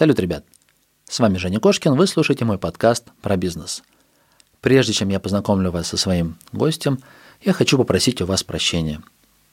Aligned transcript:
Салют, 0.00 0.18
ребят! 0.18 0.46
С 1.10 1.20
вами 1.20 1.36
Женя 1.36 1.60
Кошкин, 1.60 1.92
вы 1.92 2.06
слушаете 2.06 2.46
мой 2.46 2.56
подкаст 2.56 3.08
про 3.20 3.36
бизнес. 3.36 3.82
Прежде 4.62 4.94
чем 4.94 5.10
я 5.10 5.20
познакомлю 5.20 5.70
вас 5.70 5.88
со 5.88 5.98
своим 5.98 6.38
гостем, 6.52 7.00
я 7.42 7.52
хочу 7.52 7.76
попросить 7.76 8.22
у 8.22 8.24
вас 8.24 8.42
прощения. 8.42 9.02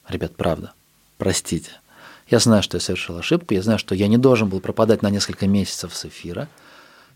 Ребят, 0.08 0.36
правда, 0.36 0.72
простите. 1.18 1.72
Я 2.30 2.38
знаю, 2.38 2.62
что 2.62 2.78
я 2.78 2.80
совершил 2.80 3.18
ошибку, 3.18 3.52
я 3.52 3.60
знаю, 3.60 3.78
что 3.78 3.94
я 3.94 4.08
не 4.08 4.16
должен 4.16 4.48
был 4.48 4.60
пропадать 4.60 5.02
на 5.02 5.10
несколько 5.10 5.46
месяцев 5.46 5.94
с 5.94 6.06
эфира, 6.06 6.48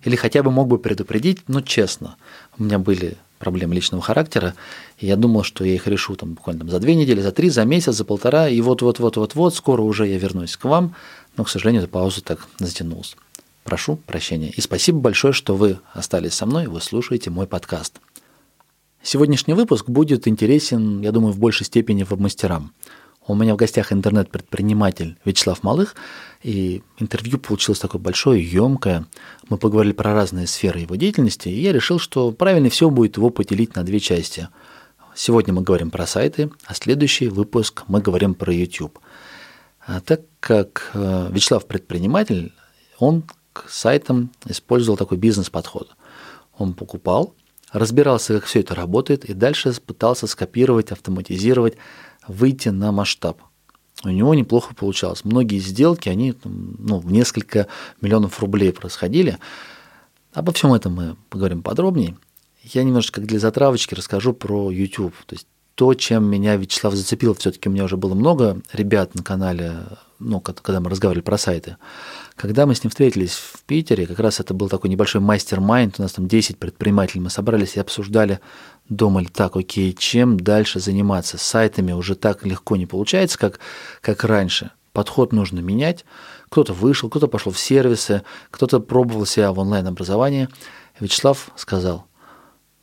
или 0.05 0.14
хотя 0.14 0.43
бы 0.43 0.51
мог 0.51 0.69
бы 0.69 0.79
предупредить, 0.79 1.49
но 1.49 1.62
честно, 1.62 2.17
у 2.59 2.64
меня 2.64 2.79
были 2.79 3.17
проблемы 3.39 3.75
личного 3.75 4.03
характера, 4.03 4.55
и 4.99 5.07
я 5.07 5.17
думал, 5.17 5.43
что 5.43 5.64
я 5.64 5.75
их 5.75 5.89
решу 5.89 6.17
там 6.17 6.35
буквально 6.35 6.61
там, 6.61 6.71
за 6.71 6.79
две 6.80 6.95
недели, 6.95 7.23
за 7.23 7.33
три, 7.33 7.49
за 7.49 7.64
месяц, 7.64 7.95
за 7.95 8.05
полтора, 8.05 8.49
и 8.49 8.61
вот-вот-вот-вот-вот, 8.61 9.55
скоро 9.55 9.80
уже 9.80 10.07
я 10.07 10.19
вернусь 10.19 10.59
к 10.59 10.64
вам, 10.64 10.95
но, 11.37 11.45
к 11.45 11.49
сожалению, 11.49 11.83
эта 11.83 11.91
пауза 11.91 12.23
так 12.23 12.46
затянулась. 12.59 13.17
Прошу 13.64 13.96
прощения. 13.96 14.51
И 14.51 14.61
спасибо 14.61 14.99
большое, 14.99 15.32
что 15.32 15.54
вы 15.54 15.79
остались 15.93 16.35
со 16.35 16.46
мной, 16.46 16.67
вы 16.67 16.81
слушаете 16.81 17.31
мой 17.31 17.46
подкаст. 17.46 18.00
Сегодняшний 19.03 19.54
выпуск 19.54 19.89
будет 19.89 20.29
интересен, 20.29 21.00
я 21.00 21.13
думаю, 21.13 21.32
в 21.32 21.39
большей 21.39 21.67
степени 21.67 22.03
веб-мастерам. 22.03 22.73
У 23.25 23.37
меня 23.37 23.54
в 23.54 23.57
гостях 23.57 23.93
интернет-предприниматель 23.93 25.17
Вячеслав 25.25 25.63
Малых, 25.63 25.95
и 26.43 26.82
интервью 26.99 27.39
получилось 27.39 27.79
такое 27.79 28.01
большое, 28.01 28.43
емкое. 28.43 29.07
Мы 29.49 29.59
поговорили 29.59 29.93
про 29.93 30.12
разные 30.12 30.49
сферы 30.49 30.81
его 30.81 30.96
деятельности, 30.96 31.49
и 31.49 31.61
я 31.61 31.73
решил, 31.73 32.01
что 32.01 32.33
правильно 32.33 32.69
все 32.69 32.91
будет 32.91 33.17
его 33.17 33.31
поделить 33.31 33.77
на 33.77 33.84
две 33.84 34.01
части. 34.01 34.48
Сегодня 35.14 35.55
мы 35.55 35.62
говорим 35.62 35.91
про 35.91 36.06
сайты, 36.06 36.51
а 36.64 36.75
следующий 36.75 37.28
выпуск 37.28 37.84
мы 37.87 38.01
говорим 38.01 38.34
про 38.34 38.53
YouTube. 38.53 38.98
А 39.84 40.00
так 40.00 40.22
как 40.41 40.91
э, 40.95 41.28
Вячеслав 41.31 41.67
предприниматель, 41.67 42.53
он 42.98 43.25
к 43.53 43.69
сайтам 43.69 44.31
использовал 44.47 44.97
такой 44.97 45.19
бизнес-подход. 45.19 45.91
Он 46.56 46.75
покупал, 46.75 47.34
разбирался, 47.73 48.34
как 48.34 48.45
все 48.45 48.61
это 48.61 48.75
работает, 48.75 49.25
и 49.25 49.34
дальше 49.34 49.73
пытался 49.81 50.27
скопировать, 50.27 50.93
автоматизировать, 50.93 51.77
выйти 52.29 52.69
на 52.69 52.93
масштаб. 52.93 53.41
У 54.05 54.09
него 54.09 54.34
неплохо 54.34 54.75
получалось. 54.75 55.25
Многие 55.25 55.59
сделки, 55.59 56.09
они 56.09 56.34
ну, 56.45 56.99
в 56.99 57.12
несколько 57.12 57.67
миллионов 58.01 58.41
рублей 58.41 58.73
происходили. 58.73 59.39
Обо 60.33 60.53
всем 60.53 60.73
этом 60.73 60.95
мы 60.95 61.17
поговорим 61.28 61.62
подробнее. 61.62 62.17
Я 62.62 62.84
немножечко 62.84 63.21
для 63.21 63.39
затравочки 63.39 63.95
расскажу 63.95 64.33
про 64.33 64.71
YouTube. 64.71 65.15
То 65.27 65.34
есть 65.34 65.47
то, 65.75 65.95
чем 65.95 66.25
меня 66.25 66.56
Вячеслав 66.56 66.95
зацепил, 66.95 67.34
все-таки 67.34 67.69
у 67.69 67.73
меня 67.73 67.84
уже 67.84 67.97
было 67.97 68.15
много 68.15 68.61
ребят 68.73 69.15
на 69.15 69.23
канале, 69.23 69.77
ну, 70.19 70.41
когда 70.41 70.81
мы 70.81 70.91
разговаривали 70.91 71.25
про 71.25 71.39
сайты. 71.39 71.77
Когда 72.37 72.67
мы 72.67 72.75
с 72.75 72.84
ним 72.84 72.91
встретились 72.91 73.33
в 73.33 73.62
Питере, 73.65 74.06
как 74.06 74.19
раз 74.19 74.41
это 74.41 74.53
был 74.53 74.69
такой 74.69 74.91
небольшой 74.91 75.20
мастер-майнд, 75.20 75.98
у 75.98 76.03
нас 76.03 76.12
там 76.12 76.28
10 76.28 76.59
предпринимателей, 76.59 77.23
мы 77.23 77.31
собрались 77.31 77.77
и 77.77 77.81
обсуждали, 77.81 78.41
думали, 78.89 79.27
так, 79.27 79.56
окей, 79.56 79.95
чем 79.95 80.39
дальше 80.39 80.78
заниматься? 80.78 81.39
С 81.39 81.43
сайтами 81.43 81.93
уже 81.93 82.17
так 82.17 82.45
легко 82.45 82.77
не 82.77 82.87
получается, 82.87 83.39
как, 83.39 83.59
как 84.00 84.25
раньше. 84.25 84.73
Подход 84.93 85.33
нужно 85.33 85.61
менять. 85.61 86.05
Кто-то 86.50 86.75
вышел, 86.75 87.09
кто-то 87.09 87.28
пошел 87.28 87.50
в 87.50 87.59
сервисы, 87.59 88.23
кто-то 88.50 88.78
пробовал 88.81 89.25
себя 89.25 89.53
в 89.53 89.59
онлайн-образовании. 89.59 90.48
Вячеслав 91.00 91.50
сказал, 91.56 92.05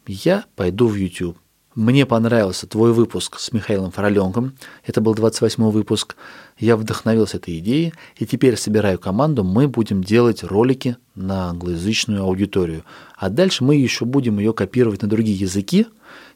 я 0.07 0.45
пойду 0.55 0.87
в 0.87 0.95
YouTube. 0.95 1.37
Мне 1.79 2.05
понравился 2.05 2.67
твой 2.67 2.91
выпуск 2.91 3.39
с 3.39 3.53
Михаилом 3.53 3.91
Фроленком. 3.91 4.53
Это 4.85 4.99
был 4.99 5.15
28 5.15 5.63
выпуск. 5.69 6.17
Я 6.57 6.75
вдохновился 6.75 7.37
этой 7.37 7.57
идеей, 7.59 7.93
и 8.17 8.25
теперь 8.25 8.57
собираю 8.57 8.99
команду, 8.99 9.45
мы 9.45 9.69
будем 9.69 10.03
делать 10.03 10.43
ролики 10.43 10.97
на 11.15 11.51
англоязычную 11.51 12.21
аудиторию. 12.21 12.83
А 13.15 13.29
дальше 13.29 13.63
мы 13.63 13.77
еще 13.77 14.03
будем 14.03 14.39
ее 14.39 14.51
копировать 14.51 15.03
на 15.03 15.07
другие 15.07 15.37
языки, 15.37 15.87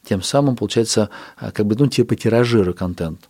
тем 0.07 0.21
самым 0.21 0.55
получается 0.55 1.09
а, 1.35 1.51
как 1.51 1.65
бы, 1.65 1.75
ну, 1.77 1.87
типа 1.87 2.15
тиражира 2.15 2.71
контент. 2.71 3.27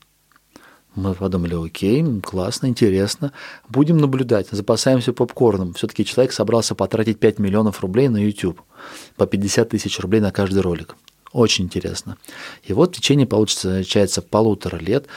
Мы 0.93 1.15
подумали, 1.15 1.55
окей, 1.55 2.05
классно, 2.21 2.67
интересно. 2.67 3.31
Будем 3.67 3.97
наблюдать, 3.97 4.49
запасаемся 4.51 5.13
попкорном. 5.13 5.73
Все-таки 5.73 6.05
человек 6.05 6.31
собрался 6.31 6.75
потратить 6.75 7.19
5 7.19 7.39
миллионов 7.39 7.81
рублей 7.81 8.07
на 8.07 8.23
YouTube. 8.23 8.61
По 9.15 9.25
50 9.25 9.69
тысяч 9.69 9.99
рублей 9.99 10.21
на 10.21 10.29
каждый 10.29 10.61
ролик. 10.61 10.95
Очень 11.33 11.65
интересно. 11.65 12.17
И 12.63 12.73
вот 12.73 12.95
в 12.95 12.97
течение, 12.97 13.25
получается, 13.25 14.21
полутора 14.21 14.77
лет 14.77 15.07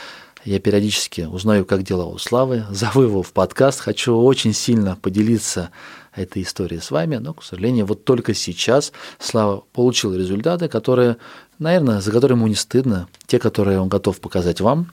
я 0.46 0.58
периодически 0.60 1.22
узнаю, 1.22 1.66
как 1.66 1.82
дела 1.82 2.06
у 2.06 2.18
Славы, 2.18 2.64
зову 2.70 3.02
его 3.02 3.22
в 3.22 3.32
подкаст, 3.32 3.80
хочу 3.80 4.16
очень 4.16 4.54
сильно 4.54 4.96
поделиться 4.96 5.70
этой 6.14 6.42
историей 6.42 6.80
с 6.80 6.90
вами, 6.90 7.16
но, 7.16 7.34
к 7.34 7.44
сожалению, 7.44 7.84
вот 7.84 8.04
только 8.04 8.32
сейчас 8.32 8.92
Слава 9.18 9.64
получил 9.74 10.14
результаты, 10.14 10.68
которые, 10.68 11.18
наверное, 11.58 12.00
за 12.00 12.10
которые 12.10 12.36
ему 12.36 12.46
не 12.46 12.54
стыдно, 12.54 13.06
те, 13.26 13.38
которые 13.38 13.78
он 13.78 13.88
готов 13.88 14.18
показать 14.20 14.62
вам 14.62 14.90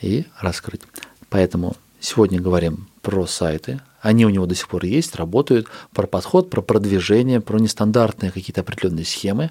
и 0.00 0.24
раскрыть. 0.40 0.80
Поэтому 1.28 1.76
сегодня 2.00 2.40
говорим 2.40 2.88
про 3.02 3.26
сайты, 3.26 3.80
они 4.00 4.24
у 4.24 4.30
него 4.30 4.46
до 4.46 4.54
сих 4.54 4.68
пор 4.68 4.84
есть, 4.86 5.14
работают, 5.16 5.66
про 5.92 6.06
подход, 6.06 6.48
про 6.48 6.62
продвижение, 6.62 7.42
про 7.42 7.58
нестандартные 7.58 8.30
какие-то 8.30 8.62
определенные 8.62 9.04
схемы, 9.04 9.50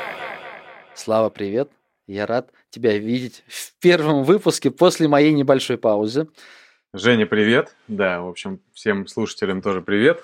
Слава, 1.03 1.31
привет. 1.31 1.71
Я 2.05 2.27
рад 2.27 2.51
тебя 2.69 2.95
видеть 2.95 3.43
в 3.47 3.73
первом 3.79 4.23
выпуске 4.23 4.69
после 4.69 5.07
моей 5.07 5.33
небольшой 5.33 5.79
паузы. 5.79 6.27
Женя, 6.93 7.25
привет. 7.25 7.75
Да, 7.87 8.21
в 8.21 8.27
общем, 8.27 8.61
всем 8.71 9.07
слушателям 9.07 9.63
тоже 9.63 9.81
привет. 9.81 10.21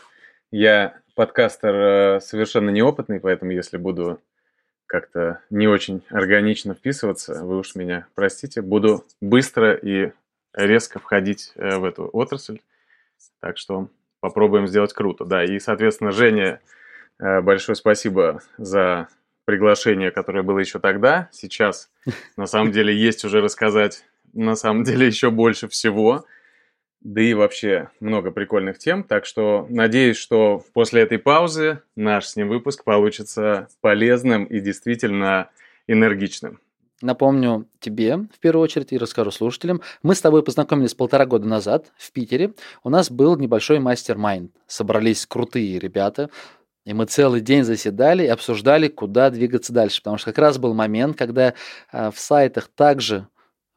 Я 0.51 0.99
подкастер 1.15 1.73
э, 1.73 2.19
совершенно 2.19 2.69
неопытный, 2.69 3.19
поэтому 3.19 3.53
если 3.53 3.77
буду 3.77 4.21
как-то 4.85 5.41
не 5.49 5.67
очень 5.67 6.03
органично 6.11 6.75
вписываться, 6.75 7.43
вы 7.43 7.57
уж 7.57 7.73
меня 7.73 8.05
простите. 8.13 8.61
Буду 8.61 9.03
быстро 9.19 9.73
и 9.73 10.11
резко 10.53 10.99
входить 10.99 11.53
э, 11.55 11.77
в 11.77 11.85
эту 11.85 12.07
отрасль. 12.13 12.59
Так 13.39 13.57
что 13.57 13.89
попробуем 14.19 14.67
сделать 14.67 14.93
круто. 14.93 15.25
Да, 15.25 15.43
и, 15.43 15.57
соответственно, 15.57 16.11
Женя, 16.11 16.61
э, 17.17 17.41
большое 17.41 17.75
спасибо 17.75 18.43
за 18.59 19.07
приглашение, 19.47 20.11
которое 20.11 20.43
было 20.43 20.59
еще 20.59 20.77
тогда. 20.77 21.29
Сейчас, 21.31 21.89
на 22.35 22.47
самом 22.47 22.73
деле, 22.73 22.93
есть 22.93 23.23
уже 23.23 23.39
рассказать, 23.39 24.03
на 24.33 24.57
самом 24.57 24.83
деле, 24.83 25.07
еще 25.07 25.31
больше 25.31 25.69
всего. 25.69 26.25
Да 26.99 27.21
и 27.21 27.33
вообще 27.33 27.89
много 28.01 28.31
прикольных 28.31 28.77
тем. 28.77 29.03
Так 29.03 29.25
что 29.25 29.65
надеюсь, 29.69 30.17
что 30.17 30.65
после 30.73 31.01
этой 31.01 31.17
паузы 31.17 31.79
наш 31.95 32.25
с 32.25 32.35
ним 32.35 32.49
выпуск 32.49 32.83
получится 32.83 33.69
полезным 33.79 34.43
и 34.43 34.59
действительно 34.59 35.49
энергичным. 35.87 36.59
Напомню 37.01 37.67
тебе, 37.79 38.17
в 38.17 38.39
первую 38.39 38.63
очередь, 38.63 38.91
и 38.91 38.97
расскажу 38.97 39.29
слушателям. 39.29 39.81
Мы 40.01 40.15
с 40.15 40.21
тобой 40.21 40.43
познакомились 40.43 40.95
полтора 40.95 41.27
года 41.27 41.47
назад 41.47 41.91
в 41.95 42.11
Питере. 42.11 42.53
У 42.83 42.89
нас 42.89 43.11
был 43.11 43.37
небольшой 43.37 43.79
мастер-майнд. 43.79 44.51
Собрались 44.65 45.27
крутые 45.27 45.77
ребята, 45.77 46.31
и 46.87 46.93
мы 46.93 47.05
целый 47.05 47.41
день 47.41 47.65
заседали 47.65 48.23
и 48.23 48.27
обсуждали, 48.27 48.87
куда 48.87 49.29
двигаться 49.29 49.73
дальше. 49.73 49.99
Потому 49.99 50.17
что 50.17 50.31
как 50.31 50.37
раз 50.37 50.57
был 50.57 50.73
момент, 50.73 51.17
когда 51.17 51.53
э, 51.91 52.11
в 52.11 52.17
сайтах 52.17 52.69
также, 52.69 53.27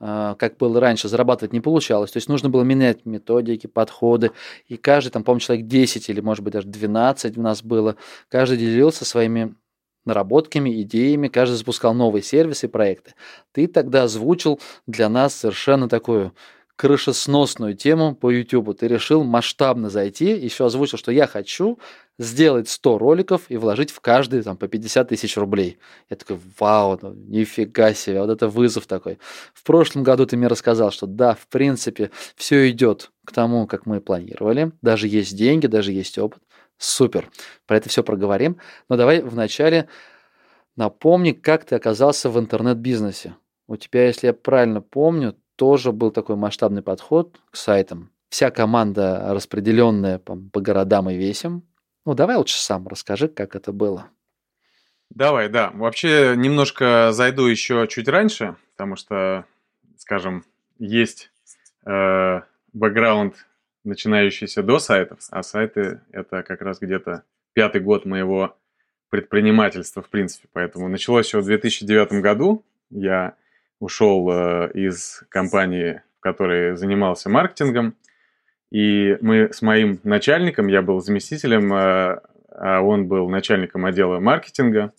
э, 0.01 0.37
как 0.39 0.59
было 0.59 0.79
раньше, 0.79 1.09
зарабатывать 1.09 1.53
не 1.53 1.61
получалось. 1.61 2.13
То 2.13 2.19
есть 2.19 2.29
нужно 2.29 2.51
было 2.51 2.63
менять 2.63 3.05
методики, 3.07 3.67
подходы. 3.67 4.31
И 4.69 4.77
каждый, 4.77 5.11
там, 5.11 5.25
помню, 5.25 5.41
человек 5.41 5.67
10 5.67 6.09
или, 6.09 6.21
может 6.21 6.45
быть, 6.45 6.53
даже 6.53 6.69
12 6.69 7.37
у 7.37 7.43
нас 7.43 7.65
было, 7.65 7.97
каждый 8.29 8.59
делился 8.59 9.05
своими 9.05 9.57
наработками, 10.05 10.81
идеями, 10.83 11.27
каждый 11.27 11.57
запускал 11.57 11.95
новые 11.95 12.23
сервисы 12.23 12.67
и 12.67 12.71
проекты. 12.71 13.15
Ты 13.51 13.67
тогда 13.67 14.05
озвучил 14.05 14.61
для 14.87 15.09
нас 15.09 15.35
совершенно 15.35 15.89
такую 15.89 16.33
крышесносную 16.81 17.77
тему 17.77 18.15
по 18.15 18.31
YouTube. 18.31 18.75
Ты 18.75 18.89
решил 18.89 19.23
масштабно 19.23 19.91
зайти, 19.91 20.35
еще 20.35 20.65
озвучил, 20.65 20.97
что 20.97 21.13
я 21.13 21.27
хочу 21.27 21.79
сделать 22.19 22.71
100 22.71 22.97
роликов 22.97 23.43
и 23.51 23.59
вложить 23.59 23.91
в 23.91 24.01
каждый 24.01 24.43
там, 24.43 24.57
по 24.57 24.67
50 24.67 25.11
тысяч 25.11 25.37
рублей. 25.37 25.77
Я 26.09 26.17
такой, 26.17 26.41
вау, 26.59 26.99
ну, 27.03 27.13
нифига 27.13 27.93
себе, 27.93 28.23
вот 28.23 28.31
это 28.31 28.49
вызов 28.49 28.87
такой. 28.87 29.19
В 29.53 29.63
прошлом 29.63 30.05
году 30.05 30.25
ты 30.25 30.39
мне 30.39 30.47
рассказал, 30.47 30.91
что 30.91 31.07
да, 31.07 31.35
в 31.35 31.49
принципе, 31.49 32.11
все 32.35 32.71
идет 32.71 33.11
к 33.27 33.33
тому, 33.33 33.67
как 33.67 33.85
мы 33.85 34.01
планировали. 34.01 34.73
Даже 34.81 35.07
есть 35.07 35.37
деньги, 35.37 35.67
даже 35.67 35.93
есть 35.93 36.17
опыт. 36.17 36.43
Супер. 36.79 37.31
Про 37.67 37.77
это 37.77 37.91
все 37.91 38.03
проговорим. 38.03 38.57
Но 38.89 38.97
давай 38.97 39.21
вначале 39.21 39.87
напомни, 40.77 41.33
как 41.33 41.67
ты 41.67 41.75
оказался 41.75 42.31
в 42.31 42.39
интернет-бизнесе. 42.39 43.35
У 43.69 43.77
тебя, 43.77 44.07
если 44.07 44.29
я 44.29 44.33
правильно 44.33 44.81
помню, 44.81 45.37
тоже 45.61 45.93
был 45.93 46.11
такой 46.11 46.37
масштабный 46.37 46.81
подход 46.81 47.39
к 47.51 47.57
сайтам. 47.57 48.11
Вся 48.31 48.51
команда 48.51 49.27
распределенная 49.29 50.19
по, 50.19 50.35
по 50.35 50.63
городам 50.63 51.11
и 51.11 51.17
весям. 51.19 51.65
Ну, 52.07 52.15
давай 52.15 52.37
лучше 52.37 52.57
сам 52.57 52.89
расскажи, 52.89 53.29
как 53.29 53.55
это 53.55 53.71
было. 53.71 54.09
Давай, 55.11 55.51
да. 55.51 55.71
Вообще 55.75 56.33
немножко 56.35 57.11
зайду 57.13 57.45
еще 57.45 57.87
чуть 57.91 58.09
раньше, 58.09 58.57
потому 58.71 58.97
что, 58.97 59.45
скажем, 59.99 60.47
есть 60.79 61.31
э, 61.85 62.41
бэкграунд, 62.73 63.35
начинающийся 63.85 64.63
до 64.63 64.79
сайтов, 64.79 65.19
а 65.31 65.43
сайты 65.43 66.01
это 66.11 66.43
как 66.43 66.63
раз 66.63 66.79
где-то 66.79 67.25
пятый 67.53 67.83
год 67.83 68.07
моего 68.07 68.57
предпринимательства, 69.11 70.01
в 70.01 70.09
принципе. 70.09 70.49
Поэтому 70.55 70.89
началось 70.89 71.27
все 71.27 71.43
в 71.43 71.45
2009 71.45 72.13
году. 72.23 72.65
Я 72.89 73.35
ушел 73.81 74.31
э, 74.31 74.71
из 74.75 75.25
компании, 75.31 76.03
в 76.19 76.21
которой 76.21 76.77
занимался 76.77 77.29
маркетингом. 77.29 77.97
И 78.71 79.19
мы 79.21 79.53
с 79.53 79.63
моим 79.63 79.99
начальником, 80.05 80.69
я 80.69 80.83
был 80.83 81.01
заместителем, 81.01 81.73
э, 81.73 82.21
а 82.53 82.81
он 82.83 83.09
был 83.09 83.29
начальником 83.29 83.87
отдела 83.87 84.21
маркетинга 84.21 84.93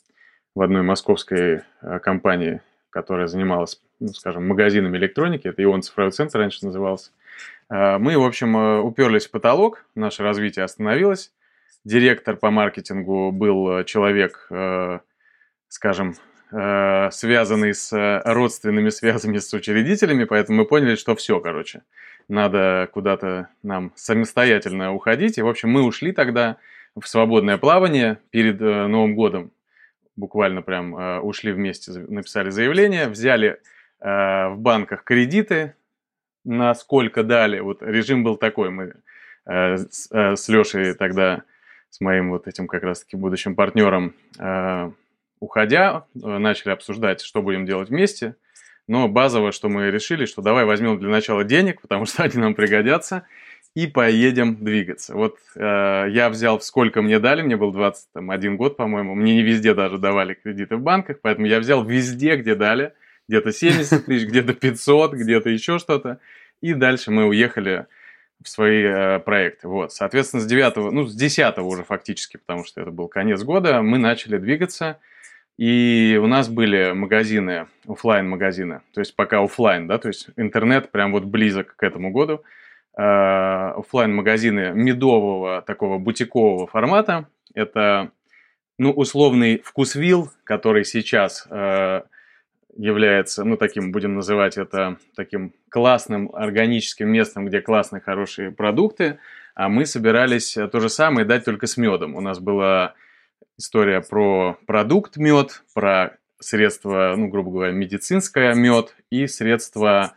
в 0.56 0.62
одной 0.62 0.82
московской 0.82 1.62
э, 1.82 2.00
компании, 2.00 2.62
которая 2.90 3.28
занималась, 3.28 3.80
ну, 4.00 4.10
скажем, 4.10 4.48
магазинами 4.48 4.98
электроники. 4.98 5.48
Это 5.48 5.64
Ион 5.64 5.84
цифровой 5.84 6.12
центр 6.12 6.40
раньше 6.40 6.66
назывался. 6.66 7.12
Мы, 7.70 8.18
в 8.18 8.26
общем, 8.26 8.84
уперлись 8.84 9.28
в 9.28 9.32
потолок, 9.32 9.86
наше 9.96 10.24
развитие 10.24 10.66
остановилось 10.66 11.32
директор 11.86 12.36
по 12.36 12.52
маркетингу 12.52 13.32
был 13.32 13.86
человек, 13.86 14.52
скажем, 15.70 16.16
э, 16.52 17.10
связанный 17.12 17.74
с 17.74 18.22
родственными 18.26 18.90
связями 18.90 19.38
с 19.38 19.54
учредителями, 19.54 20.26
поэтому 20.26 20.60
мы 20.60 20.66
поняли, 20.66 20.96
что 20.96 21.16
все, 21.16 21.40
короче, 21.40 21.82
надо 22.28 22.90
куда-то 22.94 23.50
нам 23.64 23.92
самостоятельно 23.96 24.94
уходить. 24.94 25.38
И, 25.38 25.42
в 25.42 25.48
общем, 25.48 25.70
мы 25.70 25.84
ушли 25.84 26.12
тогда 26.12 26.58
в 27.00 27.08
свободное 27.08 27.58
плавание 27.58 28.18
перед 28.30 28.60
Новым 28.60 29.16
годом. 29.16 29.52
Буквально 30.16 30.62
прям 30.62 31.24
ушли 31.24 31.52
вместе, 31.52 31.92
написали 31.92 32.50
заявление, 32.50 33.08
взяли 33.08 33.60
в 34.00 34.56
банках 34.58 35.04
кредиты, 35.04 35.74
насколько 36.44 37.24
дали. 37.24 37.60
Вот 37.60 37.82
режим 37.82 38.24
был 38.24 38.36
такой, 38.36 38.70
мы 38.70 38.94
с 39.46 40.50
Лешей 40.50 40.94
тогда 40.94 41.44
с 41.92 42.00
моим 42.00 42.32
вот 42.32 42.48
этим 42.48 42.68
как 42.68 42.84
раз-таки 42.84 43.18
будущим 43.18 43.54
партнером, 43.54 44.16
э, 44.40 44.92
уходя, 45.42 46.06
э, 46.16 46.38
начали 46.38 46.72
обсуждать, 46.72 47.20
что 47.20 47.42
будем 47.42 47.66
делать 47.66 47.90
вместе. 47.90 48.36
Но 48.88 49.10
базово, 49.10 49.52
что 49.52 49.68
мы 49.68 49.92
решили, 49.92 50.26
что 50.26 50.42
давай 50.42 50.64
возьмем 50.64 50.98
для 51.00 51.10
начала 51.10 51.44
денег, 51.44 51.82
потому 51.82 52.06
что 52.06 52.24
они 52.24 52.38
нам 52.38 52.56
пригодятся, 52.56 53.26
и 53.74 53.88
поедем 53.88 54.64
двигаться. 54.64 55.16
Вот 55.16 55.38
э, 55.56 56.08
я 56.10 56.30
взял, 56.30 56.60
сколько 56.62 57.02
мне 57.02 57.20
дали, 57.20 57.42
мне 57.42 57.56
был 57.56 57.72
21 57.72 58.58
год, 58.58 58.76
по-моему, 58.78 59.16
мне 59.16 59.36
не 59.36 59.44
везде 59.44 59.74
даже 59.74 59.98
давали 59.98 60.34
кредиты 60.34 60.76
в 60.76 60.82
банках, 60.82 61.20
поэтому 61.22 61.48
я 61.48 61.60
взял 61.60 61.84
везде, 61.84 62.36
где 62.36 62.56
дали, 62.56 62.94
где-то 63.30 63.54
70 63.54 64.06
тысяч, 64.06 64.28
где-то 64.28 64.54
500, 64.54 65.14
где-то 65.14 65.50
еще 65.50 65.80
что-то, 65.80 66.20
и 66.60 66.74
дальше 66.74 67.12
мы 67.12 67.26
уехали 67.26 67.88
в 68.44 68.50
свои 68.50 68.84
э, 68.84 69.20
проекты. 69.20 69.70
Вот, 69.70 69.94
соответственно, 69.94 70.42
с 70.42 70.46
9, 70.46 70.92
ну, 70.92 71.06
с 71.06 71.16
10 71.16 71.58
уже 71.60 71.84
фактически, 71.84 72.38
потому 72.38 72.66
что 72.66 72.82
это 72.82 72.92
был 72.92 73.08
конец 73.08 73.42
года, 73.44 73.82
мы 73.82 73.98
начали 73.98 74.38
двигаться, 74.38 75.00
и 75.58 76.20
у 76.22 76.28
нас 76.28 76.50
были 76.50 76.92
магазины, 76.92 77.68
офлайн 77.88 78.28
магазины 78.28 78.82
то 78.94 79.00
есть 79.02 79.16
пока 79.16 79.44
офлайн, 79.44 79.88
да, 79.88 79.98
то 79.98 80.08
есть 80.08 80.30
интернет 80.36 80.92
прям 80.92 81.12
вот 81.12 81.26
близок 81.26 81.76
к 81.76 81.84
этому 81.84 82.12
году, 82.12 82.44
э, 82.98 83.02
офлайн 83.02 84.14
магазины 84.14 84.72
медового 84.74 85.62
такого 85.62 85.98
бутикового 85.98 86.68
формата, 86.68 87.28
это, 87.54 88.12
ну, 88.78 88.92
условный 88.92 89.62
вкусвилл, 89.64 90.32
который 90.44 90.86
сейчас 90.86 91.48
э, 91.50 92.02
является, 92.78 93.44
ну, 93.44 93.58
таким, 93.58 93.92
будем 93.92 94.16
называть 94.16 94.58
это, 94.58 94.98
таким 95.16 95.54
классным 95.70 96.32
органическим 96.34 97.10
местом, 97.10 97.46
где 97.46 97.62
классные, 97.62 98.02
хорошие 98.02 98.52
продукты, 98.52 99.20
а 99.54 99.70
мы 99.70 99.86
собирались 99.86 100.54
то 100.54 100.80
же 100.80 100.90
самое 100.90 101.26
дать 101.26 101.46
только 101.46 101.68
с 101.68 101.78
медом. 101.78 102.16
У 102.16 102.22
нас 102.22 102.40
была 102.40 102.94
история 103.58 104.02
про 104.02 104.58
продукт 104.66 105.18
мед, 105.18 105.64
про 105.74 106.18
средство, 106.40 107.14
ну, 107.18 107.28
грубо 107.28 107.52
говоря, 107.52 107.72
медицинское 107.72 108.54
мед 108.54 108.96
и 109.10 109.28
средство, 109.28 110.14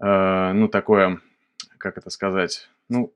э, 0.00 0.52
ну, 0.52 0.68
такое, 0.68 1.20
как 1.78 1.98
это 1.98 2.10
сказать, 2.10 2.68
ну, 2.88 3.12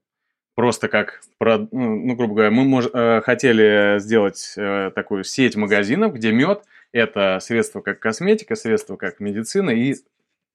просто 0.54 0.88
как, 0.88 1.22
ну, 1.40 1.68
ну, 1.70 2.14
грубо 2.14 2.34
говоря, 2.34 2.50
мы 2.50 2.64
мож, 2.64 2.86
э, 2.92 3.20
хотели 3.22 3.98
сделать 3.98 4.54
э, 4.56 4.90
такую 4.94 5.24
сеть 5.24 5.56
магазинов, 5.56 6.14
где 6.14 6.32
мед– 6.32 6.64
это 6.92 7.38
средство 7.40 7.80
как 7.80 7.98
косметика, 7.98 8.54
средство 8.54 8.96
как 8.96 9.20
медицина 9.20 9.70
и 9.70 9.96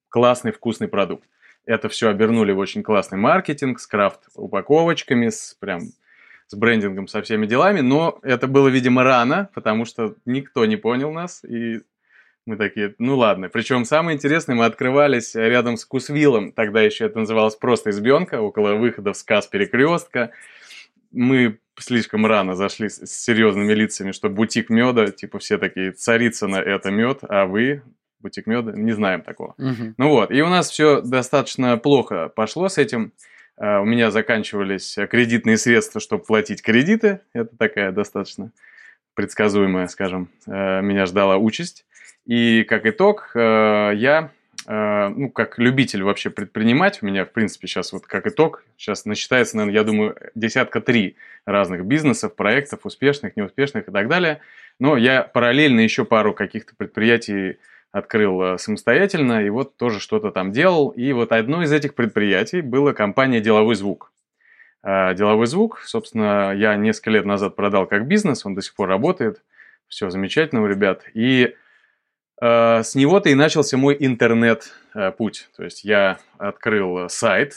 классный 0.08 0.52
вкусный 0.52 0.88
продукт. 0.88 1.28
Это 1.66 1.88
все 1.88 2.08
обернули 2.08 2.52
в 2.52 2.58
очень 2.58 2.82
классный 2.82 3.18
маркетинг 3.18 3.78
с 3.78 3.86
крафт-упаковочками, 3.86 5.28
с 5.28 5.54
прям 5.60 5.82
с 6.50 6.54
брендингом, 6.56 7.06
со 7.06 7.22
всеми 7.22 7.46
делами, 7.46 7.80
но 7.80 8.18
это 8.22 8.48
было, 8.48 8.66
видимо, 8.66 9.04
рано, 9.04 9.48
потому 9.54 9.84
что 9.84 10.16
никто 10.24 10.66
не 10.66 10.76
понял 10.76 11.12
нас, 11.12 11.44
и 11.44 11.82
мы 12.44 12.56
такие, 12.56 12.96
ну 12.98 13.16
ладно. 13.16 13.48
Причем 13.48 13.84
самое 13.84 14.16
интересное, 14.16 14.56
мы 14.56 14.64
открывались 14.64 15.36
рядом 15.36 15.76
с 15.76 15.84
Кусвиллом, 15.84 16.50
тогда 16.50 16.82
еще 16.82 17.04
это 17.04 17.20
называлось 17.20 17.54
просто 17.54 17.90
избенка, 17.90 18.40
около 18.40 18.74
выхода 18.74 19.12
в 19.12 19.16
сказ 19.16 19.46
перекрестка. 19.46 20.32
Мы 21.12 21.60
слишком 21.78 22.26
рано 22.26 22.56
зашли 22.56 22.88
с 22.88 23.06
серьезными 23.06 23.72
лицами, 23.72 24.10
что 24.10 24.28
бутик 24.28 24.70
меда, 24.70 25.06
типа 25.06 25.38
все 25.38 25.56
такие, 25.56 25.92
царица 25.92 26.48
на 26.48 26.56
это 26.56 26.90
мед, 26.90 27.20
а 27.22 27.46
вы, 27.46 27.82
бутик 28.18 28.48
меда, 28.48 28.72
не 28.72 28.90
знаем 28.90 29.22
такого. 29.22 29.54
Угу. 29.56 29.94
Ну 29.98 30.08
вот, 30.08 30.32
и 30.32 30.42
у 30.42 30.48
нас 30.48 30.68
все 30.68 31.00
достаточно 31.00 31.76
плохо 31.76 32.28
пошло 32.28 32.68
с 32.68 32.76
этим. 32.76 33.12
А, 33.60 33.80
у 33.80 33.84
меня 33.84 34.10
заканчивались 34.10 34.96
кредитные 35.08 35.56
средства, 35.56 36.00
чтобы 36.00 36.24
платить 36.24 36.62
кредиты. 36.62 37.20
Это 37.32 37.56
такая 37.56 37.92
достаточно 37.92 38.50
предсказуемая, 39.14 39.86
скажем, 39.86 40.30
э, 40.46 40.80
меня 40.80 41.06
ждала 41.06 41.36
участь. 41.36 41.84
И 42.26 42.64
как 42.64 42.86
итог, 42.86 43.30
э, 43.34 43.92
я 43.94 44.30
Э, 44.66 45.08
ну, 45.08 45.30
как 45.30 45.58
любитель 45.58 46.02
вообще 46.02 46.30
предпринимать, 46.30 47.02
у 47.02 47.06
меня, 47.06 47.24
в 47.24 47.32
принципе, 47.32 47.66
сейчас 47.66 47.92
вот 47.92 48.06
как 48.06 48.26
итог, 48.26 48.62
сейчас 48.76 49.04
насчитается, 49.04 49.56
наверное, 49.56 49.80
я 49.80 49.84
думаю, 49.84 50.16
десятка 50.34 50.80
три 50.80 51.16
разных 51.46 51.84
бизнесов, 51.84 52.36
проектов, 52.36 52.80
успешных, 52.84 53.36
неуспешных 53.36 53.88
и 53.88 53.90
так 53.90 54.08
далее. 54.08 54.40
Но 54.78 54.96
я 54.96 55.22
параллельно 55.22 55.80
еще 55.80 56.04
пару 56.04 56.34
каких-то 56.34 56.74
предприятий 56.76 57.58
открыл 57.92 58.42
э, 58.42 58.58
самостоятельно, 58.58 59.44
и 59.44 59.50
вот 59.50 59.76
тоже 59.76 60.00
что-то 60.00 60.30
там 60.30 60.52
делал. 60.52 60.90
И 60.90 61.12
вот 61.12 61.32
одно 61.32 61.62
из 61.62 61.72
этих 61.72 61.94
предприятий 61.94 62.60
было 62.60 62.92
компания 62.92 63.40
«Деловой 63.40 63.74
звук». 63.74 64.12
Э, 64.82 65.14
«Деловой 65.14 65.46
звук», 65.46 65.80
собственно, 65.84 66.52
я 66.54 66.76
несколько 66.76 67.10
лет 67.10 67.24
назад 67.24 67.56
продал 67.56 67.86
как 67.86 68.06
бизнес, 68.06 68.46
он 68.46 68.54
до 68.54 68.62
сих 68.62 68.74
пор 68.74 68.88
работает, 68.88 69.42
все 69.88 70.10
замечательно 70.10 70.62
у 70.62 70.66
ребят. 70.66 71.04
И 71.14 71.54
Э, 72.40 72.82
с 72.82 72.94
него-то 72.94 73.28
и 73.28 73.34
начался 73.34 73.76
мой 73.76 73.96
интернет-путь. 73.98 75.48
То 75.56 75.64
есть 75.64 75.84
я 75.84 76.18
открыл 76.38 77.08
сайт, 77.08 77.54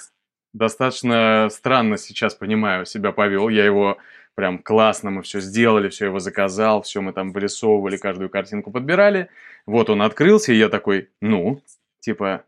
достаточно 0.51 1.47
странно 1.49 1.97
сейчас 1.97 2.35
понимаю, 2.35 2.85
себя 2.85 3.11
повел. 3.11 3.49
Я 3.49 3.65
его 3.65 3.97
прям 4.35 4.59
классно, 4.59 5.09
мы 5.11 5.21
все 5.21 5.39
сделали, 5.39 5.89
все 5.89 6.05
его 6.05 6.19
заказал, 6.19 6.81
все 6.81 7.01
мы 7.01 7.13
там 7.13 7.31
вырисовывали, 7.31 7.97
каждую 7.97 8.29
картинку 8.29 8.71
подбирали. 8.71 9.29
Вот 9.65 9.89
он 9.89 10.01
открылся, 10.01 10.53
и 10.53 10.57
я 10.57 10.69
такой, 10.69 11.09
ну, 11.21 11.61
типа, 11.99 12.45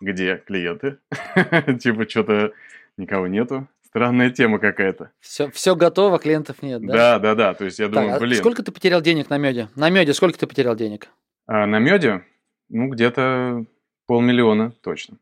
где 0.00 0.42
клиенты? 0.46 0.98
Типа, 1.80 2.08
что-то 2.08 2.52
никого 2.96 3.26
нету. 3.26 3.68
Странная 3.82 4.30
тема 4.30 4.58
какая-то. 4.58 5.12
Все, 5.20 5.50
все 5.50 5.76
готово, 5.76 6.18
клиентов 6.18 6.62
нет, 6.62 6.84
да? 6.84 6.92
Да, 6.92 7.18
да, 7.18 7.34
да. 7.34 7.54
То 7.54 7.64
есть 7.64 7.78
я 7.78 7.88
думаю, 7.88 8.16
а 8.16 8.18
блин. 8.18 8.38
Сколько 8.38 8.62
ты 8.62 8.72
потерял 8.72 9.00
денег 9.00 9.30
на 9.30 9.38
меде? 9.38 9.68
На 9.76 9.88
меде 9.88 10.14
сколько 10.14 10.38
ты 10.38 10.46
потерял 10.46 10.74
денег? 10.74 11.08
А 11.46 11.66
на 11.66 11.78
меде, 11.78 12.24
ну, 12.68 12.88
где-то 12.88 13.66
полмиллиона 14.06 14.72
точно, 14.82 15.18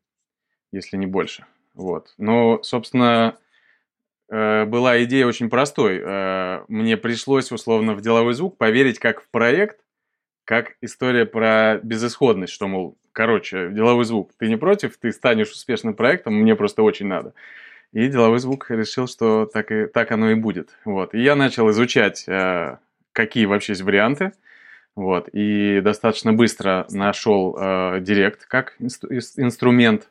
если 0.73 0.97
не 0.97 1.07
больше. 1.07 1.45
Вот. 1.75 2.15
Но, 2.17 2.63
собственно, 2.63 3.37
э, 4.31 4.65
была 4.65 5.03
идея 5.05 5.27
очень 5.27 5.51
простой. 5.51 6.01
Э, 6.03 6.65
мне 6.69 6.97
пришлось, 6.97 7.53
условно, 7.53 7.95
в 7.95 8.01
деловой 8.01 8.33
звук 8.33 8.57
поверить 8.57 8.99
как 8.99 9.21
в 9.23 9.29
проект, 9.29 9.82
как 10.53 10.75
история 10.83 11.25
про 11.25 11.81
безысходность, 11.83 12.53
что, 12.53 12.69
мол, 12.69 12.99
короче, 13.13 13.71
деловой 13.71 14.05
звук, 14.05 14.33
ты 14.37 14.51
не 14.51 14.57
против, 14.57 14.99
ты 14.99 15.11
станешь 15.11 15.51
успешным 15.51 15.95
проектом, 15.95 16.35
мне 16.35 16.55
просто 16.55 16.83
очень 16.83 17.07
надо. 17.07 17.33
И 17.95 18.07
деловой 18.09 18.39
звук 18.39 18.71
решил, 18.71 19.09
что 19.09 19.47
так, 19.47 19.73
и, 19.73 19.87
так 19.87 20.13
оно 20.13 20.31
и 20.31 20.35
будет. 20.35 20.77
Вот. 20.85 21.15
И 21.15 21.23
я 21.23 21.37
начал 21.37 21.71
изучать, 21.71 22.25
э, 22.29 22.77
какие 23.13 23.47
вообще 23.47 23.73
есть 23.73 23.81
варианты. 23.81 24.33
Вот. 24.95 25.31
И 25.33 25.81
достаточно 25.81 26.35
быстро 26.35 26.85
нашел 26.91 27.57
э, 27.59 28.01
Директ 28.03 28.45
как 28.45 28.75
инстру- 28.79 29.09
инструмент. 29.39 30.11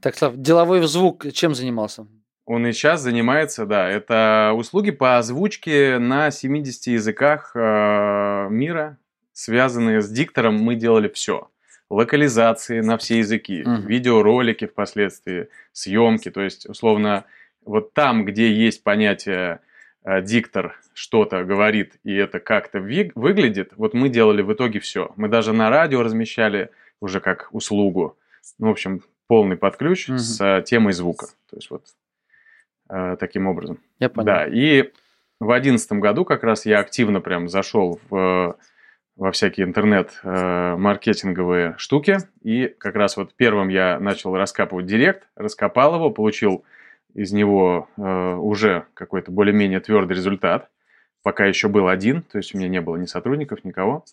Так, 0.00 0.16
Слав, 0.16 0.34
деловой 0.34 0.80
звук 0.86 1.30
чем 1.34 1.54
занимался? 1.54 2.06
Он 2.46 2.66
и 2.66 2.72
сейчас 2.72 3.02
занимается, 3.02 3.66
да. 3.66 3.86
Это 3.90 4.52
услуги 4.56 4.92
по 4.92 5.18
озвучке 5.18 5.98
на 5.98 6.30
70 6.30 6.86
языках 6.86 7.52
э, 7.54 8.48
мира, 8.48 8.96
связанные 9.34 10.00
с 10.00 10.08
диктором. 10.08 10.56
Мы 10.56 10.76
делали 10.76 11.08
все 11.08 11.50
локализации 11.90 12.80
на 12.80 12.96
все 12.96 13.18
языки, 13.18 13.62
mm-hmm. 13.62 13.82
видеоролики 13.82 14.66
впоследствии, 14.66 15.48
съемки. 15.72 16.30
То 16.30 16.40
есть, 16.40 16.66
условно, 16.66 17.24
вот 17.64 17.92
там, 17.92 18.24
где 18.24 18.52
есть 18.52 18.82
понятие 18.82 19.60
э, 20.04 20.22
диктор 20.22 20.80
что-то 20.94 21.44
говорит, 21.44 21.94
и 22.04 22.14
это 22.14 22.40
как-то 22.40 22.80
выглядит, 22.80 23.72
вот 23.76 23.94
мы 23.94 24.08
делали 24.08 24.42
в 24.42 24.52
итоге 24.52 24.80
все. 24.80 25.12
Мы 25.16 25.28
даже 25.28 25.52
на 25.52 25.68
радио 25.68 26.02
размещали 26.02 26.70
уже 27.00 27.20
как 27.20 27.48
услугу. 27.52 28.16
Ну, 28.58 28.68
в 28.68 28.70
общем, 28.70 29.02
полный 29.26 29.56
под 29.56 29.76
ключ 29.76 30.08
mm-hmm. 30.08 30.18
с 30.18 30.40
э, 30.40 30.62
темой 30.62 30.92
звука. 30.92 31.26
То 31.50 31.56
есть, 31.56 31.70
вот 31.70 31.84
э, 32.88 33.16
таким 33.20 33.46
образом. 33.46 33.78
Я 33.98 34.08
понял. 34.08 34.26
Да, 34.26 34.46
и 34.46 34.92
в 35.40 35.50
одиннадцатом 35.50 36.00
году 36.00 36.24
как 36.24 36.44
раз 36.44 36.64
я 36.64 36.78
активно 36.78 37.20
прям 37.20 37.48
зашел 37.48 38.00
в 38.08 38.56
во 39.16 39.30
всякие 39.30 39.66
интернет-маркетинговые 39.66 41.70
э, 41.70 41.74
штуки. 41.76 42.18
И 42.42 42.74
как 42.78 42.96
раз 42.96 43.16
вот 43.16 43.32
первым 43.34 43.68
я 43.68 43.98
начал 44.00 44.36
раскапывать 44.36 44.86
директ, 44.86 45.28
раскопал 45.36 45.94
его, 45.94 46.10
получил 46.10 46.64
из 47.14 47.32
него 47.32 47.88
э, 47.96 48.34
уже 48.34 48.86
какой-то 48.94 49.30
более-менее 49.30 49.80
твердый 49.80 50.16
результат. 50.16 50.68
Пока 51.22 51.46
еще 51.46 51.68
был 51.68 51.88
один, 51.88 52.22
то 52.22 52.38
есть 52.38 52.54
у 52.54 52.58
меня 52.58 52.68
не 52.68 52.80
было 52.80 52.96
ни 52.96 53.06
сотрудников, 53.06 53.64
никого. 53.64 54.04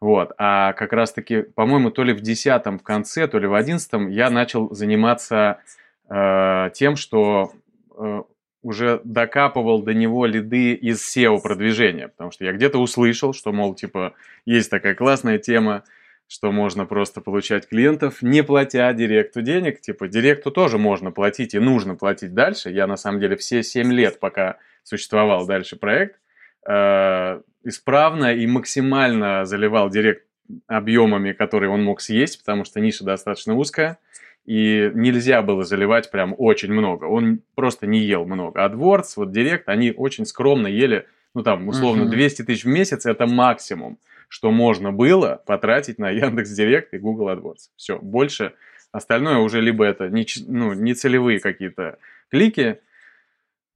Вот. 0.00 0.32
А 0.38 0.72
как 0.74 0.92
раз-таки, 0.92 1.42
по-моему, 1.42 1.90
то 1.90 2.04
ли 2.04 2.12
в 2.12 2.20
десятом 2.20 2.78
в 2.78 2.82
конце, 2.82 3.26
то 3.28 3.38
ли 3.38 3.46
в 3.46 3.54
одиннадцатом 3.54 4.08
я 4.08 4.30
начал 4.30 4.74
заниматься 4.74 5.60
э, 6.08 6.70
тем, 6.74 6.96
что 6.96 7.52
э, 7.96 8.22
уже 8.62 9.00
докапывал 9.04 9.82
до 9.82 9.94
него 9.94 10.26
лиды 10.26 10.74
из 10.74 11.00
SEO-продвижения, 11.16 12.08
потому 12.08 12.30
что 12.30 12.44
я 12.44 12.52
где-то 12.52 12.78
услышал, 12.78 13.32
что, 13.32 13.52
мол, 13.52 13.74
типа, 13.74 14.14
есть 14.44 14.70
такая 14.70 14.94
классная 14.94 15.38
тема, 15.38 15.84
что 16.28 16.52
можно 16.52 16.86
просто 16.86 17.20
получать 17.20 17.68
клиентов, 17.68 18.22
не 18.22 18.44
платя 18.44 18.92
директу 18.92 19.42
денег. 19.42 19.80
Типа, 19.80 20.06
директу 20.06 20.52
тоже 20.52 20.78
можно 20.78 21.10
платить 21.10 21.54
и 21.54 21.58
нужно 21.58 21.96
платить 21.96 22.34
дальше. 22.34 22.70
Я, 22.70 22.86
на 22.86 22.96
самом 22.96 23.18
деле, 23.18 23.36
все 23.36 23.64
7 23.64 23.92
лет, 23.92 24.20
пока 24.20 24.58
существовал 24.84 25.46
дальше 25.46 25.74
проект, 25.74 26.20
э, 26.68 27.40
исправно 27.64 28.32
и 28.32 28.46
максимально 28.46 29.44
заливал 29.44 29.90
директ 29.90 30.24
объемами, 30.68 31.32
которые 31.32 31.70
он 31.70 31.82
мог 31.82 32.00
съесть, 32.00 32.38
потому 32.38 32.64
что 32.64 32.80
ниша 32.80 33.04
достаточно 33.04 33.56
узкая 33.56 33.98
и 34.44 34.90
нельзя 34.94 35.42
было 35.42 35.64
заливать 35.64 36.10
прям 36.10 36.34
очень 36.36 36.72
много. 36.72 37.04
Он 37.04 37.40
просто 37.54 37.86
не 37.86 38.00
ел 38.00 38.24
много. 38.24 38.64
А 38.64 38.68
AdWords, 38.68 39.12
вот 39.16 39.32
Директ, 39.32 39.68
они 39.68 39.92
очень 39.92 40.26
скромно 40.26 40.66
ели, 40.66 41.06
ну 41.34 41.42
там, 41.42 41.68
условно, 41.68 42.02
uh-huh. 42.02 42.10
200 42.10 42.42
тысяч 42.42 42.64
в 42.64 42.68
месяц– 42.68 43.06
это 43.06 43.26
максимум, 43.26 43.98
что 44.28 44.50
можно 44.50 44.92
было 44.92 45.42
потратить 45.46 45.98
на 45.98 46.10
Яндекс 46.10 46.50
Директ 46.50 46.94
и 46.94 46.98
Google 46.98 47.30
AdWords. 47.30 47.70
Все, 47.76 47.98
больше 47.98 48.54
остальное 48.92 49.38
уже 49.38 49.60
либо 49.60 49.84
это 49.84 50.08
не, 50.08 50.26
ну, 50.46 50.72
не 50.72 50.94
целевые 50.94 51.38
какие-то 51.38 51.98
клики, 52.30 52.80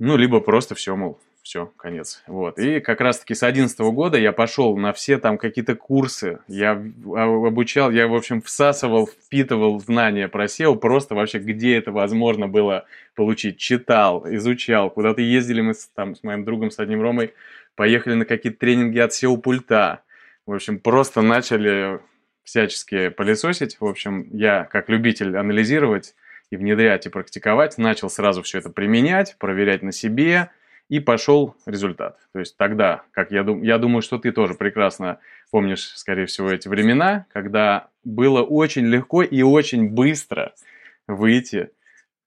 ну, 0.00 0.16
либо 0.16 0.40
просто 0.40 0.74
все, 0.74 0.96
мол, 0.96 1.20
все, 1.44 1.70
конец. 1.76 2.22
Вот. 2.26 2.58
И 2.58 2.80
как 2.80 3.02
раз-таки 3.02 3.34
с 3.34 3.40
2011 3.40 3.78
года 3.92 4.16
я 4.16 4.32
пошел 4.32 4.78
на 4.78 4.94
все 4.94 5.18
там 5.18 5.36
какие-то 5.36 5.76
курсы. 5.76 6.38
Я 6.48 6.72
обучал, 6.72 7.90
я, 7.90 8.08
в 8.08 8.14
общем, 8.14 8.40
всасывал, 8.40 9.06
впитывал 9.06 9.78
знания 9.78 10.28
про 10.28 10.46
SEO, 10.46 10.74
просто 10.76 11.14
вообще 11.14 11.38
где 11.38 11.76
это 11.76 11.92
возможно 11.92 12.48
было 12.48 12.86
получить. 13.14 13.58
Читал, 13.58 14.24
изучал. 14.26 14.88
Куда-то 14.88 15.20
ездили 15.20 15.60
мы 15.60 15.74
с, 15.74 15.86
там, 15.88 16.16
с 16.16 16.22
моим 16.22 16.46
другом, 16.46 16.70
с 16.70 16.78
одним 16.78 17.02
Ромой, 17.02 17.34
поехали 17.76 18.14
на 18.14 18.24
какие-то 18.24 18.58
тренинги 18.58 18.98
от 18.98 19.12
SEO-пульта. 19.12 20.00
В 20.46 20.54
общем, 20.54 20.78
просто 20.78 21.20
начали 21.20 22.00
всячески 22.42 23.10
пылесосить. 23.10 23.78
В 23.80 23.84
общем, 23.84 24.26
я, 24.32 24.64
как 24.64 24.88
любитель 24.88 25.36
анализировать 25.36 26.14
и 26.48 26.56
внедрять, 26.56 27.04
и 27.04 27.10
практиковать, 27.10 27.76
начал 27.76 28.08
сразу 28.08 28.42
все 28.42 28.60
это 28.60 28.70
применять, 28.70 29.36
проверять 29.38 29.82
на 29.82 29.92
себе– 29.92 30.48
и 30.94 31.00
пошел 31.00 31.56
результат. 31.66 32.20
То 32.32 32.38
есть 32.38 32.56
тогда, 32.56 33.02
как 33.10 33.32
я, 33.32 33.42
дум, 33.42 33.62
я 33.62 33.78
думаю, 33.78 34.00
что 34.00 34.16
ты 34.16 34.30
тоже 34.30 34.54
прекрасно 34.54 35.18
помнишь, 35.50 35.92
скорее 35.96 36.26
всего, 36.26 36.48
эти 36.52 36.68
времена, 36.68 37.26
когда 37.32 37.88
было 38.04 38.42
очень 38.42 38.86
легко 38.86 39.24
и 39.24 39.42
очень 39.42 39.88
быстро 39.88 40.54
выйти 41.08 41.70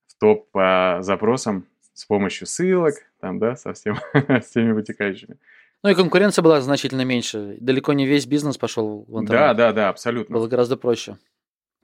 в 0.07 0.19
топ 0.19 0.51
по 0.51 0.97
запросам 0.99 1.63
с 1.93 2.03
помощью 2.03 2.45
ссылок, 2.45 2.95
там, 3.21 3.39
да, 3.39 3.55
со, 3.55 3.71
всем, 3.71 3.99
с 4.13 4.49
теми 4.49 4.73
вытекающими. 4.73 5.37
Ну 5.81 5.89
и 5.89 5.95
конкуренция 5.95 6.43
была 6.43 6.59
значительно 6.59 7.05
меньше. 7.05 7.55
Далеко 7.61 7.93
не 7.93 8.05
весь 8.05 8.25
бизнес 8.25 8.57
пошел 8.57 9.05
в 9.07 9.17
интернет. 9.17 9.29
Да, 9.29 9.53
да, 9.53 9.71
да, 9.71 9.89
абсолютно. 9.89 10.33
Было 10.35 10.47
гораздо 10.49 10.75
проще. 10.75 11.17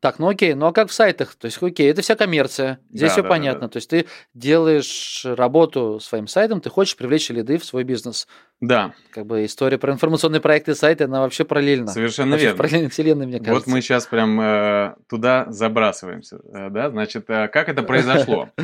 Так, 0.03 0.19
ну 0.19 0.27
окей, 0.27 0.53
ну 0.53 0.65
а 0.65 0.73
как 0.73 0.89
в 0.89 0.93
сайтах? 0.93 1.33
То 1.35 1.45
есть, 1.45 1.63
окей, 1.63 1.89
это 1.89 2.01
вся 2.01 2.17
коммерция, 2.17 2.77
здесь 2.89 3.07
да, 3.07 3.13
все 3.13 3.21
да, 3.23 3.29
понятно. 3.29 3.61
Да, 3.61 3.67
да. 3.67 3.71
То 3.71 3.77
есть 3.77 3.89
ты 3.89 4.05
делаешь 4.33 5.25
работу 5.25 6.01
своим 6.01 6.27
сайтом, 6.27 6.59
ты 6.59 6.69
хочешь 6.69 6.97
привлечь 6.97 7.29
лиды 7.29 7.57
в 7.57 7.63
свой 7.63 7.85
бизнес. 7.85 8.27
Да. 8.59 8.95
Как 9.11 9.25
бы 9.25 9.45
история 9.45 9.77
про 9.77 9.93
информационные 9.93 10.41
проекты 10.41 10.75
сайты, 10.75 11.05
она 11.05 11.21
вообще 11.21 11.45
параллельна. 11.45 11.87
Совершенно 11.87 12.31
вообще 12.31 12.47
верно. 12.47 12.55
В 12.55 12.57
параллельной 12.57 12.89
вселенной, 12.89 13.27
мне 13.27 13.39
кажется. 13.39 13.53
Вот 13.53 13.73
мы 13.73 13.79
сейчас 13.79 14.05
прям 14.05 14.41
э, 14.41 14.95
туда 15.07 15.45
забрасываемся, 15.47 16.41
э, 16.53 16.69
да? 16.69 16.89
Значит, 16.89 17.29
э, 17.29 17.47
как 17.47 17.69
это 17.69 17.81
произошло? 17.81 18.49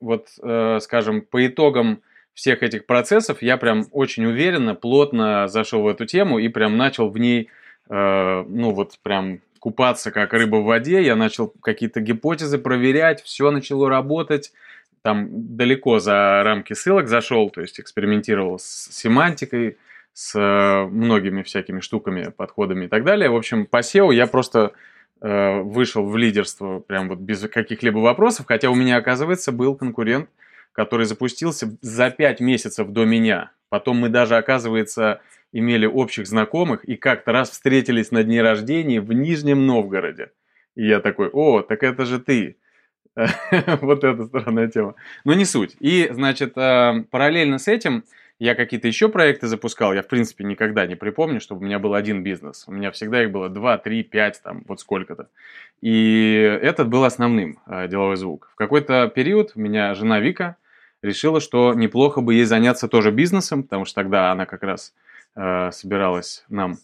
Вот, 0.00 0.28
э, 0.42 0.78
скажем, 0.80 1.20
по 1.20 1.46
итогам 1.46 2.00
всех 2.32 2.62
этих 2.62 2.86
процессов 2.86 3.42
я 3.42 3.58
прям 3.58 3.84
очень 3.90 4.24
уверенно, 4.24 4.74
плотно 4.74 5.46
зашел 5.46 5.82
в 5.82 5.88
эту 5.88 6.06
тему 6.06 6.38
и 6.38 6.48
прям 6.48 6.78
начал 6.78 7.10
в 7.10 7.18
ней, 7.18 7.50
э, 7.90 8.44
ну 8.48 8.70
вот 8.70 8.98
прям 9.02 9.40
купаться 9.60 10.10
как 10.10 10.32
рыба 10.32 10.56
в 10.56 10.64
воде, 10.64 11.02
я 11.02 11.14
начал 11.14 11.48
какие-то 11.48 12.00
гипотезы 12.00 12.58
проверять, 12.58 13.22
все 13.22 13.50
начало 13.50 13.88
работать, 13.88 14.52
там 15.02 15.28
далеко 15.56 15.98
за 15.98 16.42
рамки 16.42 16.72
ссылок 16.72 17.08
зашел, 17.08 17.50
то 17.50 17.60
есть 17.60 17.78
экспериментировал 17.78 18.58
с 18.58 18.88
семантикой, 18.90 19.76
с 20.12 20.34
э, 20.34 20.86
многими 20.86 21.42
всякими 21.42 21.80
штуками, 21.80 22.32
подходами 22.36 22.86
и 22.86 22.88
так 22.88 23.04
далее. 23.04 23.30
В 23.30 23.36
общем, 23.36 23.66
по 23.66 23.78
SEO 23.78 24.12
я 24.12 24.26
просто 24.26 24.72
э, 25.20 25.60
вышел 25.60 26.04
в 26.04 26.16
лидерство 26.16 26.80
прям 26.80 27.08
вот 27.08 27.18
без 27.18 27.40
каких-либо 27.40 27.98
вопросов, 27.98 28.46
хотя 28.46 28.70
у 28.70 28.74
меня, 28.74 28.96
оказывается, 28.96 29.52
был 29.52 29.76
конкурент, 29.76 30.28
который 30.72 31.06
запустился 31.06 31.76
за 31.80 32.10
5 32.10 32.40
месяцев 32.40 32.88
до 32.88 33.04
меня. 33.04 33.52
Потом 33.68 33.98
мы 33.98 34.08
даже, 34.08 34.36
оказывается, 34.36 35.20
имели 35.52 35.86
общих 35.86 36.26
знакомых 36.26 36.84
и 36.84 36.96
как-то 36.96 37.32
раз 37.32 37.50
встретились 37.50 38.10
на 38.10 38.22
дне 38.22 38.42
рождения 38.42 39.00
в 39.00 39.12
Нижнем 39.12 39.66
Новгороде. 39.66 40.30
И 40.76 40.86
я 40.86 41.00
такой, 41.00 41.28
о, 41.28 41.62
так 41.62 41.82
это 41.82 42.06
же 42.06 42.20
ты. 42.20 42.56
вот 43.80 44.04
эта 44.04 44.24
странная 44.24 44.68
тема. 44.68 44.94
Но 45.24 45.34
не 45.34 45.44
суть. 45.44 45.76
И, 45.80 46.08
значит, 46.12 46.56
э, 46.56 47.04
параллельно 47.10 47.58
с 47.58 47.68
этим 47.68 48.04
я 48.38 48.54
какие-то 48.54 48.88
еще 48.88 49.08
проекты 49.08 49.48
запускал. 49.48 49.92
Я, 49.92 50.02
в 50.02 50.08
принципе, 50.08 50.44
никогда 50.44 50.86
не 50.86 50.94
припомню, 50.94 51.40
чтобы 51.40 51.60
у 51.60 51.64
меня 51.64 51.78
был 51.78 51.94
один 51.94 52.22
бизнес. 52.22 52.64
У 52.66 52.72
меня 52.72 52.90
всегда 52.90 53.22
их 53.22 53.30
было 53.30 53.48
2, 53.48 53.78
3, 53.78 54.02
5, 54.04 54.42
там, 54.42 54.64
вот 54.66 54.80
сколько-то. 54.80 55.28
И 55.82 56.58
этот 56.62 56.88
был 56.88 57.04
основным 57.04 57.58
э, 57.66 57.88
деловой 57.88 58.16
звук. 58.16 58.50
В 58.52 58.56
какой-то 58.56 59.12
период 59.14 59.52
у 59.56 59.60
меня 59.60 59.94
жена 59.94 60.20
Вика 60.20 60.56
решила, 61.02 61.40
что 61.40 61.74
неплохо 61.74 62.20
бы 62.20 62.34
ей 62.34 62.44
заняться 62.44 62.88
тоже 62.88 63.10
бизнесом, 63.10 63.62
потому 63.62 63.84
что 63.84 63.96
тогда 63.96 64.32
она 64.32 64.46
как 64.46 64.62
раз 64.62 64.94
э, 65.36 65.70
собиралась 65.72 66.44
нам 66.48 66.78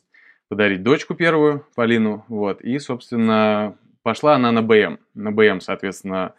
подарить 0.48 0.82
дочку 0.82 1.14
первую, 1.14 1.66
Полину, 1.74 2.24
вот, 2.28 2.60
и, 2.60 2.78
собственно, 2.78 3.76
пошла 4.02 4.36
она 4.36 4.52
на 4.52 4.62
БМ. 4.62 4.98
На 5.14 5.32
БМ, 5.32 5.60
соответственно, 5.60 6.34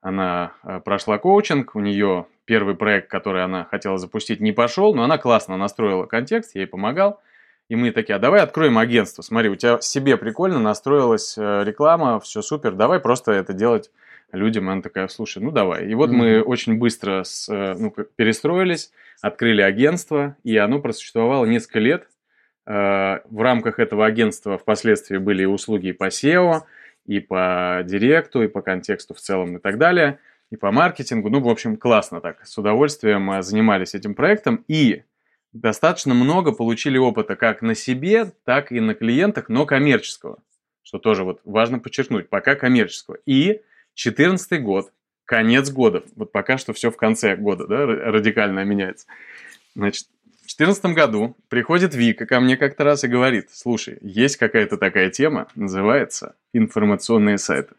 она 0.00 0.52
э, 0.62 0.80
прошла 0.80 1.18
коучинг, 1.18 1.74
у 1.74 1.80
нее 1.80 2.26
первый 2.46 2.74
проект, 2.74 3.10
который 3.10 3.44
она 3.44 3.64
хотела 3.64 3.98
запустить, 3.98 4.40
не 4.40 4.52
пошел, 4.52 4.94
но 4.94 5.02
она 5.02 5.18
классно 5.18 5.56
настроила 5.56 6.06
контекст, 6.06 6.54
я 6.54 6.62
ей 6.62 6.66
помогал. 6.66 7.20
И 7.68 7.76
мы 7.76 7.92
такие, 7.92 8.16
а 8.16 8.18
давай 8.18 8.40
откроем 8.40 8.78
агентство. 8.78 9.22
Смотри, 9.22 9.48
у 9.50 9.54
тебя 9.54 9.80
себе 9.80 10.16
прикольно 10.16 10.58
настроилась 10.58 11.36
э, 11.38 11.62
реклама, 11.64 12.18
все 12.18 12.42
супер, 12.42 12.72
давай 12.72 12.98
просто 12.98 13.32
это 13.32 13.52
делать 13.52 13.90
людям. 14.32 14.68
И 14.68 14.72
она 14.72 14.82
такая, 14.82 15.06
слушай, 15.08 15.42
ну 15.42 15.50
давай. 15.50 15.86
И 15.86 15.94
вот 15.94 16.10
mm-hmm. 16.10 16.14
мы 16.14 16.42
очень 16.42 16.78
быстро 16.78 17.22
с, 17.22 17.48
ну, 17.48 17.94
перестроились, 18.16 18.90
открыли 19.20 19.62
агентство, 19.62 20.36
и 20.44 20.56
оно 20.56 20.80
просуществовало 20.80 21.44
несколько 21.44 21.78
лет. 21.78 22.08
Э, 22.66 23.20
в 23.24 23.40
рамках 23.40 23.78
этого 23.78 24.06
агентства 24.06 24.58
впоследствии 24.58 25.18
были 25.18 25.44
услуги 25.44 25.92
по 25.92 26.08
SEO, 26.08 26.62
и 27.06 27.20
по 27.20 27.82
директу, 27.84 28.42
и 28.42 28.48
по 28.48 28.62
контексту 28.62 29.14
в 29.14 29.20
целом 29.20 29.56
и 29.56 29.60
так 29.60 29.78
далее. 29.78 30.18
и 30.50 30.56
по 30.56 30.72
маркетингу. 30.72 31.30
Ну, 31.30 31.40
в 31.40 31.48
общем, 31.48 31.76
классно 31.76 32.20
так, 32.20 32.44
с 32.44 32.58
удовольствием 32.58 33.30
э, 33.30 33.42
занимались 33.42 33.94
этим 33.94 34.16
проектом. 34.16 34.64
И 34.66 35.04
достаточно 35.52 36.12
много 36.12 36.50
получили 36.50 36.98
опыта 36.98 37.36
как 37.36 37.62
на 37.62 37.76
себе, 37.76 38.32
так 38.44 38.72
и 38.72 38.80
на 38.80 38.94
клиентах, 38.94 39.48
но 39.48 39.64
коммерческого. 39.64 40.42
Что 40.82 40.98
тоже 40.98 41.22
вот 41.22 41.40
важно 41.44 41.78
подчеркнуть, 41.78 42.28
пока 42.28 42.56
коммерческого. 42.56 43.18
И 43.26 43.62
2014 43.94 44.60
год, 44.62 44.92
конец 45.30 45.70
года, 45.70 46.02
вот 46.16 46.32
пока 46.32 46.58
что 46.58 46.72
все 46.72 46.90
в 46.90 46.96
конце 46.96 47.36
года, 47.36 47.68
да, 47.68 47.86
радикально 47.86 48.64
меняется. 48.64 49.06
Значит, 49.76 50.08
в 50.38 50.56
2014 50.56 50.86
году 50.86 51.36
приходит 51.48 51.94
Вика 51.94 52.26
ко 52.26 52.40
мне 52.40 52.56
как-то 52.56 52.82
раз 52.82 53.04
и 53.04 53.06
говорит, 53.06 53.48
слушай, 53.52 53.96
есть 54.00 54.38
какая-то 54.38 54.76
такая 54.76 55.08
тема, 55.08 55.46
называется 55.54 56.34
информационные 56.52 57.38
сайты. 57.38 57.76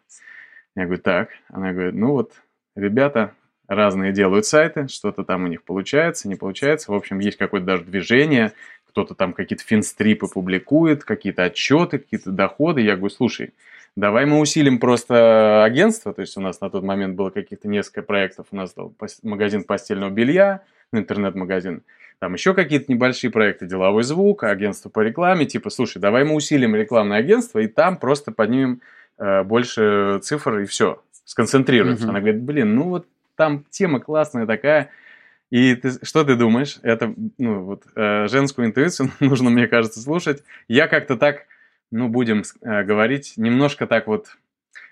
Я 0.77 0.86
говорю, 0.86 1.01
так. 1.01 1.31
Она 1.50 1.74
говорит, 1.74 1.93
ну 1.93 2.12
вот, 2.12 2.31
ребята 2.77 3.36
разные 3.67 4.13
делают 4.13 4.46
сайты, 4.46 4.88
что-то 4.88 5.25
там 5.25 5.43
у 5.43 5.48
них 5.48 5.63
получается, 5.63 6.29
не 6.29 6.36
получается. 6.36 6.93
В 6.93 6.96
общем, 6.96 7.20
есть 7.20 7.38
какое-то 7.38 7.67
даже 7.67 7.84
движение, 7.84 8.53
кто-то 8.88 9.13
там 9.13 9.34
какие-то 9.34 9.65
финстрипы 9.65 10.27
публикует, 10.27 11.03
какие-то 11.03 11.43
отчеты, 11.43 12.00
какие-то 12.00 12.31
доходы. 12.31 12.79
Я 12.79 12.96
говорю, 12.96 13.13
слушай, 13.13 13.51
давай 13.95 14.25
мы 14.25 14.39
усилим 14.39 14.79
просто 14.79 15.63
агентство. 15.63 16.13
То 16.13 16.21
есть 16.21 16.38
у 16.38 16.41
нас 16.41 16.62
на 16.62 16.69
тот 16.69 16.83
момент 16.83 17.15
было 17.15 17.29
каких-то 17.29 17.67
несколько 17.67 18.01
проектов. 18.01 18.48
У 18.51 18.55
нас 18.55 18.74
был 18.74 18.95
магазин 19.24 19.63
постельного 19.63 20.10
белья, 20.10 20.62
интернет-магазин. 20.91 21.83
Там 22.19 22.33
еще 22.33 22.53
какие-то 22.53 22.91
небольшие 22.91 23.31
проекты, 23.31 23.65
деловой 23.65 24.03
звук, 24.03 24.43
агентство 24.43 24.89
по 24.89 25.00
рекламе. 25.00 25.45
Типа, 25.45 25.69
слушай, 25.71 25.98
давай 26.00 26.24
мы 26.24 26.36
усилим 26.36 26.75
рекламное 26.75 27.17
агентство 27.17 27.60
и 27.60 27.67
там 27.67 27.98
просто 27.98 28.31
поднимем 28.31 28.81
э, 29.17 29.43
больше 29.43 30.19
цифр 30.21 30.60
и 30.60 30.65
все, 30.65 31.01
сконцентрируемся. 31.25 32.05
Mm-hmm. 32.05 32.10
Она 32.10 32.19
говорит, 32.19 32.41
блин, 32.43 32.75
ну 32.75 32.83
вот 32.83 33.07
там 33.36 33.65
тема 33.71 34.00
классная 34.00 34.45
такая. 34.45 34.91
И 35.50 35.75
ты, 35.75 36.05
что 36.05 36.24
ты 36.24 36.36
думаешь? 36.36 36.77
Это, 36.83 37.13
ну, 37.38 37.63
вот, 37.63 37.83
э, 37.95 38.27
женскую 38.27 38.67
интуицию 38.67 39.10
нужно, 39.19 39.50
мне 39.50 39.67
кажется, 39.67 40.00
слушать. 40.00 40.43
Я 40.67 40.88
как-то 40.88 41.17
так, 41.17 41.48
ну, 41.91 42.07
будем 42.07 42.43
э, 42.62 42.83
говорить, 42.83 43.33
немножко 43.38 43.88
так 43.88 44.07
вот, 44.07 44.38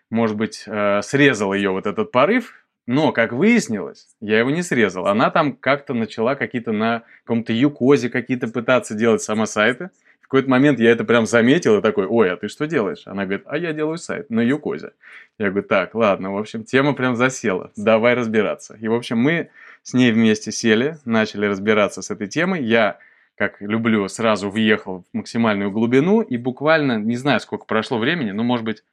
может 0.10 0.36
быть, 0.36 0.64
э, 0.68 1.02
срезал 1.02 1.54
ее 1.54 1.72
вот 1.72 1.86
этот 1.88 2.12
порыв, 2.12 2.66
но, 2.86 3.12
как 3.12 3.34
выяснилось, 3.34 4.08
я 4.20 4.40
его 4.40 4.50
не 4.50 4.64
срезал. 4.64 5.08
Она 5.08 5.30
там 5.30 5.54
как-то 5.54 5.94
начала 5.94 6.36
какие-то 6.36 6.72
на 6.72 7.04
каком-то 7.24 7.54
юкозе 7.54 8.10
какие-то 8.10 8.48
пытаться 8.48 8.96
делать 8.96 9.22
сама 9.22 9.46
сайты 9.46 9.92
какой-то 10.30 10.48
момент 10.48 10.80
я 10.80 10.92
это 10.92 11.04
прям 11.06 11.26
заметил 11.26 11.80
и 11.80 11.82
такой, 11.82 12.06
ой, 12.06 12.32
а 12.32 12.38
ты 12.38 12.50
что 12.50 12.68
делаешь? 12.68 13.02
Она 13.06 13.26
говорит, 13.26 13.46
а 13.48 13.58
я 13.58 13.74
делаю 13.74 13.98
сайт 13.98 14.30
на 14.30 14.42
Юкозе. 14.42 14.92
Я 15.40 15.50
говорю, 15.50 15.68
так, 15.68 15.96
ладно, 15.96 16.32
в 16.32 16.38
общем, 16.38 16.64
тема 16.64 16.94
прям 16.94 17.16
засела, 17.16 17.72
давай 17.76 18.14
разбираться. 18.14 18.78
И, 18.80 18.88
в 18.88 18.94
общем, 18.94 19.18
мы 19.18 19.50
с 19.82 19.96
ней 19.96 20.12
вместе 20.12 20.52
сели, 20.52 21.00
начали 21.04 21.48
разбираться 21.48 22.04
с 22.04 22.12
этой 22.12 22.28
темой. 22.28 22.64
Я, 22.64 23.00
как 23.40 23.62
люблю, 23.62 24.06
сразу 24.10 24.50
въехал 24.50 25.06
в 25.14 25.18
максимальную 25.18 25.72
глубину 25.72 26.20
и 26.20 26.36
буквально, 26.36 26.98
не 26.98 27.16
знаю, 27.16 27.40
сколько 27.40 27.66
прошло 27.66 27.98
времени, 27.98 28.32
ну, 28.32 28.44
может 28.44 28.66
быть, 28.66 28.84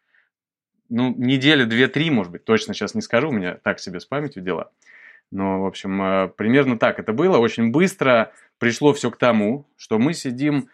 ну, 0.89 1.13
недели 1.17 1.65
две-три, 1.65 2.11
может 2.11 2.31
быть, 2.31 2.45
точно 2.45 2.73
сейчас 2.73 2.95
не 2.95 3.03
скажу, 3.03 3.31
у 3.31 3.33
меня 3.33 3.59
так 3.65 3.81
себе 3.81 3.99
с 3.99 4.07
памятью 4.07 4.45
дела. 4.45 4.71
Но, 5.33 5.63
в 5.63 5.67
общем, 5.67 6.01
э, 6.01 6.29
примерно 6.29 6.79
так 6.79 7.01
это 7.01 7.13
было. 7.13 7.39
Очень 7.39 7.73
быстро 7.73 8.31
пришло 8.59 8.95
все 8.95 9.11
к 9.11 9.17
тому, 9.17 9.67
что 9.77 9.99
мы 9.99 10.15
сидим 10.15 10.69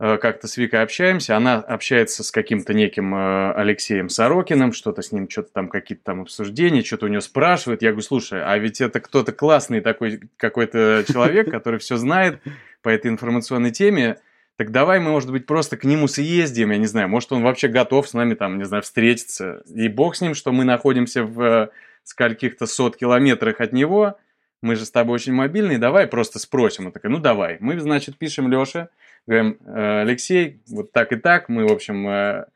Э, 0.00 0.16
как-то 0.16 0.46
с 0.46 0.56
Викой 0.56 0.82
общаемся, 0.82 1.36
она 1.36 1.56
общается 1.56 2.22
с 2.22 2.30
каким-то 2.30 2.72
неким 2.72 3.14
э, 3.14 3.52
Алексеем 3.54 4.08
Сорокиным, 4.08 4.72
что-то 4.72 5.02
с 5.02 5.10
ним, 5.10 5.28
что-то 5.28 5.52
там, 5.52 5.68
какие-то 5.68 6.04
там 6.04 6.20
обсуждения, 6.20 6.84
что-то 6.84 7.06
у 7.06 7.08
него 7.08 7.20
спрашивает. 7.20 7.82
Я 7.82 7.90
говорю, 7.90 8.06
слушай, 8.06 8.40
а 8.44 8.56
ведь 8.58 8.80
это 8.80 9.00
кто-то 9.00 9.32
классный 9.32 9.80
такой 9.80 10.20
какой-то 10.36 11.04
человек, 11.08 11.50
который 11.50 11.80
все 11.80 11.96
знает 11.96 12.40
по 12.82 12.88
этой 12.88 13.08
информационной 13.10 13.70
теме, 13.70 14.18
так 14.56 14.72
давай 14.72 14.98
мы, 14.98 15.10
может 15.10 15.30
быть, 15.30 15.46
просто 15.46 15.76
к 15.76 15.84
нему 15.84 16.08
съездим, 16.08 16.72
я 16.72 16.78
не 16.78 16.86
знаю, 16.86 17.08
может, 17.08 17.30
он 17.32 17.42
вообще 17.42 17.68
готов 17.68 18.08
с 18.08 18.12
нами 18.12 18.34
там, 18.34 18.58
не 18.58 18.64
знаю, 18.64 18.82
встретиться. 18.82 19.62
И 19.72 19.88
бог 19.88 20.16
с 20.16 20.20
ним, 20.20 20.34
что 20.34 20.50
мы 20.50 20.64
находимся 20.64 21.22
в 21.22 21.40
э, 21.40 21.68
скольких-то 22.02 22.66
сот 22.66 22.96
километрах 22.96 23.60
от 23.60 23.72
него, 23.72 24.18
мы 24.60 24.74
же 24.74 24.84
с 24.84 24.90
тобой 24.90 25.14
очень 25.14 25.32
мобильные, 25.32 25.78
давай 25.78 26.08
просто 26.08 26.40
спросим. 26.40 26.86
Он 26.86 26.92
такой, 26.92 27.10
ну 27.10 27.18
давай. 27.18 27.58
Мы, 27.60 27.78
значит, 27.78 28.18
пишем 28.18 28.50
Леше, 28.50 28.88
говорим, 29.26 29.58
«Э, 29.64 30.00
Алексей, 30.00 30.60
вот 30.68 30.90
так 30.90 31.12
и 31.12 31.16
так, 31.16 31.48
мы, 31.48 31.66
в 31.66 31.72
общем, 31.72 32.08
э, 32.08 32.46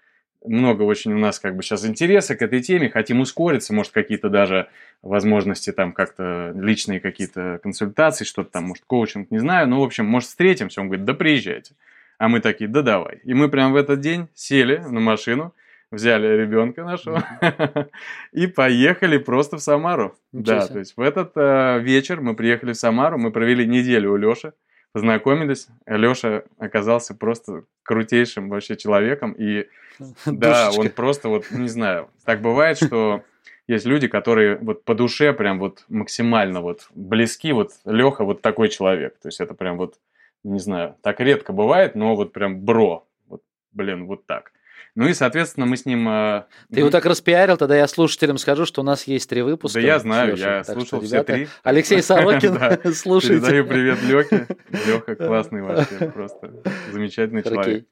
много 0.45 0.83
очень 0.83 1.13
у 1.13 1.19
нас 1.19 1.39
как 1.39 1.57
бы 1.57 1.63
сейчас 1.63 1.87
интереса 1.87 2.37
к 2.37 2.43
этой 2.43 2.61
теме, 2.61 2.91
хотим 2.91 3.21
ускориться, 3.21 3.75
может, 3.75 3.93
какие-то 3.93 4.29
даже 4.29 4.69
возможности 5.03 5.73
там 5.73 5.93
как-то 5.93 6.53
личные 6.55 7.01
какие-то 7.01 7.61
консультации, 7.63 8.25
что-то 8.25 8.51
там, 8.51 8.65
может, 8.65 8.85
коучинг, 8.87 9.31
не 9.31 9.39
знаю, 9.39 9.69
ну, 9.69 9.81
в 9.81 9.85
общем, 9.85 10.07
может, 10.07 10.29
встретимся, 10.29 10.81
он 10.81 10.89
говорит, 10.89 11.05
да 11.05 11.15
приезжайте. 11.15 11.75
А 12.19 12.29
мы 12.29 12.41
такие, 12.41 12.69
да 12.69 12.83
давай. 12.83 13.21
И 13.25 13.35
мы 13.35 13.49
прям 13.49 13.73
в 13.73 13.77
этот 13.77 14.01
день 14.01 14.29
сели 14.35 14.79
на 14.79 15.01
машину, 15.01 15.55
взяли 15.91 16.27
ребенка 16.27 16.85
нашего 16.85 17.25
и 18.33 18.47
поехали 18.47 19.19
просто 19.19 19.57
в 19.57 19.61
Самару. 19.63 20.17
да, 20.33 20.67
то 20.67 20.79
есть 20.79 20.97
в 20.97 21.01
этот 21.01 21.33
э, 21.37 21.81
вечер 21.81 22.21
мы 22.21 22.35
приехали 22.35 22.73
в 22.73 22.77
Самару, 22.77 23.19
мы 23.19 23.31
провели 23.31 23.67
неделю 23.67 24.13
у 24.13 24.17
Леши, 24.17 24.53
познакомились. 24.93 25.69
Леша 25.87 26.45
оказался 26.59 27.15
просто 27.15 27.65
крутейшим 27.83 28.49
вообще 28.49 28.77
человеком. 28.77 29.33
И 29.33 29.69
да, 30.27 30.71
он 30.77 30.91
просто 30.91 31.29
вот, 31.29 31.51
не 31.51 31.69
знаю, 31.69 32.11
так 32.25 32.41
бывает, 32.41 32.77
что 32.77 33.25
есть 33.67 33.87
люди, 33.87 34.09
которые 34.09 34.57
вот 34.57 34.85
по 34.85 34.95
душе 34.95 35.33
прям 35.33 35.59
вот 35.59 35.85
максимально 35.89 36.61
вот 36.61 36.89
близки. 36.95 37.53
Вот 37.53 37.73
Леха 37.85 38.25
вот 38.25 38.43
такой 38.43 38.69
человек. 38.69 39.19
То 39.21 39.29
есть 39.29 39.41
это 39.41 39.55
прям 39.55 39.77
вот, 39.77 39.99
не 40.45 40.59
знаю, 40.59 40.97
так 41.03 41.21
редко 41.21 41.53
бывает, 41.53 41.95
но 41.95 42.17
вот 42.17 42.33
прям 42.33 42.61
бро. 42.61 43.07
Вот, 43.29 43.43
блин, 43.73 44.07
вот 44.07 44.27
так. 44.27 44.53
Ну 44.95 45.09
и, 45.09 45.15
соответственно, 45.15 45.65
мы 45.65 45.77
с 45.77 45.87
ним... 45.87 46.07
Э, 46.09 46.45
Ты 46.71 46.81
его 46.81 46.91
так 46.91 47.07
распиарил, 47.07 47.57
тогда 47.57 47.77
я 47.77 47.89
слушателям 47.89 48.37
скажу, 48.37 48.67
что 48.67 48.83
у 48.83 48.85
нас 48.85 49.05
есть 49.05 49.29
три 49.29 49.41
выпуска. 49.41 49.81
Да 49.81 49.87
я 49.87 49.99
знаю, 49.99 50.37
я 50.37 50.63
слушал 50.65 51.01
все 51.01 51.23
три. 51.23 51.49
Алексей 51.63 52.03
Сорокин, 52.03 52.59
слушайте. 52.95 53.41
Передаю 53.41 53.67
привет 53.67 54.03
Лехе. 54.03 54.47
Леха 54.87 55.17
классный 55.17 55.63
вообще, 55.63 56.11
просто 56.11 56.53
замечательный 56.91 57.43
человек. 57.43 57.87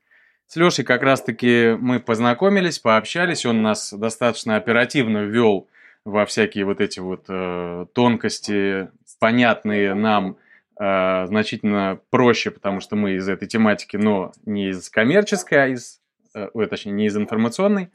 С 0.46 0.56
Лешей 0.56 0.84
как 0.84 1.02
раз-таки 1.02 1.76
мы 1.78 2.00
познакомились, 2.00 2.80
пообщались, 2.80 3.46
он 3.46 3.62
нас 3.62 3.92
достаточно 3.92 4.56
оперативно 4.56 5.18
ввел 5.18 5.68
во 6.04 6.26
всякие 6.26 6.64
вот 6.64 6.80
эти 6.80 6.98
вот 6.98 7.26
э, 7.28 7.86
тонкости, 7.94 8.88
понятные 9.20 9.94
нам 9.94 10.38
э, 10.80 11.26
значительно 11.26 12.00
проще, 12.10 12.50
потому 12.50 12.80
что 12.80 12.96
мы 12.96 13.12
из 13.12 13.28
этой 13.28 13.46
тематики, 13.46 13.96
но 13.96 14.32
не 14.44 14.70
из 14.70 14.90
коммерческой, 14.90 15.62
а 15.62 15.66
из 15.68 15.99
ой, 16.34 16.66
точнее, 16.66 16.92
не 16.92 17.06
из 17.06 17.16
информационной. 17.16 17.90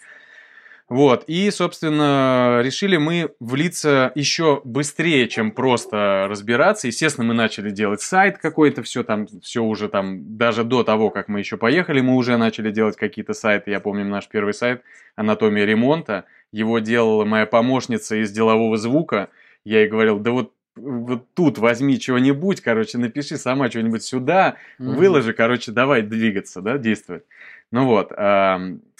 Вот, 0.87 1.23
и, 1.25 1.49
собственно, 1.49 2.61
решили 2.63 2.97
мы 2.97 3.31
влиться 3.39 4.11
еще 4.13 4.61
быстрее, 4.63 5.27
чем 5.27 5.51
просто 5.51 6.27
разбираться. 6.29 6.85
Естественно, 6.85 7.25
мы 7.25 7.33
начали 7.33 7.71
делать 7.71 8.01
сайт 8.01 8.37
какой-то, 8.37 8.83
все 8.83 9.03
там, 9.03 9.25
все 9.41 9.63
уже 9.63 9.89
там, 9.89 10.37
даже 10.37 10.63
до 10.63 10.83
того, 10.83 11.09
как 11.09 11.27
мы 11.27 11.39
еще 11.39 11.57
поехали, 11.57 12.01
мы 12.01 12.13
уже 12.15 12.37
начали 12.37 12.69
делать 12.69 12.97
какие-то 12.97 13.33
сайты. 13.33 13.71
Я 13.71 13.79
помню 13.79 14.05
наш 14.05 14.27
первый 14.27 14.53
сайт 14.53 14.83
«Анатомия 15.15 15.65
ремонта». 15.65 16.25
Его 16.51 16.77
делала 16.77 17.25
моя 17.25 17.47
помощница 17.47 18.21
из 18.21 18.31
делового 18.31 18.77
звука. 18.77 19.29
Я 19.63 19.79
ей 19.79 19.89
говорил, 19.89 20.19
да 20.19 20.31
вот 20.31 20.51
вот 20.75 21.33
тут 21.33 21.57
возьми 21.57 21.99
чего-нибудь, 21.99 22.61
короче, 22.61 22.97
напиши 22.97 23.37
сама 23.37 23.69
что-нибудь 23.69 24.03
сюда, 24.03 24.57
mm-hmm. 24.77 24.95
выложи, 24.95 25.33
короче, 25.33 25.71
давай 25.71 26.01
двигаться, 26.01 26.61
да, 26.61 26.77
действовать. 26.77 27.23
Ну 27.71 27.85
вот, 27.85 28.11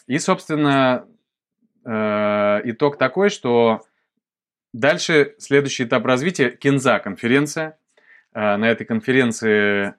и, 0.08 0.20
собственно, 0.20 1.08
э, 1.84 2.62
итог 2.66 2.98
такой, 2.98 3.30
что 3.30 3.82
дальше 4.74 5.36
следующий 5.40 5.86
этап 5.86 6.06
развития– 6.06 6.50
Кинза 6.62 7.00
конференция. 7.00 7.78
Э, 8.34 8.58
на 8.58 8.70
этой 8.70 8.86
конференции 8.86 9.96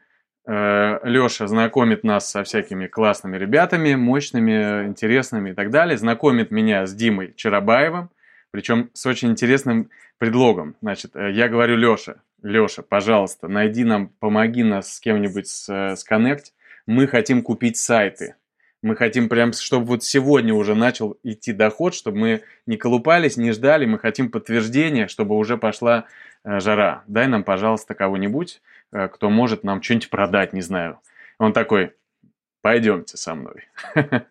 э, 0.46 0.98
Леша 1.02 1.48
знакомит 1.48 2.04
нас 2.04 2.30
со 2.30 2.44
всякими 2.44 2.86
классными 2.86 3.36
ребятами, 3.36 3.96
мощными, 3.96 4.86
интересными 4.86 5.50
и 5.50 5.54
так 5.54 5.70
далее. 5.70 5.98
Знакомит 5.98 6.52
меня 6.52 6.86
с 6.86 6.94
Димой 6.94 7.34
Чарабаевым, 7.34 8.10
причем 8.52 8.90
с 8.92 9.06
очень 9.06 9.30
интересным 9.30 9.90
предлогом. 10.18 10.76
Значит, 10.82 11.16
я 11.16 11.48
говорю 11.48 11.76
Леша, 11.76 12.22
Леша, 12.42 12.82
пожалуйста, 12.82 13.48
найди 13.48 13.82
нам, 13.82 14.08
помоги 14.20 14.62
нас 14.62 14.94
с 14.94 15.00
кем-нибудь 15.00 15.48
с, 15.48 15.96
сконнект. 15.96 16.52
Мы 16.86 17.08
хотим 17.08 17.42
купить 17.42 17.76
сайты. 17.76 18.36
Мы 18.86 18.94
хотим 18.94 19.28
прям, 19.28 19.52
чтобы 19.52 19.86
вот 19.86 20.04
сегодня 20.04 20.54
уже 20.54 20.76
начал 20.76 21.18
идти 21.24 21.52
доход, 21.52 21.92
чтобы 21.92 22.18
мы 22.18 22.42
не 22.66 22.76
колупались, 22.76 23.36
не 23.36 23.50
ждали. 23.50 23.84
Мы 23.84 23.98
хотим 23.98 24.30
подтверждения, 24.30 25.08
чтобы 25.08 25.36
уже 25.36 25.58
пошла 25.58 26.04
э, 26.44 26.60
жара. 26.60 27.02
Дай 27.08 27.26
нам, 27.26 27.42
пожалуйста, 27.42 27.94
кого-нибудь, 27.94 28.62
э, 28.92 29.08
кто 29.08 29.28
может 29.28 29.64
нам 29.64 29.82
что-нибудь 29.82 30.08
продать, 30.08 30.52
не 30.52 30.60
знаю. 30.60 31.00
Он 31.38 31.52
такой, 31.52 31.94
пойдемте 32.62 33.16
со 33.16 33.34
мной. 33.34 33.64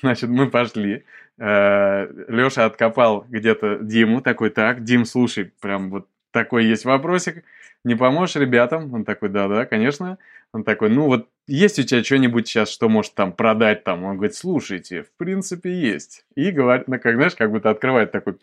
Значит, 0.00 0.30
мы 0.30 0.48
пошли. 0.48 1.04
Э, 1.36 2.06
Леша 2.28 2.66
откопал 2.66 3.26
где-то 3.28 3.78
Диму, 3.80 4.20
такой, 4.20 4.50
так, 4.50 4.84
Дим, 4.84 5.06
слушай, 5.06 5.50
прям 5.60 5.90
вот 5.90 6.06
такой 6.30 6.66
есть 6.66 6.84
вопросик, 6.84 7.42
не 7.82 7.96
поможешь 7.96 8.36
ребятам? 8.36 8.94
Он 8.94 9.04
такой, 9.04 9.28
да-да, 9.28 9.66
конечно. 9.66 10.18
Он 10.52 10.62
такой, 10.62 10.88
ну 10.88 11.06
вот 11.06 11.28
есть 11.46 11.78
у 11.78 11.82
тебя 11.82 12.02
что-нибудь 12.02 12.48
сейчас, 12.48 12.70
что 12.70 12.88
может 12.88 13.14
там 13.14 13.32
продать 13.32 13.84
там? 13.84 14.04
Он 14.04 14.16
говорит, 14.16 14.34
слушайте, 14.34 15.02
в 15.02 15.12
принципе 15.16 15.72
есть. 15.72 16.24
И 16.34 16.50
говорит, 16.50 16.88
ну 16.88 16.98
как, 16.98 17.16
знаешь, 17.16 17.34
как 17.34 17.50
будто 17.50 17.70
открывает 17.70 18.12
такой 18.12 18.38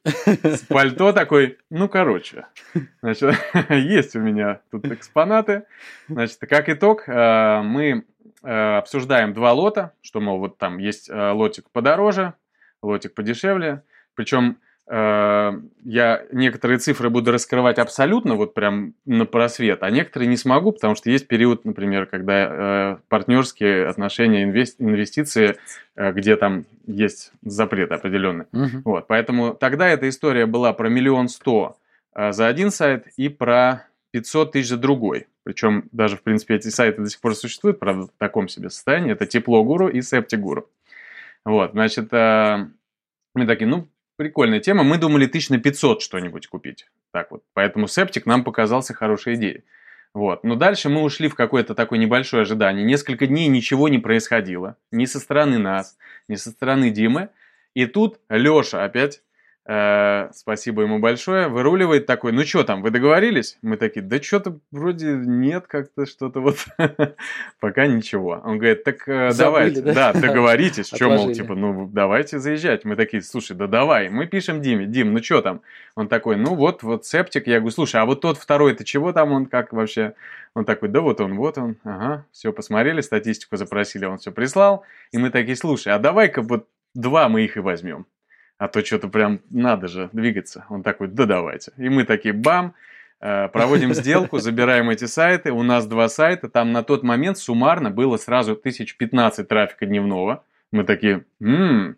пальто 0.70 1.12
такой, 1.12 1.58
ну 1.70 1.90
короче, 1.90 2.46
значит, 3.02 3.36
есть 3.70 4.16
у 4.16 4.20
меня 4.20 4.62
тут 4.70 4.86
экспонаты. 4.86 5.64
Значит, 6.08 6.38
как 6.42 6.70
итог, 6.70 7.08
э, 7.08 7.62
мы 7.64 8.06
э, 8.44 8.78
обсуждаем 8.78 9.34
два 9.34 9.54
лота, 9.54 9.94
что, 10.02 10.22
мол, 10.22 10.40
вот 10.40 10.58
там 10.58 10.78
есть 10.78 11.10
э, 11.10 11.32
лотик 11.32 11.70
подороже, 11.72 12.36
лотик 12.84 13.14
подешевле. 13.16 13.84
Причем 14.14 14.58
я 14.88 16.26
некоторые 16.34 16.78
цифры 16.78 17.10
буду 17.10 17.32
раскрывать 17.32 17.78
абсолютно, 17.78 18.36
вот 18.36 18.54
прям 18.54 18.94
на 19.06 19.26
просвет, 19.26 19.84
а 19.84 19.90
некоторые 19.90 20.28
не 20.28 20.36
смогу, 20.36 20.74
потому 20.74 20.96
что 20.96 21.10
есть 21.10 21.28
период, 21.28 21.64
например, 21.64 22.08
когда 22.08 22.34
э, 22.34 22.98
партнерские 23.08 23.88
отношения, 23.88 24.44
инвестиции, 24.44 25.58
э, 25.96 26.12
где 26.12 26.36
там 26.36 26.66
есть 26.88 27.32
запрет 27.42 27.92
определенный. 27.94 28.46
Угу. 28.52 28.82
Вот, 28.84 29.08
поэтому 29.08 29.54
тогда 29.54 29.88
эта 29.88 30.10
история 30.10 30.46
была 30.46 30.74
про 30.74 30.90
миллион 30.90 31.30
сто 31.30 31.78
за 32.14 32.48
один 32.48 32.72
сайт 32.72 33.08
и 33.16 33.30
про 33.30 33.88
500 34.12 34.52
тысяч 34.52 34.68
за 34.68 34.78
другой. 34.78 35.28
Причем 35.44 35.88
даже, 35.94 36.18
в 36.18 36.24
принципе, 36.24 36.56
эти 36.56 36.68
сайты 36.68 37.02
до 37.02 37.10
сих 37.10 37.22
пор 37.22 37.36
существуют, 37.36 37.80
правда, 37.80 38.08
в 38.08 38.12
таком 38.18 38.50
себе 38.50 38.70
состоянии. 38.70 39.14
Это 39.14 39.26
Тепло 39.26 39.64
Гуру 39.64 39.88
и 39.88 40.02
Септи 40.02 40.36
Гуру. 40.36 40.70
Вот, 41.46 41.72
значит, 41.72 42.12
мы 42.12 43.48
такие, 43.48 43.68
ну, 43.68 43.88
прикольная 44.22 44.60
тема. 44.60 44.84
Мы 44.84 45.00
думали 45.00 45.26
тысяч 45.26 45.50
на 45.50 45.58
500 45.58 46.04
что-нибудь 46.04 46.46
купить. 46.46 46.86
Так 47.12 47.32
вот. 47.32 47.42
Поэтому 47.56 47.88
септик 47.88 48.28
нам 48.28 48.44
показался 48.44 48.94
хорошей 48.94 49.34
идеей. 49.34 49.64
Вот. 50.14 50.44
Но 50.44 50.56
дальше 50.56 50.90
мы 50.90 51.02
ушли 51.02 51.28
в 51.28 51.34
какое-то 51.34 51.74
такое 51.74 51.98
небольшое 51.98 52.44
ожидание. 52.44 52.86
Несколько 52.86 53.26
дней 53.26 53.48
ничего 53.48 53.90
не 53.90 53.98
происходило. 53.98 54.78
Ни 54.92 55.06
со 55.06 55.20
стороны 55.20 55.58
нас, 55.58 55.98
ни 56.28 56.36
со 56.36 56.52
стороны 56.52 56.92
Димы. 56.92 57.30
И 57.74 57.88
тут 57.88 58.20
Леша 58.30 58.84
опять 58.84 59.24
Э, 59.68 60.30
спасибо 60.34 60.82
ему 60.82 60.98
большое, 60.98 61.48
выруливает 61.48 62.08
такой, 62.08 62.32
ну 62.32 62.44
что 62.44 62.64
там, 62.64 62.82
вы 62.82 62.90
договорились? 62.90 63.60
Мы 63.62 63.78
такие, 63.78 64.02
да 64.02 64.20
что-то 64.20 64.58
вроде 64.72 65.14
нет, 65.14 65.68
как-то 65.68 66.08
что-то 66.08 66.40
вот, 66.40 66.58
пока 67.60 67.86
ничего. 67.86 68.42
Он 68.44 68.58
говорит, 68.58 68.84
так 68.84 69.08
э, 69.08 69.32
давайте, 69.38 69.82
да, 69.82 70.14
договоритесь, 70.14 70.88
что, 70.88 71.12
мол, 71.12 71.32
типа, 71.32 71.54
ну 71.54 71.88
давайте 71.88 72.40
заезжать. 72.40 72.86
Мы 72.86 72.96
такие, 72.96 73.22
слушай, 73.22 73.56
да 73.56 73.68
давай, 73.68 74.10
мы 74.10 74.26
пишем 74.26 74.62
Диме, 74.62 74.88
Дим, 74.88 75.14
ну 75.14 75.22
что 75.22 75.44
там? 75.44 75.62
Он 75.94 76.08
такой, 76.08 76.38
ну 76.38 76.56
вот, 76.56 76.82
вот 76.82 77.06
септик, 77.06 77.46
я 77.46 77.60
говорю, 77.60 77.72
слушай, 77.72 78.02
а 78.02 78.06
вот 78.06 78.22
тот 78.22 78.40
второй-то 78.40 78.84
чего 78.84 79.14
там 79.14 79.32
он, 79.32 79.46
как 79.46 79.74
вообще? 79.74 80.16
Он 80.56 80.66
такой, 80.66 80.90
да 80.90 81.02
вот 81.02 81.22
он, 81.22 81.36
вот 81.36 81.60
он, 81.60 81.78
ага, 81.84 82.26
все, 82.32 82.52
посмотрели, 82.52 83.02
статистику 83.02 83.58
запросили, 83.58 84.06
он 84.06 84.18
все 84.18 84.32
прислал, 84.32 84.84
и 85.12 85.20
мы 85.20 85.30
такие, 85.30 85.56
слушай, 85.56 85.94
а 85.94 86.00
давай-ка 86.00 86.42
вот 86.42 86.68
два 86.96 87.30
мы 87.30 87.44
их 87.46 87.58
и 87.58 87.60
возьмем 87.60 88.08
а 88.62 88.68
то 88.68 88.86
что-то 88.86 89.08
прям 89.08 89.40
надо 89.50 89.88
же 89.88 90.10
двигаться. 90.14 90.66
Он 90.70 90.84
такой, 90.84 91.08
да 91.08 91.26
давайте. 91.26 91.72
И 91.78 91.90
мы 91.90 92.04
такие, 92.04 92.32
бам, 92.32 92.76
э, 93.20 93.48
проводим 93.48 93.92
сделку, 93.96 94.38
забираем 94.38 94.92
эти 94.92 95.06
сайты. 95.06 95.52
У 95.52 95.64
нас 95.64 95.88
два 95.88 96.08
сайта, 96.10 96.48
там 96.48 96.72
на 96.72 96.84
тот 96.84 97.02
момент 97.02 97.40
суммарно 97.40 97.90
было 97.90 98.18
сразу 98.18 98.52
1015 98.52 99.48
трафика 99.48 99.88
дневного. 99.88 100.44
Мы 100.72 100.84
такие, 100.84 101.26
м-м, 101.40 101.98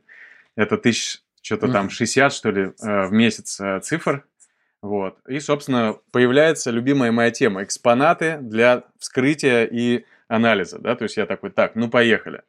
это 0.56 0.78
тысяч, 0.78 1.21
что-то 1.41 1.67
там 1.67 1.89
60, 1.89 2.32
что 2.32 2.49
ли, 2.49 2.71
э, 2.82 3.08
в 3.08 3.12
месяц 3.12 3.60
э, 3.60 3.82
цифр. 3.82 4.23
Вот. 4.82 5.17
И, 5.28 5.41
собственно, 5.41 5.97
появляется 6.13 6.71
любимая 6.71 7.12
моя 7.12 7.32
тема– 7.32 7.63
экспонаты 7.63 8.38
для 8.39 8.84
вскрытия 8.99 9.65
и 9.65 10.06
анализа. 10.30 10.80
Да? 10.80 10.95
То 10.95 11.04
есть 11.04 11.17
я 11.17 11.26
такой, 11.26 11.49
так, 11.49 11.76
ну 11.76 11.89
поехали. 11.89 12.43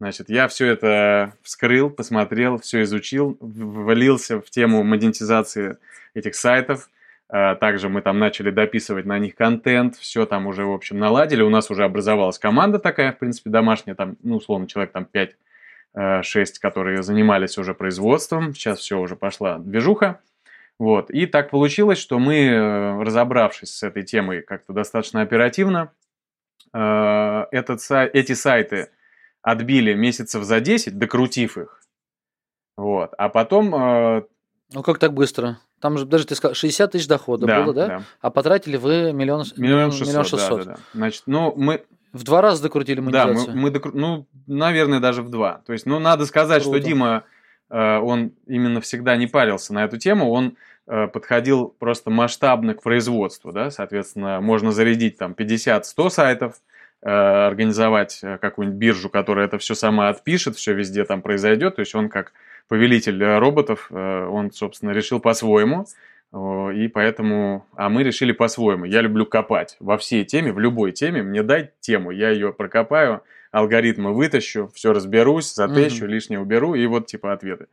Значит, 0.00 0.30
я 0.30 0.48
все 0.48 0.66
это 0.66 1.34
вскрыл, 1.42 1.90
посмотрел, 1.90 2.58
все 2.58 2.82
изучил, 2.82 3.36
ввалился 3.38 4.40
в 4.40 4.48
тему 4.48 4.82
монетизации 4.82 5.76
этих 6.14 6.34
сайтов. 6.34 6.88
А, 7.28 7.54
также 7.54 7.90
мы 7.90 8.00
там 8.00 8.18
начали 8.18 8.50
дописывать 8.50 9.04
на 9.04 9.18
них 9.18 9.36
контент, 9.36 9.96
все 9.96 10.24
там 10.24 10.46
уже, 10.46 10.64
в 10.64 10.72
общем, 10.72 10.98
наладили. 10.98 11.42
У 11.42 11.50
нас 11.50 11.70
уже 11.70 11.84
образовалась 11.84 12.38
команда 12.38 12.78
такая, 12.78 13.12
в 13.12 13.18
принципе, 13.18 13.50
домашняя, 13.50 13.94
там, 13.94 14.16
ну, 14.22 14.36
условно, 14.36 14.66
человек 14.66 14.90
там 14.92 15.06
5-6, 15.12 15.34
а, 15.92 16.22
которые 16.62 17.02
занимались 17.02 17.58
уже 17.58 17.74
производством. 17.74 18.54
Сейчас 18.54 18.78
все 18.78 18.98
уже 18.98 19.16
пошла 19.16 19.58
движуха. 19.58 20.20
Вот. 20.78 21.10
И 21.10 21.26
так 21.26 21.50
получилось, 21.50 21.98
что 21.98 22.18
мы, 22.18 22.36
э, 22.36 23.02
разобравшись 23.02 23.76
с 23.76 23.82
этой 23.82 24.02
темой 24.02 24.40
как-то 24.40 24.72
достаточно 24.72 25.20
оперативно, 25.20 25.92
а, 26.72 27.48
этот, 27.50 27.82
эти 28.14 28.32
сайты 28.32 28.88
отбили 29.42 29.94
месяцев 29.94 30.44
за 30.44 30.60
10, 30.60 30.98
докрутив 30.98 31.58
их. 31.58 31.80
Вот. 32.76 33.12
А 33.18 33.28
потом... 33.28 33.74
Э... 33.74 34.22
Ну 34.72 34.82
как 34.82 34.98
так 34.98 35.12
быстро? 35.12 35.58
Там 35.80 35.98
же 35.98 36.04
даже 36.04 36.26
ты 36.26 36.34
сказал, 36.34 36.54
60 36.54 36.92
тысяч 36.92 37.06
дохода 37.06 37.46
да, 37.46 37.62
было, 37.62 37.74
да? 37.74 37.86
да? 37.86 38.02
А 38.20 38.30
потратили 38.30 38.76
вы 38.76 39.12
миллион, 39.12 39.44
миллион 39.56 39.90
шестьсот. 39.90 40.08
Миллион 40.08 40.24
шестьсот. 40.24 40.58
Да, 40.60 40.64
да, 40.64 40.72
да. 40.72 40.80
Значит, 40.94 41.22
ну 41.26 41.52
мы... 41.56 41.84
В 42.12 42.24
два 42.24 42.40
раза 42.40 42.62
докрутили 42.62 43.00
монетизацию? 43.00 43.46
Да, 43.46 43.52
мы, 43.52 43.60
мы 43.60 43.70
докру... 43.70 43.92
ну, 43.94 44.26
наверное, 44.48 44.98
даже 44.98 45.22
в 45.22 45.30
два. 45.30 45.62
То 45.66 45.72
есть, 45.72 45.86
ну, 45.86 46.00
надо 46.00 46.26
сказать, 46.26 46.62
Круто. 46.64 46.78
что 46.78 46.88
Дима, 46.88 47.24
э, 47.70 47.98
он 47.98 48.32
именно 48.46 48.80
всегда 48.80 49.16
не 49.16 49.28
парился 49.28 49.72
на 49.72 49.84
эту 49.84 49.96
тему, 49.96 50.32
он 50.32 50.56
э, 50.88 51.06
подходил 51.06 51.68
просто 51.78 52.10
масштабно 52.10 52.74
к 52.74 52.82
производству, 52.82 53.52
да, 53.52 53.70
соответственно, 53.70 54.40
можно 54.40 54.72
зарядить 54.72 55.18
там 55.18 55.36
50-100 55.38 56.10
сайтов, 56.10 56.56
организовать 57.02 58.20
э, 58.22 58.38
какую-нибудь 58.38 58.78
биржу, 58.78 59.08
которая 59.08 59.46
это 59.46 59.58
все 59.58 59.74
сама 59.74 60.08
отпишет, 60.08 60.56
все 60.56 60.74
везде 60.74 61.04
там 61.04 61.22
произойдет. 61.22 61.76
То 61.76 61.80
есть 61.80 61.94
он 61.94 62.08
как 62.08 62.32
повелитель 62.68 63.22
э, 63.22 63.38
роботов, 63.38 63.90
он, 63.90 64.52
собственно, 64.52 64.90
решил 64.90 65.20
по-своему. 65.20 65.86
И 66.32 66.88
поэтому, 66.94 67.66
а 67.74 67.88
мы 67.88 68.04
решили 68.04 68.30
по-своему. 68.30 68.84
Я 68.84 69.00
люблю 69.00 69.26
копать 69.26 69.76
во 69.80 69.98
всей 69.98 70.24
теме, 70.24 70.52
в 70.52 70.60
любой 70.60 70.92
теме. 70.92 71.24
Мне 71.24 71.42
дай 71.42 71.72
тему, 71.80 72.12
я 72.12 72.30
ее 72.30 72.52
прокопаю, 72.52 73.24
алгоритмы 73.50 74.14
вытащу, 74.14 74.70
все 74.74 74.92
разберусь, 74.92 75.52
затещу, 75.52 76.04
угу. 76.04 76.12
лишнее 76.12 76.40
уберу, 76.40 76.74
и 76.74 76.86
вот 76.86 77.06
типа 77.06 77.32
ответы. 77.32 77.66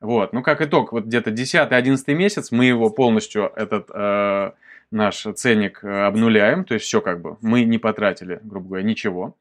Вот, 0.00 0.32
ну 0.32 0.42
как 0.42 0.60
итог, 0.60 0.92
вот 0.92 1.06
где-то 1.06 1.30
10-11 1.30 2.14
месяц 2.14 2.50
мы 2.50 2.66
его 2.66 2.90
полностью, 2.90 3.50
этот 3.56 3.88
э, 3.92 4.52
наш 4.94 5.26
ценник 5.34 5.82
э, 5.82 6.06
обнуляем, 6.06 6.64
то 6.64 6.74
есть 6.74 6.86
все 6.86 7.00
как 7.00 7.20
бы, 7.20 7.36
мы 7.42 7.64
не 7.64 7.78
потратили, 7.78 8.40
грубо 8.42 8.68
говоря, 8.68 8.84
ничего. 8.84 9.36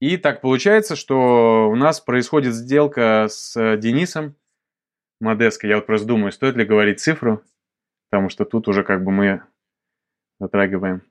И 0.00 0.16
так 0.16 0.40
получается, 0.40 0.96
что 0.96 1.68
у 1.70 1.76
нас 1.76 2.00
происходит 2.00 2.54
сделка 2.54 3.26
с 3.28 3.56
э, 3.56 3.76
Денисом 3.76 4.34
Модеско. 5.20 5.66
Я 5.66 5.76
вот 5.76 5.86
просто 5.86 6.06
думаю, 6.06 6.32
стоит 6.32 6.56
ли 6.56 6.64
говорить 6.64 7.00
цифру, 7.00 7.42
потому 8.10 8.28
что 8.28 8.44
тут 8.44 8.68
уже 8.68 8.82
как 8.84 9.04
бы 9.04 9.10
мы 9.10 9.42
затрагиваем 10.38 11.02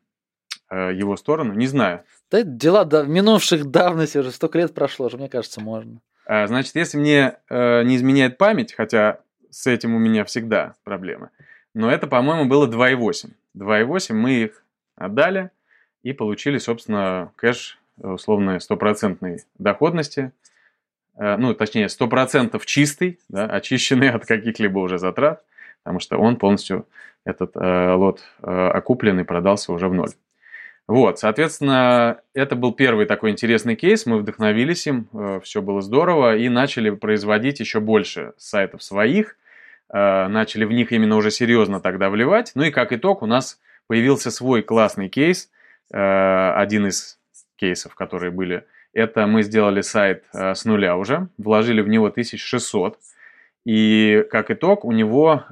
э, 0.69 0.93
его 0.93 1.15
сторону. 1.17 1.53
Не 1.53 1.67
знаю. 1.67 2.03
Да 2.31 2.43
дела 2.43 2.85
да, 2.85 3.03
минувших 3.03 3.65
давности, 3.65 4.17
уже 4.17 4.31
столько 4.31 4.59
лет 4.59 4.73
прошло, 4.73 5.07
уже, 5.07 5.17
мне 5.17 5.29
кажется, 5.29 5.61
можно. 5.61 5.99
А, 6.25 6.47
значит, 6.47 6.75
если 6.75 6.97
мне 6.97 7.37
э, 7.49 7.83
не 7.83 7.97
изменяет 7.97 8.37
память, 8.37 8.73
хотя 8.73 9.19
с 9.49 9.67
этим 9.67 9.93
у 9.93 9.99
меня 9.99 10.23
всегда 10.23 10.75
проблемы, 10.83 11.29
но 11.73 11.91
это, 11.91 12.07
по-моему, 12.07 12.45
было 12.45 12.67
2,8. 12.67 13.31
2,8 13.57 14.13
мы 14.13 14.31
их 14.31 14.63
отдали 14.95 15.51
и 16.03 16.13
получили, 16.13 16.57
собственно, 16.57 17.31
кэш 17.35 17.79
условной 17.97 18.59
стопроцентной 18.59 19.43
доходности, 19.57 20.31
э, 21.15 21.37
ну, 21.37 21.53
точнее, 21.53 21.87
100% 21.87 22.59
чистый, 22.65 23.19
да, 23.29 23.45
очищенный 23.45 24.09
от 24.11 24.25
каких-либо 24.25 24.79
уже 24.79 24.97
затрат, 24.97 25.43
потому 25.83 25.99
что 25.99 26.17
он 26.17 26.37
полностью, 26.37 26.87
этот 27.25 27.55
э, 27.55 27.93
лот 27.93 28.19
э, 28.41 28.67
окуплен 28.73 29.19
и 29.19 29.23
продался 29.23 29.71
уже 29.71 29.87
в 29.87 29.93
ноль. 29.93 30.11
Вот, 30.87 31.19
соответственно, 31.19 32.19
это 32.33 32.57
был 32.57 32.73
первый 32.73 33.05
такой 33.05 33.31
интересный 33.31 33.77
кейс, 33.77 34.05
мы 34.05 34.17
вдохновились 34.17 34.85
им, 34.87 35.07
э, 35.13 35.39
все 35.43 35.61
было 35.61 35.81
здорово, 35.81 36.35
и 36.35 36.49
начали 36.49 36.89
производить 36.89 37.61
еще 37.61 37.79
больше 37.79 38.33
сайтов 38.37 38.83
своих, 38.83 39.37
Э, 39.37 39.42
начали 39.93 40.65
в 40.65 40.71
них 40.71 40.91
именно 40.91 41.15
уже 41.15 41.29
серьезно 41.29 41.79
тогда 41.79 42.09
вливать. 42.09 42.51
Ну 42.55 42.63
и 42.63 42.71
как 42.71 42.91
итог 42.91 43.21
у 43.21 43.27
нас 43.27 43.59
появился 43.87 44.31
свой 44.31 44.63
классный 44.63 45.07
кейс, 45.07 45.49
э, 45.93 46.51
один 46.55 46.87
из 46.87 47.19
кейсов, 47.57 47.93
которые 47.93 48.31
были. 48.31 48.65
Это 48.93 49.27
мы 49.27 49.43
сделали 49.43 49.81
сайт 49.81 50.23
э, 50.33 50.55
с 50.55 50.65
нуля 50.65 50.97
уже, 50.97 51.27
вложили 51.37 51.81
в 51.81 51.87
него 51.87 52.07
1600. 52.07 52.97
И 53.65 54.25
как 54.29 54.51
итог 54.51 54.83
у 54.83 54.91
него 54.91 55.45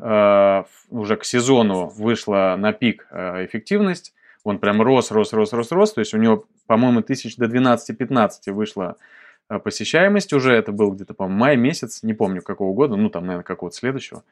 уже 0.90 1.16
к 1.16 1.24
сезону 1.24 1.88
вышла 1.88 2.56
на 2.58 2.74
пик 2.74 3.08
эффективность. 3.10 4.14
Он 4.44 4.60
прям 4.60 4.82
рос, 4.82 5.12
рос, 5.12 5.34
рос, 5.34 5.54
рос, 5.54 5.72
рос. 5.72 5.94
То 5.94 6.00
есть 6.02 6.14
у 6.14 6.18
него, 6.18 6.46
по-моему, 6.68 7.02
тысяч 7.02 7.38
до 7.38 7.46
12-15 7.46 8.52
вышло 8.52 8.98
э, 9.00 9.21
посещаемость 9.60 10.34
уже, 10.34 10.54
это 10.54 10.72
был 10.72 10.92
где-то, 10.92 11.14
по-моему, 11.14 11.40
май 11.40 11.58
месяц, 11.58 12.04
не 12.04 12.14
помню 12.14 12.42
какого 12.42 12.74
года, 12.74 12.96
ну, 12.96 13.10
там, 13.10 13.26
наверное, 13.26 13.44
какого-то 13.44 13.76
следующего. 13.76 14.24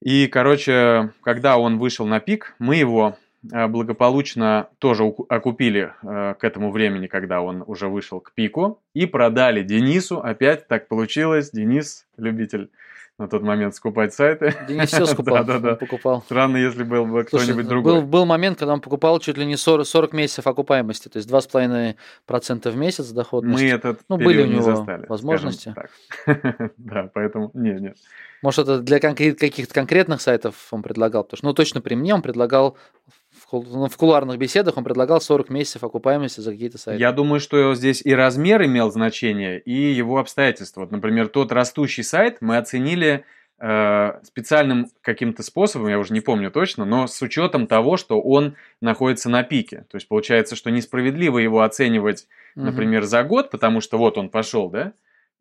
И, 0.00 0.26
короче, 0.26 1.10
когда 1.22 1.58
он 1.58 1.78
вышел 1.78 2.06
на 2.06 2.18
пик, 2.18 2.54
мы 2.58 2.76
его 2.76 3.16
э, 3.52 3.68
благополучно 3.68 4.68
тоже 4.78 5.04
окупили 5.28 5.92
э, 6.02 6.34
к 6.38 6.44
этому 6.44 6.72
времени, 6.72 7.06
когда 7.06 7.40
он 7.40 7.62
уже 7.66 7.88
вышел 7.88 8.20
к 8.20 8.32
пику, 8.32 8.80
и 8.94 9.06
продали 9.06 9.62
Денису. 9.62 10.20
Опять 10.20 10.66
так 10.66 10.88
получилось. 10.88 11.52
Денис, 11.52 12.06
любитель 12.16 12.70
на 13.22 13.28
тот 13.28 13.42
момент 13.42 13.74
скупать 13.74 14.12
сайты. 14.12 14.54
Денис 14.68 14.88
все 14.88 15.06
скупал, 15.06 15.44
да, 15.44 15.58
да, 15.58 15.70
да. 15.70 15.74
покупал. 15.76 16.22
Странно, 16.22 16.56
если 16.56 16.82
был 16.82 17.06
бы 17.06 17.24
кто-нибудь 17.24 17.66
другой. 17.66 18.00
Был, 18.00 18.02
был 18.02 18.26
момент, 18.26 18.58
когда 18.58 18.74
он 18.74 18.80
покупал 18.80 19.18
чуть 19.20 19.38
ли 19.38 19.46
не 19.46 19.56
40, 19.56 19.86
40 19.86 20.12
месяцев 20.12 20.46
окупаемости, 20.46 21.08
то 21.08 21.18
есть 21.18 21.30
2,5% 21.30 22.70
в 22.70 22.76
месяц 22.76 23.10
доходности. 23.10 23.64
Мы 23.64 23.70
этот 23.70 24.00
ну, 24.08 24.16
были 24.16 24.42
у 24.42 24.46
него 24.46 24.62
застали, 24.62 25.06
возможности. 25.06 25.74
да, 26.76 27.10
поэтому 27.14 27.50
нет, 27.54 27.80
нет. 27.80 27.96
Может, 28.42 28.66
это 28.68 28.80
для 28.80 28.98
каких-то 28.98 29.72
конкретных 29.72 30.20
сайтов 30.20 30.56
он 30.72 30.82
предлагал? 30.82 31.22
Потому 31.22 31.38
что, 31.38 31.46
ну, 31.46 31.54
точно 31.54 31.80
при 31.80 31.94
мне 31.94 32.12
он 32.12 32.22
предлагал 32.22 32.76
ну, 33.06 33.12
в 33.60 33.96
кулуарных 33.96 34.38
беседах 34.38 34.76
он 34.76 34.84
предлагал 34.84 35.20
40 35.20 35.50
месяцев 35.50 35.84
окупаемости 35.84 36.40
за 36.40 36.52
какие-то 36.52 36.78
сайты. 36.78 37.00
Я 37.00 37.12
думаю, 37.12 37.40
что 37.40 37.74
здесь 37.74 38.02
и 38.04 38.14
размер 38.14 38.64
имел 38.64 38.90
значение, 38.90 39.60
и 39.60 39.92
его 39.92 40.18
обстоятельства. 40.18 40.80
Вот, 40.80 40.90
например, 40.90 41.28
тот 41.28 41.52
растущий 41.52 42.02
сайт 42.02 42.38
мы 42.40 42.56
оценили 42.56 43.24
э, 43.58 44.12
специальным 44.22 44.88
каким-то 45.02 45.42
способом, 45.42 45.88
я 45.88 45.98
уже 45.98 46.12
не 46.12 46.20
помню 46.20 46.50
точно, 46.50 46.84
но 46.84 47.06
с 47.06 47.20
учетом 47.22 47.66
того, 47.66 47.96
что 47.96 48.20
он 48.20 48.56
находится 48.80 49.28
на 49.28 49.42
пике. 49.42 49.84
То 49.90 49.96
есть 49.96 50.08
получается, 50.08 50.56
что 50.56 50.70
несправедливо 50.70 51.38
его 51.38 51.62
оценивать, 51.62 52.26
например, 52.54 53.02
угу. 53.02 53.08
за 53.08 53.22
год, 53.22 53.50
потому 53.50 53.80
что 53.80 53.98
вот 53.98 54.18
он 54.18 54.30
пошел, 54.30 54.70
да, 54.70 54.92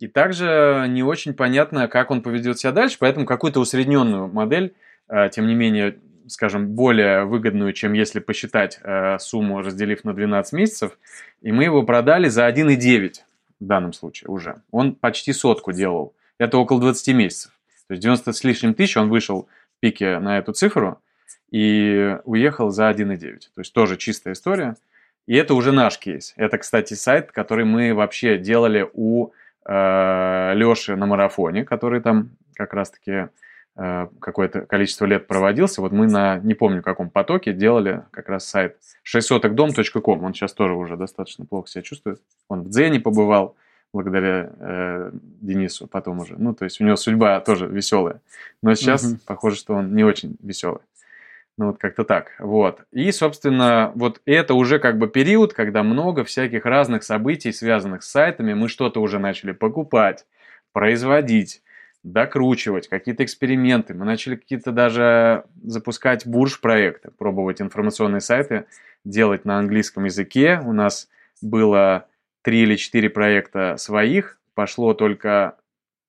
и 0.02 0.08
также 0.08 0.88
не 0.90 1.04
очень 1.04 1.36
понятно, 1.36 1.88
как 1.88 2.10
он 2.10 2.24
поведет 2.24 2.58
себя 2.58 2.72
дальше, 2.72 2.98
поэтому 3.00 3.28
какую-то 3.28 3.60
усредненную 3.60 4.28
модель, 4.28 4.74
э, 5.08 5.30
тем 5.30 5.46
не 5.46 5.54
менее, 5.54 5.98
скажем, 6.28 6.70
более 6.70 7.26
выгодную, 7.26 7.74
чем 7.74 7.94
если 7.94 8.20
посчитать 8.20 8.80
э, 8.84 9.18
сумму, 9.20 9.62
разделив 9.62 10.04
на 10.04 10.14
12 10.14 10.54
месяцев, 10.54 10.98
и 11.42 11.52
мы 11.52 11.64
его 11.64 11.84
продали 11.84 12.30
за 12.30 12.48
1,9 12.50 13.14
в 13.60 13.66
данном 13.66 13.94
случае 13.94 14.30
уже. 14.30 14.62
Он 14.72 14.96
почти 14.96 15.34
сотку 15.34 15.72
делал. 15.72 16.14
Это 16.38 16.58
около 16.58 16.82
20 16.82 17.16
месяцев. 17.16 17.52
То 17.88 17.94
есть 17.94 18.04
90 18.04 18.34
с 18.34 18.44
лишним 18.44 18.74
тысяч 18.74 18.98
он 18.98 19.10
вышел 19.10 19.48
в 19.78 19.80
пике 19.80 20.20
на 20.20 20.38
эту 20.38 20.54
цифру 20.54 21.02
и 21.52 22.18
уехал 22.24 22.70
за 22.70 22.90
1,9. 22.90 23.18
То 23.54 23.62
есть 23.62 23.74
тоже 23.74 23.98
чистая 23.98 24.34
история. 24.34 24.76
И 25.28 25.36
это 25.36 25.54
уже 25.54 25.72
наш 25.72 26.00
кейс. 26.00 26.34
Это, 26.38 26.58
кстати, 26.58 26.94
сайт, 26.94 27.32
который 27.32 27.66
мы 27.66 27.94
вообще 27.94 28.38
делали 28.38 28.90
у 28.94 29.32
э, 29.66 30.54
Леши 30.56 30.96
на 30.96 31.06
марафоне, 31.06 31.64
который 31.64 32.02
там 32.02 32.32
как 32.56 32.74
раз-таки 32.74 33.28
какое-то 33.76 34.62
количество 34.62 35.06
лет 35.06 35.28
проводился. 35.28 35.82
Вот 35.82 35.92
мы 35.92 36.08
на, 36.08 36.40
не 36.40 36.54
помню 36.54 36.82
каком 36.82 37.10
потоке, 37.10 37.54
делали 37.54 38.04
как 38.12 38.30
раз 38.30 38.46
сайт 38.46 38.78
6sotokdom.com. 39.06 40.24
Он 40.24 40.34
сейчас 40.34 40.54
тоже 40.54 40.74
уже 40.74 40.98
достаточно 40.98 41.46
плохо 41.46 41.70
себя 41.70 41.82
чувствует. 41.82 42.22
Он 42.50 42.64
в 42.64 42.70
Дзене 42.70 43.00
побывал 43.00 43.56
благодаря 43.94 44.52
э, 44.58 45.12
Денису 45.14 45.88
потом 45.88 46.20
уже. 46.20 46.36
Ну, 46.38 46.54
то 46.54 46.66
есть 46.66 46.80
у 46.80 46.86
него 46.86 46.96
судьба 46.96 47.40
тоже 47.42 47.68
веселая. 47.68 48.22
Но 48.62 48.74
сейчас 48.76 49.04
угу. 49.04 49.20
похоже, 49.26 49.58
что 49.58 49.74
он 49.74 49.96
не 49.96 50.04
очень 50.04 50.38
веселый. 50.42 50.82
Ну, 51.58 51.68
вот 51.68 51.78
как-то 51.78 52.04
так. 52.04 52.32
Вот. 52.40 52.82
И, 52.92 53.12
собственно, 53.12 53.92
вот 53.96 54.22
это 54.26 54.54
уже 54.54 54.80
как 54.80 54.98
бы 54.98 55.08
период, 55.08 55.54
когда 55.54 55.84
много 55.84 56.24
всяких 56.24 56.66
разных 56.66 57.04
событий, 57.04 57.52
связанных 57.52 58.04
с 58.04 58.10
сайтами, 58.10 58.54
мы 58.54 58.70
что-то 58.70 59.02
уже 59.02 59.20
начали 59.20 59.52
покупать, 59.52 60.26
производить, 60.72 61.62
докручивать, 62.04 62.88
какие-то 62.88 63.24
эксперименты. 63.24 63.94
Мы 63.94 64.06
начали 64.06 64.36
какие-то 64.36 64.72
даже 64.72 65.46
запускать 65.64 66.26
бурж-проекты, 66.26 67.12
пробовать 67.12 67.62
информационные 67.62 68.22
сайты, 68.22 68.66
делать 69.06 69.46
на 69.46 69.60
английском 69.60 70.06
языке. 70.06 70.62
У 70.66 70.74
нас 70.74 71.10
было 71.42 72.08
три 72.42 72.64
или 72.64 72.76
четыре 72.76 73.10
проекта 73.10 73.78
своих, 73.78 74.40
пошло 74.56 74.94
только, 74.94 75.58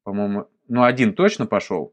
по-моему, 0.05 0.49
ну 0.69 0.83
один 0.83 1.13
точно 1.13 1.47
пошел, 1.47 1.93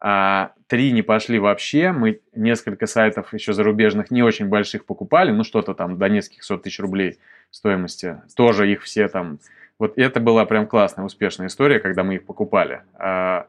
а 0.00 0.52
три 0.68 0.92
не 0.92 1.02
пошли 1.02 1.38
вообще. 1.38 1.90
Мы 1.90 2.20
несколько 2.34 2.86
сайтов 2.86 3.34
еще 3.34 3.52
зарубежных 3.52 4.10
не 4.10 4.22
очень 4.22 4.46
больших 4.46 4.84
покупали, 4.84 5.32
ну 5.32 5.42
что-то 5.42 5.74
там 5.74 5.98
до 5.98 6.08
нескольких 6.08 6.44
сот 6.44 6.62
тысяч 6.62 6.78
рублей 6.78 7.18
стоимости. 7.50 8.20
Тоже 8.36 8.70
их 8.70 8.82
все 8.82 9.08
там 9.08 9.40
вот 9.78 9.94
это 9.96 10.20
была 10.20 10.46
прям 10.46 10.66
классная, 10.66 11.04
успешная 11.04 11.48
история, 11.48 11.80
когда 11.80 12.02
мы 12.02 12.16
их 12.16 12.24
покупали. 12.24 12.82
А, 12.94 13.46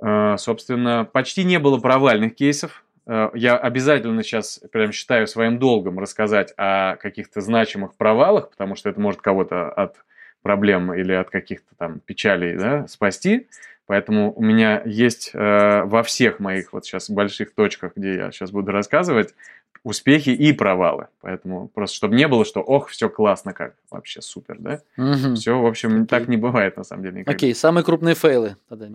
а, 0.00 0.36
собственно, 0.36 1.08
почти 1.10 1.44
не 1.44 1.58
было 1.58 1.78
провальных 1.78 2.34
кейсов. 2.34 2.84
А, 3.06 3.30
я 3.34 3.56
обязательно 3.56 4.22
сейчас 4.22 4.60
прям 4.72 4.92
считаю 4.92 5.26
своим 5.26 5.58
долгом 5.58 5.98
рассказать 5.98 6.52
о 6.56 6.96
каких-то 6.96 7.40
значимых 7.40 7.94
провалах, 7.96 8.50
потому 8.50 8.76
что 8.76 8.90
это 8.90 9.00
может 9.00 9.20
кого-то 9.20 9.70
от 9.70 9.96
проблем 10.42 10.92
или 10.94 11.12
от 11.12 11.30
каких-то 11.30 11.74
там 11.76 12.00
печалей 12.00 12.56
да, 12.56 12.86
спасти. 12.86 13.48
Поэтому 13.86 14.32
у 14.32 14.42
меня 14.42 14.82
есть 14.84 15.30
э, 15.32 15.82
во 15.84 16.02
всех 16.02 16.40
моих 16.40 16.72
вот 16.72 16.84
сейчас 16.84 17.08
больших 17.08 17.54
точках, 17.54 17.92
где 17.94 18.16
я 18.16 18.32
сейчас 18.32 18.50
буду 18.50 18.72
рассказывать, 18.72 19.34
успехи 19.82 20.30
и 20.30 20.52
провалы. 20.52 21.08
Поэтому 21.20 21.68
просто, 21.68 21.96
чтобы 21.96 22.16
не 22.16 22.28
было, 22.28 22.44
что 22.44 22.60
ох, 22.60 22.88
все 22.88 23.08
классно, 23.08 23.52
как 23.52 23.74
вообще 23.90 24.22
супер, 24.22 24.56
да? 24.58 24.80
Угу. 24.96 25.34
Все, 25.36 25.58
в 25.60 25.66
общем, 25.66 25.94
Окей. 25.94 26.06
так 26.06 26.28
не 26.28 26.36
бывает 26.36 26.76
на 26.76 26.84
самом 26.84 27.02
деле. 27.02 27.20
Никогда. 27.20 27.32
Окей, 27.32 27.54
самые 27.54 27.84
крупные 27.84 28.14
фейлы 28.14 28.56
тогда. 28.68 28.88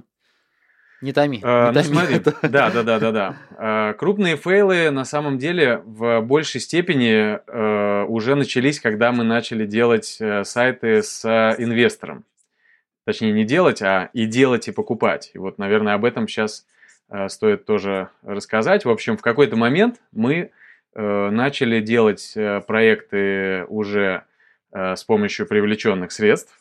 Не 1.01 1.13
томи. 1.13 1.39
А, 1.43 1.71
не 1.71 1.77
ну, 1.77 1.83
смотри, 1.83 2.19
да, 2.43 2.69
да, 2.69 2.83
да, 2.83 2.99
да, 2.99 3.11
да. 3.11 3.35
А, 3.57 3.93
крупные 3.93 4.37
фейлы 4.37 4.91
на 4.91 5.03
самом 5.03 5.39
деле 5.39 5.81
в 5.85 6.21
большей 6.21 6.61
степени 6.61 7.39
а, 7.47 8.05
уже 8.05 8.35
начались, 8.35 8.79
когда 8.79 9.11
мы 9.11 9.23
начали 9.23 9.65
делать 9.65 10.17
а, 10.21 10.43
сайты 10.43 11.01
с 11.01 11.25
а, 11.25 11.55
инвестором. 11.57 12.23
Точнее, 13.05 13.31
не 13.31 13.45
делать, 13.45 13.81
а 13.81 14.09
и 14.13 14.27
делать, 14.27 14.67
и 14.67 14.71
покупать. 14.71 15.31
И 15.33 15.39
вот, 15.39 15.57
наверное, 15.57 15.95
об 15.95 16.05
этом 16.05 16.27
сейчас 16.27 16.67
стоит 17.27 17.65
тоже 17.65 18.09
рассказать. 18.21 18.85
В 18.85 18.89
общем, 18.89 19.17
в 19.17 19.21
какой-то 19.21 19.57
момент 19.57 19.99
мы 20.13 20.37
Э, 20.43 20.60
начали 20.93 21.79
делать 21.79 22.33
э, 22.35 22.61
проекты 22.61 23.65
уже 23.69 24.25
э, 24.71 24.95
с 24.95 25.03
помощью 25.03 25.47
привлеченных 25.47 26.11
средств. 26.11 26.59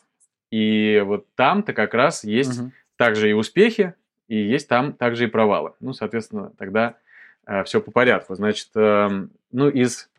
И 0.51 1.01
вот 1.05 1.25
там-то 1.35 1.73
как 1.73 1.93
раз 1.93 2.23
есть 2.23 2.59
угу. 2.59 2.71
также 2.97 3.29
и 3.29 3.33
успехи, 3.33 3.93
и 4.27 4.37
есть 4.37 4.67
там 4.67 4.93
также 4.93 5.25
и 5.25 5.27
провалы. 5.27 5.73
Ну, 5.79 5.93
соответственно, 5.93 6.51
тогда 6.57 6.95
все 7.65 7.81
по 7.81 7.89
порядку. 7.89 8.35
Значит, 8.35 8.69
эм, 8.75 9.31
ну, 9.51 9.67
из 9.67 10.09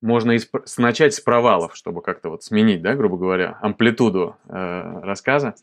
можно 0.00 0.32
из, 0.32 0.48
начать 0.78 1.12
с 1.14 1.20
провалов, 1.20 1.74
чтобы 1.74 2.02
как-то 2.02 2.28
вот 2.28 2.44
сменить, 2.44 2.82
да, 2.82 2.94
грубо 2.94 3.16
говоря, 3.16 3.58
амплитуду 3.60 4.36
э, 4.48 5.00
рассказа. 5.02 5.54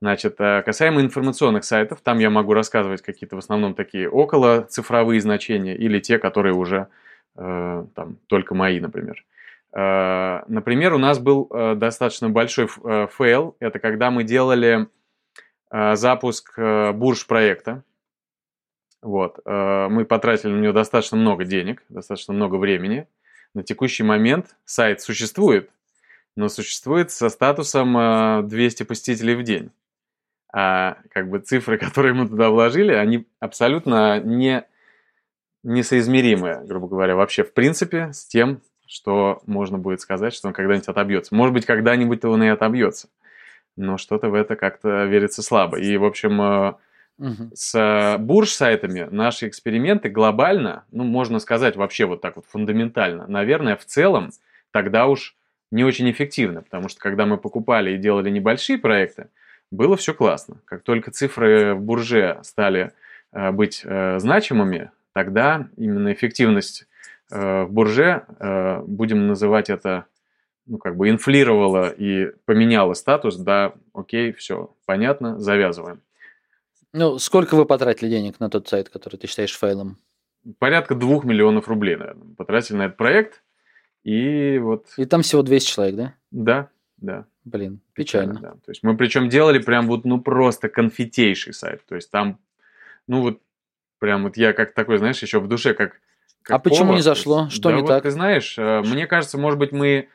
Значит, 0.00 0.36
касаемо 0.36 1.00
информационных 1.00 1.64
сайтов, 1.64 2.00
там 2.02 2.18
я 2.18 2.28
могу 2.28 2.54
рассказывать 2.54 3.02
какие-то 3.02 3.36
в 3.36 3.38
основном 3.38 3.74
такие 3.74 4.10
около 4.10 4.62
цифровые 4.62 5.20
значения 5.20 5.76
или 5.76 6.00
те, 6.00 6.18
которые 6.18 6.54
уже 6.54 6.88
Э, 6.88 6.90
там, 7.34 8.18
только 8.26 8.54
мои, 8.54 8.80
например. 8.80 9.24
Э, 9.74 10.42
например, 10.48 10.94
у 10.94 10.98
нас 10.98 11.18
был 11.18 11.48
э, 11.50 11.74
достаточно 11.74 12.28
большой 12.28 12.68
фейл. 12.68 13.56
Это 13.60 13.78
когда 13.78 14.10
мы 14.10 14.24
делали 14.24 14.88
запуск 15.70 16.58
бурж 16.58 17.26
проекта. 17.26 17.82
Вот. 19.00 19.40
Мы 19.46 20.04
потратили 20.04 20.50
на 20.50 20.60
него 20.60 20.74
достаточно 20.74 21.16
много 21.16 21.46
денег, 21.46 21.82
достаточно 21.88 22.34
много 22.34 22.56
времени. 22.56 23.08
На 23.54 23.62
текущий 23.62 24.02
момент 24.02 24.54
сайт 24.66 25.00
существует, 25.00 25.70
но 26.36 26.50
существует 26.50 27.10
со 27.10 27.30
статусом 27.30 28.46
200 28.46 28.82
посетителей 28.82 29.34
в 29.34 29.44
день. 29.44 29.70
А 30.52 30.98
как 31.10 31.28
бы 31.28 31.38
цифры, 31.38 31.78
которые 31.78 32.14
мы 32.14 32.28
туда 32.28 32.50
вложили, 32.50 32.92
они 32.92 33.26
абсолютно 33.40 34.20
не 34.20 34.64
несоизмеримое, 35.62 36.62
грубо 36.64 36.88
говоря, 36.88 37.16
вообще 37.16 37.44
в 37.44 37.52
принципе 37.52 38.12
с 38.12 38.24
тем, 38.26 38.60
что 38.86 39.40
можно 39.46 39.78
будет 39.78 40.00
сказать, 40.00 40.34
что 40.34 40.48
он 40.48 40.54
когда-нибудь 40.54 40.88
отобьется. 40.88 41.34
Может 41.34 41.54
быть, 41.54 41.66
когда-нибудь 41.66 42.24
он 42.24 42.42
и 42.42 42.48
отобьется, 42.48 43.08
но 43.76 43.96
что-то 43.96 44.28
в 44.28 44.34
это 44.34 44.56
как-то 44.56 45.04
верится 45.04 45.42
слабо. 45.42 45.78
И, 45.78 45.96
в 45.96 46.04
общем, 46.04 46.76
угу. 47.18 47.50
с 47.54 48.16
бурж-сайтами 48.18 49.08
наши 49.10 49.48
эксперименты 49.48 50.08
глобально, 50.08 50.84
ну, 50.90 51.04
можно 51.04 51.38
сказать 51.38 51.76
вообще 51.76 52.04
вот 52.04 52.20
так 52.20 52.36
вот 52.36 52.46
фундаментально, 52.46 53.26
наверное, 53.26 53.76
в 53.76 53.84
целом 53.84 54.30
тогда 54.72 55.06
уж 55.06 55.36
не 55.70 55.84
очень 55.84 56.10
эффективно, 56.10 56.62
потому 56.62 56.88
что 56.88 57.00
когда 57.00 57.24
мы 57.24 57.38
покупали 57.38 57.92
и 57.92 57.98
делали 57.98 58.28
небольшие 58.28 58.78
проекты, 58.78 59.28
было 59.70 59.96
все 59.96 60.12
классно. 60.12 60.56
Как 60.66 60.82
только 60.82 61.10
цифры 61.10 61.74
в 61.74 61.80
бурже 61.80 62.38
стали 62.42 62.92
э, 63.32 63.50
быть 63.52 63.80
э, 63.84 64.18
значимыми, 64.18 64.90
тогда 65.12 65.68
именно 65.76 66.12
эффективность 66.12 66.86
э, 67.30 67.64
в 67.64 67.72
бурже, 67.72 68.24
э, 68.38 68.82
будем 68.86 69.26
называть 69.26 69.70
это 69.70 70.06
ну, 70.66 70.78
как 70.78 70.96
бы 70.96 71.08
инфлировало 71.10 71.88
и 71.90 72.32
поменяло 72.44 72.94
статус, 72.94 73.36
да, 73.36 73.74
окей, 73.92 74.32
все, 74.32 74.74
понятно, 74.86 75.38
завязываем. 75.38 76.00
Ну, 76.92 77.18
сколько 77.18 77.56
вы 77.56 77.64
потратили 77.64 78.10
денег 78.10 78.38
на 78.38 78.50
тот 78.50 78.68
сайт, 78.68 78.88
который 78.88 79.16
ты 79.16 79.26
считаешь 79.26 79.58
фейлом? 79.58 79.98
Порядка 80.58 80.94
двух 80.94 81.24
миллионов 81.24 81.68
рублей, 81.68 81.96
наверное, 81.96 82.34
потратили 82.36 82.76
на 82.76 82.82
этот 82.86 82.96
проект. 82.96 83.42
И 84.04 84.58
вот... 84.58 84.88
И 84.96 85.04
там 85.04 85.22
всего 85.22 85.42
200 85.42 85.70
человек, 85.70 85.96
да? 85.96 86.14
Да, 86.30 86.68
да. 86.96 87.26
Блин, 87.44 87.80
печально. 87.94 88.40
Да. 88.40 88.50
То 88.50 88.70
есть 88.70 88.82
мы 88.82 88.96
причем 88.96 89.28
делали 89.28 89.58
прям 89.58 89.86
вот, 89.86 90.04
ну, 90.04 90.20
просто 90.20 90.68
конфетейший 90.68 91.54
сайт. 91.54 91.84
То 91.86 91.94
есть 91.94 92.10
там, 92.10 92.38
ну, 93.06 93.22
вот 93.22 93.40
прям 94.02 94.24
вот 94.24 94.36
я 94.36 94.52
как 94.52 94.74
такой, 94.74 94.98
знаешь, 94.98 95.22
еще 95.22 95.38
в 95.38 95.46
душе 95.46 95.74
как... 95.74 96.00
как 96.42 96.56
а 96.56 96.58
почему 96.58 96.86
повар. 96.86 96.96
не 96.96 97.02
зашло? 97.02 97.48
Что 97.50 97.68
да 97.68 97.76
не 97.76 97.82
вот 97.82 97.88
так? 97.88 98.02
Ты 98.02 98.10
знаешь, 98.10 98.58
э, 98.58 98.82
мне 98.84 99.06
кажется, 99.06 99.38
может 99.38 99.60
быть, 99.60 99.70
мы 99.70 100.08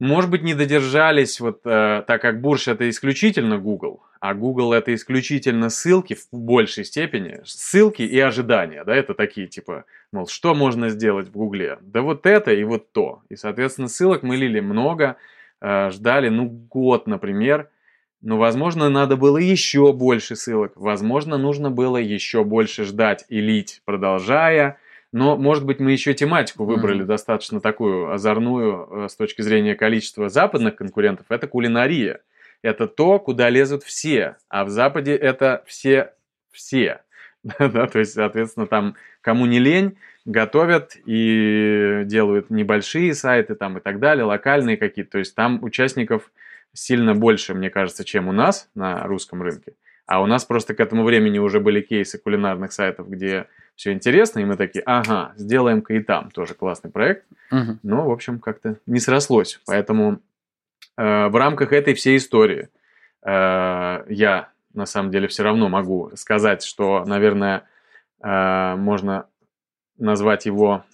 может 0.00 0.30
быть, 0.30 0.42
не 0.42 0.54
додержались, 0.54 1.40
вот 1.40 1.60
э, 1.64 2.02
так 2.06 2.20
как 2.20 2.40
Бурш 2.40 2.66
это 2.66 2.88
исключительно 2.88 3.58
Google, 3.58 4.02
а 4.20 4.34
Google 4.34 4.72
это 4.72 4.92
исключительно 4.94 5.70
ссылки 5.70 6.14
в 6.14 6.26
большей 6.32 6.84
степени, 6.84 7.40
ссылки 7.44 8.02
и 8.02 8.18
ожидания, 8.18 8.82
да, 8.82 8.96
это 8.96 9.14
такие 9.14 9.46
типа, 9.46 9.84
мол, 10.12 10.26
что 10.26 10.54
можно 10.54 10.88
сделать 10.88 11.28
в 11.28 11.32
Гугле? 11.32 11.78
Да 11.80 12.02
вот 12.02 12.26
это 12.26 12.52
и 12.52 12.64
вот 12.64 12.92
то. 12.92 13.22
И, 13.28 13.36
соответственно, 13.36 13.88
ссылок 13.88 14.24
мы 14.24 14.36
лили 14.36 14.58
много, 14.58 15.16
э, 15.60 15.90
ждали, 15.90 16.30
ну, 16.30 16.46
год, 16.46 17.06
например, 17.06 17.68
но, 18.20 18.36
возможно, 18.38 18.88
надо 18.88 19.16
было 19.16 19.38
еще 19.38 19.92
больше 19.92 20.36
ссылок, 20.36 20.72
возможно, 20.76 21.38
нужно 21.38 21.70
было 21.70 21.96
еще 21.96 22.44
больше 22.44 22.84
ждать 22.84 23.24
и 23.28 23.40
лить, 23.40 23.82
продолжая, 23.84 24.78
но, 25.12 25.36
может 25.36 25.64
быть, 25.64 25.80
мы 25.80 25.92
еще 25.92 26.12
тематику 26.12 26.64
выбрали 26.64 27.02
mm-hmm. 27.02 27.06
достаточно 27.06 27.60
такую 27.60 28.12
озорную 28.12 28.88
э, 29.04 29.08
с 29.08 29.16
точки 29.16 29.40
зрения 29.40 29.74
количества 29.74 30.28
западных 30.28 30.76
конкурентов. 30.76 31.26
Это 31.30 31.46
кулинария. 31.46 32.20
Это 32.60 32.86
то, 32.86 33.18
куда 33.18 33.48
лезут 33.48 33.84
все. 33.84 34.36
А 34.50 34.66
в 34.66 34.68
Западе 34.68 35.16
это 35.16 35.64
все 35.66 36.12
все. 36.52 37.00
да, 37.58 37.86
то 37.86 37.98
есть, 37.98 38.12
соответственно, 38.12 38.66
там 38.66 38.96
кому 39.22 39.46
не 39.46 39.58
лень, 39.58 39.96
готовят 40.24 40.96
и 41.06 42.02
делают 42.04 42.50
небольшие 42.50 43.14
сайты 43.14 43.54
там 43.54 43.78
и 43.78 43.80
так 43.80 44.00
далее, 44.00 44.24
локальные 44.24 44.76
какие-то. 44.76 45.12
То 45.12 45.18
есть 45.18 45.34
там 45.34 45.62
участников 45.62 46.30
сильно 46.72 47.14
больше, 47.14 47.54
мне 47.54 47.70
кажется, 47.70 48.04
чем 48.04 48.28
у 48.28 48.32
нас 48.32 48.68
на 48.74 49.04
русском 49.04 49.42
рынке. 49.42 49.74
А 50.06 50.22
у 50.22 50.26
нас 50.26 50.44
просто 50.44 50.74
к 50.74 50.80
этому 50.80 51.04
времени 51.04 51.38
уже 51.38 51.60
были 51.60 51.82
кейсы 51.82 52.18
кулинарных 52.18 52.72
сайтов, 52.72 53.10
где 53.10 53.46
все 53.76 53.92
интересно, 53.92 54.40
и 54.40 54.44
мы 54.44 54.56
такие, 54.56 54.82
ага, 54.86 55.32
сделаем-ка 55.36 55.94
и 55.94 56.00
там 56.00 56.30
тоже 56.30 56.54
классный 56.54 56.90
проект. 56.90 57.26
Мгм. 57.50 57.78
Но, 57.82 58.08
в 58.08 58.10
общем, 58.10 58.40
как-то 58.40 58.76
не 58.86 59.00
срослось. 59.00 59.60
Поэтому 59.66 60.20
э, 60.96 61.28
в 61.28 61.36
рамках 61.36 61.72
этой 61.72 61.92
всей 61.92 62.16
истории 62.16 62.70
э, 63.22 64.04
я, 64.08 64.48
на 64.72 64.86
самом 64.86 65.10
деле, 65.10 65.28
все 65.28 65.42
равно 65.42 65.68
могу 65.68 66.10
сказать, 66.14 66.64
что, 66.64 67.04
наверное, 67.04 67.64
э, 68.22 68.76
можно 68.76 69.26
назвать 69.98 70.46
его 70.46 70.84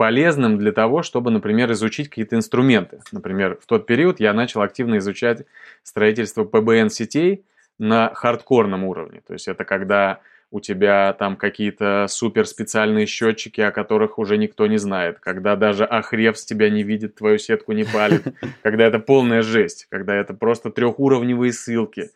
полезным 0.00 0.56
для 0.56 0.72
того, 0.72 1.02
чтобы, 1.02 1.30
например, 1.30 1.70
изучить 1.72 2.08
какие-то 2.08 2.34
инструменты. 2.34 3.00
Например, 3.12 3.58
в 3.60 3.66
тот 3.66 3.84
период 3.84 4.18
я 4.18 4.32
начал 4.32 4.62
активно 4.62 4.96
изучать 4.96 5.44
строительство 5.82 6.44
ПБН-сетей 6.44 7.44
на 7.78 8.10
хардкорном 8.14 8.84
уровне. 8.84 9.20
То 9.26 9.34
есть 9.34 9.46
это 9.46 9.66
когда 9.66 10.20
у 10.50 10.60
тебя 10.60 11.12
там 11.18 11.36
какие-то 11.36 12.06
супер 12.08 12.46
специальные 12.46 13.04
счетчики, 13.04 13.60
о 13.60 13.72
которых 13.72 14.18
уже 14.18 14.38
никто 14.38 14.66
не 14.66 14.78
знает, 14.78 15.18
когда 15.20 15.54
даже 15.54 15.84
Ахрев 15.84 16.38
с 16.38 16.46
тебя 16.46 16.70
не 16.70 16.82
видит, 16.82 17.16
твою 17.16 17.36
сетку 17.36 17.72
не 17.72 17.84
палит, 17.84 18.22
когда 18.62 18.86
это 18.86 19.00
полная 19.00 19.42
жесть, 19.42 19.86
когда 19.90 20.14
это 20.14 20.32
просто 20.32 20.70
трехуровневые 20.70 21.52
ссылки. 21.52 22.08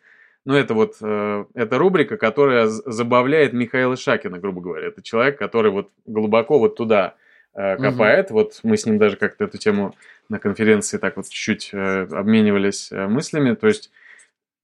Ну, 0.47 0.55
это 0.55 0.73
вот, 0.73 0.94
э, 1.03 1.44
это 1.53 1.77
рубрика, 1.77 2.16
которая 2.16 2.66
забавляет 2.66 3.53
Михаила 3.53 3.94
Шакина, 3.94 4.38
грубо 4.38 4.62
говоря. 4.62 4.87
Это 4.87 5.03
человек, 5.03 5.38
который 5.38 5.70
вот 5.70 5.90
глубоко 6.07 6.59
вот 6.59 6.77
туда 6.77 7.16
э, 7.55 7.77
копает. 7.77 8.31
Вот 8.31 8.61
мы 8.62 8.77
с 8.77 8.87
ним 8.87 8.99
даже 8.99 9.17
как-то 9.17 9.45
эту 9.45 9.59
тему 9.59 9.95
на 10.29 10.38
конференции 10.38 10.99
так 10.99 11.17
вот 11.17 11.29
чуть-чуть 11.29 11.71
э, 11.73 12.07
обменивались 12.11 12.90
э, 12.93 13.07
мыслями. 13.07 13.55
То 13.55 13.67
есть 13.67 13.90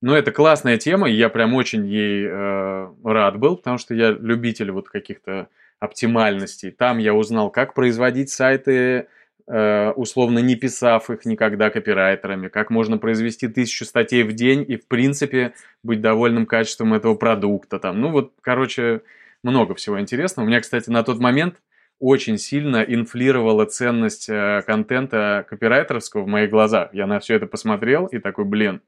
ну, 0.01 0.15
это 0.15 0.31
классная 0.31 0.77
тема, 0.77 1.09
и 1.09 1.13
я 1.13 1.29
прям 1.29 1.53
очень 1.53 1.85
ей 1.85 2.27
рад 2.27 3.37
был, 3.37 3.57
потому 3.57 3.77
что 3.77 3.93
я 3.93 4.09
любитель 4.09 4.71
вот 4.71 4.89
каких-то 4.89 5.47
оптимальностей. 5.79 6.71
Там 6.71 6.97
я 6.97 7.13
узнал, 7.13 7.51
как 7.51 7.75
производить 7.75 8.31
сайты, 8.31 9.05
условно 9.45 10.39
не 10.39 10.55
писав 10.55 11.11
их 11.11 11.25
никогда 11.25 11.69
копирайтерами, 11.69 12.47
как 12.47 12.71
можно 12.71 12.97
произвести 12.97 13.47
тысячу 13.47 13.85
статей 13.85 14.23
в 14.23 14.33
день 14.33 14.65
и, 14.67 14.75
в 14.75 14.87
принципе, 14.87 15.53
быть 15.83 16.01
довольным 16.01 16.47
качеством 16.47 16.95
этого 16.95 17.13
продукта. 17.13 17.77
Там. 17.77 18.01
Ну, 18.01 18.09
вот, 18.09 18.33
короче, 18.41 19.01
много 19.43 19.75
всего 19.75 19.99
интересного. 19.99 20.45
У 20.45 20.49
меня, 20.49 20.61
кстати, 20.61 20.89
на 20.89 21.03
тот 21.03 21.19
момент 21.19 21.57
очень 22.01 22.39
сильно 22.39 22.77
инфлировала 22.77 23.65
ценность 23.65 24.27
э, 24.27 24.63
контента 24.65 25.45
копирайтерского 25.47 26.23
в 26.23 26.27
моих 26.27 26.49
глазах. 26.49 26.89
Я 26.93 27.05
на 27.05 27.19
все 27.19 27.35
это 27.35 27.45
посмотрел 27.45 28.07
и 28.07 28.17
такой, 28.17 28.43
блин, 28.43 28.81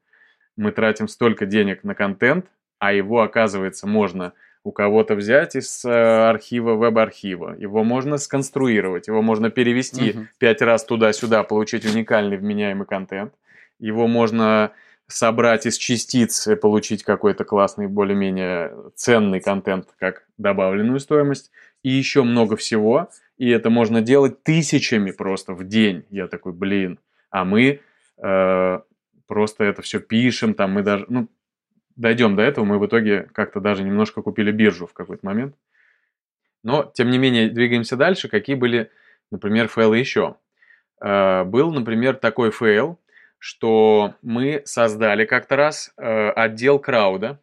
мы 0.57 0.71
тратим 0.71 1.07
столько 1.07 1.45
денег 1.45 1.83
на 1.83 1.93
контент, 1.93 2.47
а 2.79 2.91
его, 2.91 3.21
оказывается, 3.21 3.85
можно 3.87 4.33
у 4.63 4.71
кого-то 4.71 5.13
взять 5.13 5.55
из 5.55 5.85
э, 5.85 5.89
архива, 5.91 6.73
веб-архива. 6.73 7.55
Его 7.55 7.83
можно 7.83 8.17
сконструировать, 8.17 9.07
его 9.07 9.21
можно 9.21 9.51
перевести 9.51 10.13
Мгм. 10.13 10.29
пять 10.39 10.61
раз 10.63 10.83
туда-сюда, 10.83 11.43
получить 11.43 11.85
уникальный 11.85 12.37
вменяемый 12.37 12.87
контент. 12.87 13.33
Его 13.77 14.07
можно 14.07 14.71
собрать 15.05 15.67
из 15.67 15.77
частиц 15.77 16.47
и 16.47 16.55
получить 16.55 17.03
какой-то 17.03 17.43
классный, 17.43 17.85
более-менее 17.85 18.73
ценный 18.95 19.39
контент, 19.39 19.89
как 19.99 20.23
добавленную 20.39 20.99
стоимость. 20.99 21.51
И 21.83 21.89
еще 21.89 22.23
много 22.23 22.55
всего. 22.55 23.09
И 23.37 23.49
это 23.49 23.69
можно 23.69 24.01
делать 24.01 24.43
тысячами 24.43 25.11
просто 25.11 25.53
в 25.53 25.65
день. 25.67 26.05
Я 26.09 26.27
такой, 26.27 26.53
блин. 26.53 26.99
А 27.29 27.45
мы 27.45 27.81
э, 28.17 28.79
просто 29.27 29.63
это 29.63 29.81
все 29.81 29.99
пишем, 29.99 30.53
там 30.53 30.71
мы 30.71 30.83
даже, 30.83 31.05
ну, 31.09 31.27
дойдем 31.95 32.35
до 32.35 32.43
этого, 32.43 32.65
мы 32.65 32.79
в 32.79 32.85
итоге 32.85 33.23
как-то 33.33 33.59
даже 33.59 33.83
немножко 33.83 34.21
купили 34.21 34.51
биржу 34.51 34.87
в 34.87 34.93
какой-то 34.93 35.25
момент. 35.25 35.55
Но, 36.63 36.89
тем 36.93 37.09
не 37.09 37.17
менее, 37.17 37.49
двигаемся 37.49 37.97
дальше. 37.97 38.29
Какие 38.29 38.55
были, 38.55 38.89
например, 39.31 39.67
фейлы 39.67 39.97
еще? 39.97 40.37
Э, 41.01 41.43
Был, 41.43 41.71
например, 41.73 42.15
такой 42.15 42.51
фейл, 42.51 42.99
что 43.39 44.15
мы 44.21 44.61
создали 44.65 45.25
как-то 45.25 45.57
раз 45.57 45.91
э, 45.97 46.29
отдел 46.29 46.79
крауда, 46.79 47.41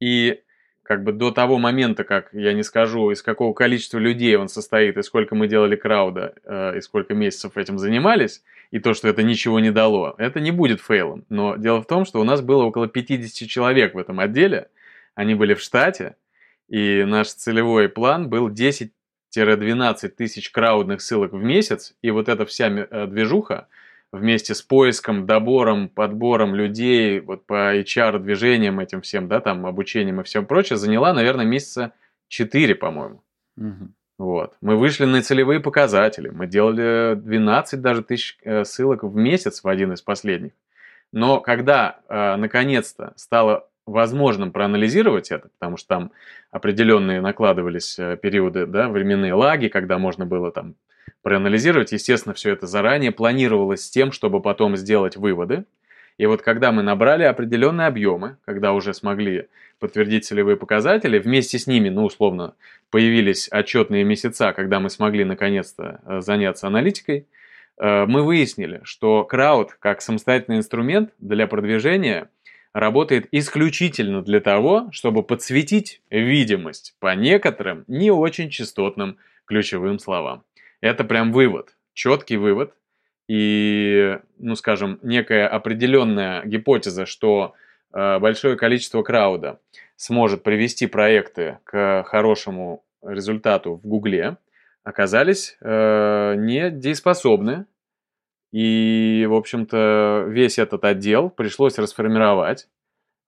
и 0.00 0.43
как 0.84 1.02
бы 1.02 1.12
до 1.12 1.30
того 1.30 1.58
момента, 1.58 2.04
как 2.04 2.28
я 2.32 2.52
не 2.52 2.62
скажу, 2.62 3.10
из 3.10 3.22
какого 3.22 3.54
количества 3.54 3.98
людей 3.98 4.36
он 4.36 4.48
состоит, 4.48 4.96
и 4.98 5.02
сколько 5.02 5.34
мы 5.34 5.48
делали 5.48 5.76
крауда, 5.76 6.34
э, 6.44 6.78
и 6.78 6.80
сколько 6.82 7.14
месяцев 7.14 7.56
этим 7.56 7.78
занимались, 7.78 8.42
и 8.70 8.78
то, 8.78 8.92
что 8.92 9.08
это 9.08 9.22
ничего 9.22 9.60
не 9.60 9.70
дало, 9.70 10.14
это 10.18 10.40
не 10.40 10.50
будет 10.50 10.80
фейлом. 10.80 11.24
Но 11.30 11.56
дело 11.56 11.80
в 11.80 11.86
том, 11.86 12.04
что 12.04 12.20
у 12.20 12.24
нас 12.24 12.42
было 12.42 12.64
около 12.64 12.86
50 12.86 13.48
человек 13.48 13.94
в 13.94 13.98
этом 13.98 14.20
отделе, 14.20 14.68
они 15.14 15.34
были 15.34 15.54
в 15.54 15.60
штате, 15.60 16.16
и 16.68 17.04
наш 17.06 17.28
целевой 17.28 17.88
план 17.88 18.28
был 18.28 18.50
10-12 18.50 20.08
тысяч 20.08 20.50
краудных 20.50 21.00
ссылок 21.00 21.32
в 21.32 21.42
месяц, 21.42 21.94
и 22.02 22.10
вот 22.10 22.28
эта 22.28 22.44
вся 22.44 22.68
э, 22.68 23.06
движуха 23.06 23.68
вместе 24.14 24.54
с 24.54 24.62
поиском, 24.62 25.26
добором, 25.26 25.88
подбором 25.88 26.54
людей, 26.54 27.20
вот 27.20 27.46
по 27.46 27.76
HR-движениям 27.76 28.80
этим 28.80 29.00
всем, 29.00 29.28
да, 29.28 29.40
там, 29.40 29.66
обучением 29.66 30.20
и 30.20 30.24
всем 30.24 30.46
прочее, 30.46 30.76
заняла, 30.76 31.12
наверное, 31.12 31.44
месяца 31.44 31.92
4, 32.28 32.74
по-моему. 32.74 33.22
Мгм. 33.56 33.94
Вот. 34.18 34.56
Мы 34.60 34.76
вышли 34.76 35.04
на 35.04 35.22
целевые 35.22 35.60
показатели. 35.60 36.28
Мы 36.28 36.46
делали 36.46 37.14
12 37.16 37.80
даже 37.80 38.02
тысяч 38.02 38.38
э, 38.42 38.64
ссылок 38.64 39.02
в 39.02 39.16
месяц 39.16 39.64
в 39.64 39.68
один 39.68 39.92
из 39.92 40.02
последних. 40.02 40.52
Но 41.12 41.40
когда 41.40 42.00
э, 42.08 42.36
наконец-то 42.36 43.12
стало 43.16 43.68
возможным 43.86 44.50
проанализировать 44.52 45.30
это, 45.30 45.48
потому 45.58 45.76
что 45.76 45.88
там 45.88 46.12
определенные 46.50 47.20
накладывались 47.20 47.98
э, 47.98 48.16
периоды, 48.16 48.66
да, 48.66 48.88
временные 48.88 49.34
лаги, 49.34 49.68
когда 49.68 49.98
можно 49.98 50.26
было 50.26 50.50
там 50.50 50.74
проанализировать, 51.22 51.92
естественно, 51.92 52.34
все 52.34 52.50
это 52.50 52.66
заранее 52.66 53.12
планировалось 53.12 53.84
с 53.84 53.90
тем, 53.90 54.12
чтобы 54.12 54.40
потом 54.40 54.76
сделать 54.76 55.16
выводы. 55.16 55.64
И 56.16 56.26
вот 56.26 56.42
когда 56.42 56.70
мы 56.70 56.82
набрали 56.82 57.24
определенные 57.24 57.88
объемы, 57.88 58.36
когда 58.44 58.72
уже 58.72 58.94
смогли 58.94 59.48
подтвердить 59.80 60.24
целевые 60.24 60.56
показатели, 60.56 61.18
вместе 61.18 61.58
с 61.58 61.66
ними, 61.66 61.88
ну, 61.88 62.04
условно, 62.04 62.54
появились 62.90 63.48
отчетные 63.50 64.04
месяца, 64.04 64.52
когда 64.52 64.80
мы 64.80 64.90
смогли 64.90 65.24
наконец-то 65.24 66.00
э, 66.06 66.20
заняться 66.20 66.68
аналитикой, 66.68 67.26
э, 67.78 68.06
мы 68.06 68.22
выяснили, 68.22 68.80
что 68.84 69.24
крауд 69.24 69.74
как 69.80 70.00
самостоятельный 70.00 70.58
инструмент 70.58 71.10
для 71.18 71.46
продвижения 71.46 72.28
работает 72.74 73.28
исключительно 73.30 74.20
для 74.20 74.40
того, 74.40 74.88
чтобы 74.90 75.22
подсветить 75.22 76.02
видимость 76.10 76.96
по 76.98 77.14
некоторым 77.14 77.84
не 77.86 78.10
очень 78.10 78.50
частотным 78.50 79.16
ключевым 79.46 79.98
словам. 79.98 80.44
Это 80.80 81.04
прям 81.04 81.32
вывод, 81.32 81.76
четкий 81.94 82.36
вывод. 82.36 82.74
и, 83.26 84.18
ну, 84.38 84.54
скажем, 84.54 84.98
некая 85.02 85.48
определенная 85.48 86.44
гипотеза, 86.44 87.06
что 87.06 87.54
э, 87.94 88.18
большое 88.18 88.56
количество 88.56 89.02
крауда 89.02 89.60
сможет 89.96 90.42
привести 90.42 90.86
проекты 90.86 91.58
к 91.64 92.04
хорошему 92.04 92.84
результату 93.02 93.76
в 93.76 93.86
Гугле, 93.86 94.36
оказались 94.82 95.56
э, 95.60 96.34
недееспособны. 96.36 97.64
И, 98.54 99.26
в 99.28 99.34
общем-то, 99.34 100.26
весь 100.28 100.60
этот 100.60 100.84
отдел 100.84 101.28
пришлось 101.28 101.76
расформировать. 101.76 102.68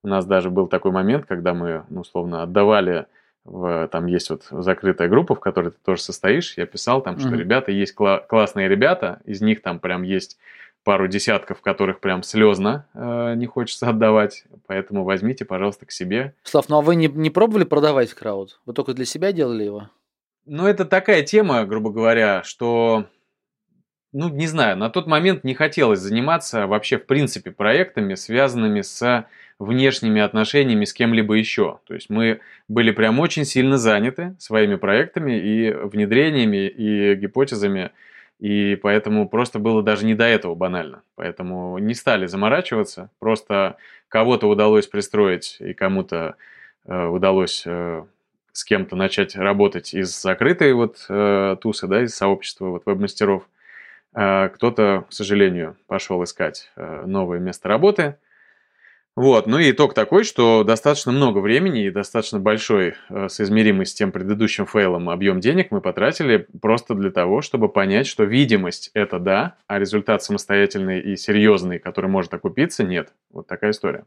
У 0.01 0.07
нас 0.07 0.25
даже 0.25 0.49
был 0.49 0.67
такой 0.67 0.91
момент, 0.91 1.25
когда 1.25 1.53
мы, 1.53 1.83
ну, 1.89 1.99
условно, 1.99 2.43
отдавали 2.43 3.07
в, 3.43 3.89
там 3.89 4.05
есть 4.05 4.29
вот 4.29 4.47
закрытая 4.49 5.09
группа, 5.09 5.35
в 5.35 5.41
которой 5.41 5.71
ты 5.71 5.77
тоже 5.83 6.01
состоишь. 6.01 6.55
Я 6.55 6.65
писал 6.65 7.01
там, 7.01 7.19
что 7.19 7.27
mm-hmm. 7.27 7.37
ребята 7.37 7.71
есть 7.73 7.93
кла- 7.93 8.25
классные 8.25 8.69
ребята, 8.69 9.19
из 9.25 9.41
них 9.41 9.61
там 9.61 9.81
прям 9.81 10.03
есть 10.03 10.37
пару 10.85 11.09
десятков, 11.09 11.59
которых 11.59 11.99
прям 11.99 12.23
слезно 12.23 12.87
э, 12.93 13.33
не 13.35 13.47
хочется 13.47 13.89
отдавать, 13.89 14.45
поэтому 14.65 15.03
возьмите, 15.03 15.43
пожалуйста, 15.43 15.85
к 15.85 15.91
себе. 15.91 16.35
Слав, 16.43 16.69
ну 16.69 16.77
а 16.77 16.81
вы 16.81 16.95
не, 16.95 17.07
не 17.07 17.31
пробовали 17.31 17.65
продавать 17.65 18.13
крауд? 18.13 18.61
Вы 18.65 18.71
только 18.71 18.93
для 18.93 19.03
себя 19.03 19.33
делали 19.33 19.65
его? 19.65 19.89
Ну, 20.45 20.65
это 20.65 20.85
такая 20.85 21.23
тема, 21.23 21.65
грубо 21.65 21.89
говоря, 21.89 22.43
что, 22.43 23.07
ну, 24.17 24.29
не 24.29 24.47
знаю, 24.47 24.77
на 24.77 24.89
тот 24.89 25.05
момент 25.05 25.43
не 25.43 25.53
хотелось 25.53 25.99
заниматься 25.99 26.65
вообще, 26.65 26.97
в 26.97 27.05
принципе, 27.05 27.51
проектами, 27.51 28.15
связанными 28.15 28.81
с 28.81 29.27
внешними 29.59 30.21
отношениями 30.21 30.85
с 30.85 30.93
кем-либо 30.93 31.35
еще. 31.35 31.79
То 31.85 31.93
есть 31.93 32.09
мы 32.09 32.39
были 32.67 32.89
прям 32.89 33.19
очень 33.19 33.45
сильно 33.45 33.77
заняты 33.77 34.35
своими 34.39 34.73
проектами 34.73 35.37
и 35.37 35.71
внедрениями, 35.71 36.67
и 36.67 37.13
гипотезами, 37.13 37.91
и 38.39 38.75
поэтому 38.81 39.29
просто 39.29 39.59
было 39.59 39.83
даже 39.83 40.03
не 40.03 40.15
до 40.15 40.25
этого 40.25 40.55
банально. 40.55 41.03
Поэтому 41.13 41.77
не 41.77 41.93
стали 41.93 42.25
заморачиваться, 42.25 43.11
просто 43.19 43.77
кого-то 44.09 44.49
удалось 44.49 44.87
пристроить 44.87 45.57
и 45.59 45.75
кому-то 45.75 46.37
э, 46.87 47.05
удалось 47.05 47.61
э, 47.67 48.03
с 48.51 48.63
кем-то 48.63 48.95
начать 48.95 49.35
работать 49.35 49.93
из 49.93 50.19
закрытой 50.19 50.73
вот 50.73 51.05
э, 51.07 51.55
тусы, 51.61 51.85
да, 51.85 52.03
из 52.03 52.15
сообщества 52.15 52.69
вот 52.69 52.83
веб-мастеров. 52.87 53.43
Э, 54.15 54.49
кто-то, 54.49 55.05
к 55.09 55.13
сожалению, 55.13 55.77
пошел 55.87 56.23
искать 56.23 56.71
э, 56.75 57.05
новое 57.05 57.39
место 57.39 57.67
работы– 57.69 58.17
вот, 59.17 59.47
ну 59.47 59.57
и 59.57 59.71
итог 59.71 59.95
такой, 59.95 60.23
что 60.23 60.63
достаточно 60.63 61.11
много 61.11 61.39
времени 61.39 61.85
и 61.85 61.89
достаточно 61.89 62.39
большой, 62.39 62.93
э, 63.09 63.29
соизмеримый 63.29 63.87
с 63.87 63.93
тем 63.95 64.11
предыдущим 64.11 64.67
фейлом 64.67 65.09
объем 65.09 65.39
денег 65.39 65.71
мы 65.71 65.81
потратили 65.81 66.47
просто 66.61 66.93
для 66.93 67.09
того, 67.09 67.41
чтобы 67.41 67.67
понять, 67.67 68.05
что 68.05 68.25
видимость 68.25 68.91
это 68.93 69.17
да, 69.17 69.55
а 69.65 69.79
результат 69.79 70.21
самостоятельный 70.21 71.01
и 71.01 71.15
серьезный, 71.15 71.79
который 71.79 72.11
может 72.11 72.31
окупиться, 72.35 72.83
нет. 72.83 73.11
Вот 73.31 73.47
такая 73.47 73.71
история. 73.71 74.05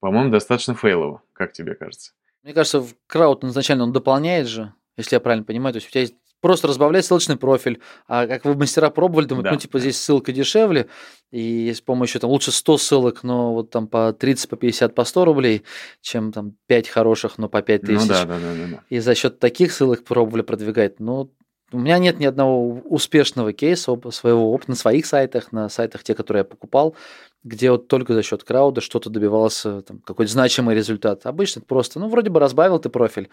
По-моему, 0.00 0.30
достаточно 0.30 0.74
фейлово, 0.74 1.22
как 1.32 1.52
тебе 1.52 1.74
кажется? 1.74 2.12
Мне 2.42 2.52
кажется, 2.52 2.84
крауд 3.06 3.44
изначально 3.44 3.84
он 3.84 3.94
дополняет 3.94 4.46
же, 4.46 4.74
если 4.98 5.16
я 5.16 5.20
правильно 5.20 5.46
понимаю. 5.46 5.72
То 5.72 5.78
есть 5.78 5.88
у 5.88 5.90
тебя 5.90 6.02
есть 6.02 6.16
просто 6.44 6.68
разбавлять 6.68 7.06
ссылочный 7.06 7.38
профиль. 7.38 7.80
А 8.06 8.26
как 8.26 8.44
вы 8.44 8.54
мастера 8.54 8.90
пробовали, 8.90 9.24
думают, 9.24 9.44
да. 9.44 9.52
ну, 9.52 9.56
типа, 9.56 9.78
здесь 9.78 9.98
ссылка 9.98 10.30
дешевле, 10.30 10.88
и 11.30 11.72
с 11.72 11.80
помощью, 11.80 12.20
там, 12.20 12.28
лучше 12.28 12.52
100 12.52 12.76
ссылок, 12.76 13.22
но 13.22 13.54
вот 13.54 13.70
там 13.70 13.88
по 13.88 14.12
30, 14.12 14.50
по 14.50 14.56
50, 14.56 14.94
по 14.94 15.04
100 15.06 15.24
рублей, 15.24 15.62
чем 16.02 16.32
там 16.32 16.54
5 16.66 16.88
хороших, 16.90 17.38
но 17.38 17.48
по 17.48 17.62
5 17.62 17.80
тысяч. 17.80 18.02
Ну, 18.02 18.08
да, 18.08 18.26
да, 18.26 18.38
да, 18.38 18.54
да, 18.54 18.66
да. 18.72 18.82
И 18.90 18.98
за 18.98 19.14
счет 19.14 19.38
таких 19.38 19.72
ссылок 19.72 20.04
пробовали 20.04 20.42
продвигать. 20.42 21.00
Ну, 21.00 21.32
у 21.72 21.78
меня 21.78 21.98
нет 21.98 22.18
ни 22.18 22.26
одного 22.26 22.80
успешного 22.84 23.52
кейса 23.52 23.96
своего 24.10 24.52
опыта 24.52 24.70
на 24.70 24.76
своих 24.76 25.06
сайтах, 25.06 25.52
на 25.52 25.68
сайтах, 25.68 26.02
те, 26.04 26.14
которые 26.14 26.42
я 26.42 26.44
покупал, 26.44 26.94
где 27.42 27.70
вот 27.70 27.88
только 27.88 28.14
за 28.14 28.22
счет 28.22 28.42
крауда 28.42 28.80
что-то 28.80 29.10
добивался, 29.10 29.82
там, 29.82 30.00
какой-то 30.00 30.32
значимый 30.32 30.74
результат. 30.74 31.26
Обычно 31.26 31.60
это 31.60 31.66
просто, 31.66 32.00
ну, 32.00 32.08
вроде 32.08 32.30
бы 32.30 32.40
разбавил 32.40 32.78
ты 32.78 32.88
профиль, 32.88 33.28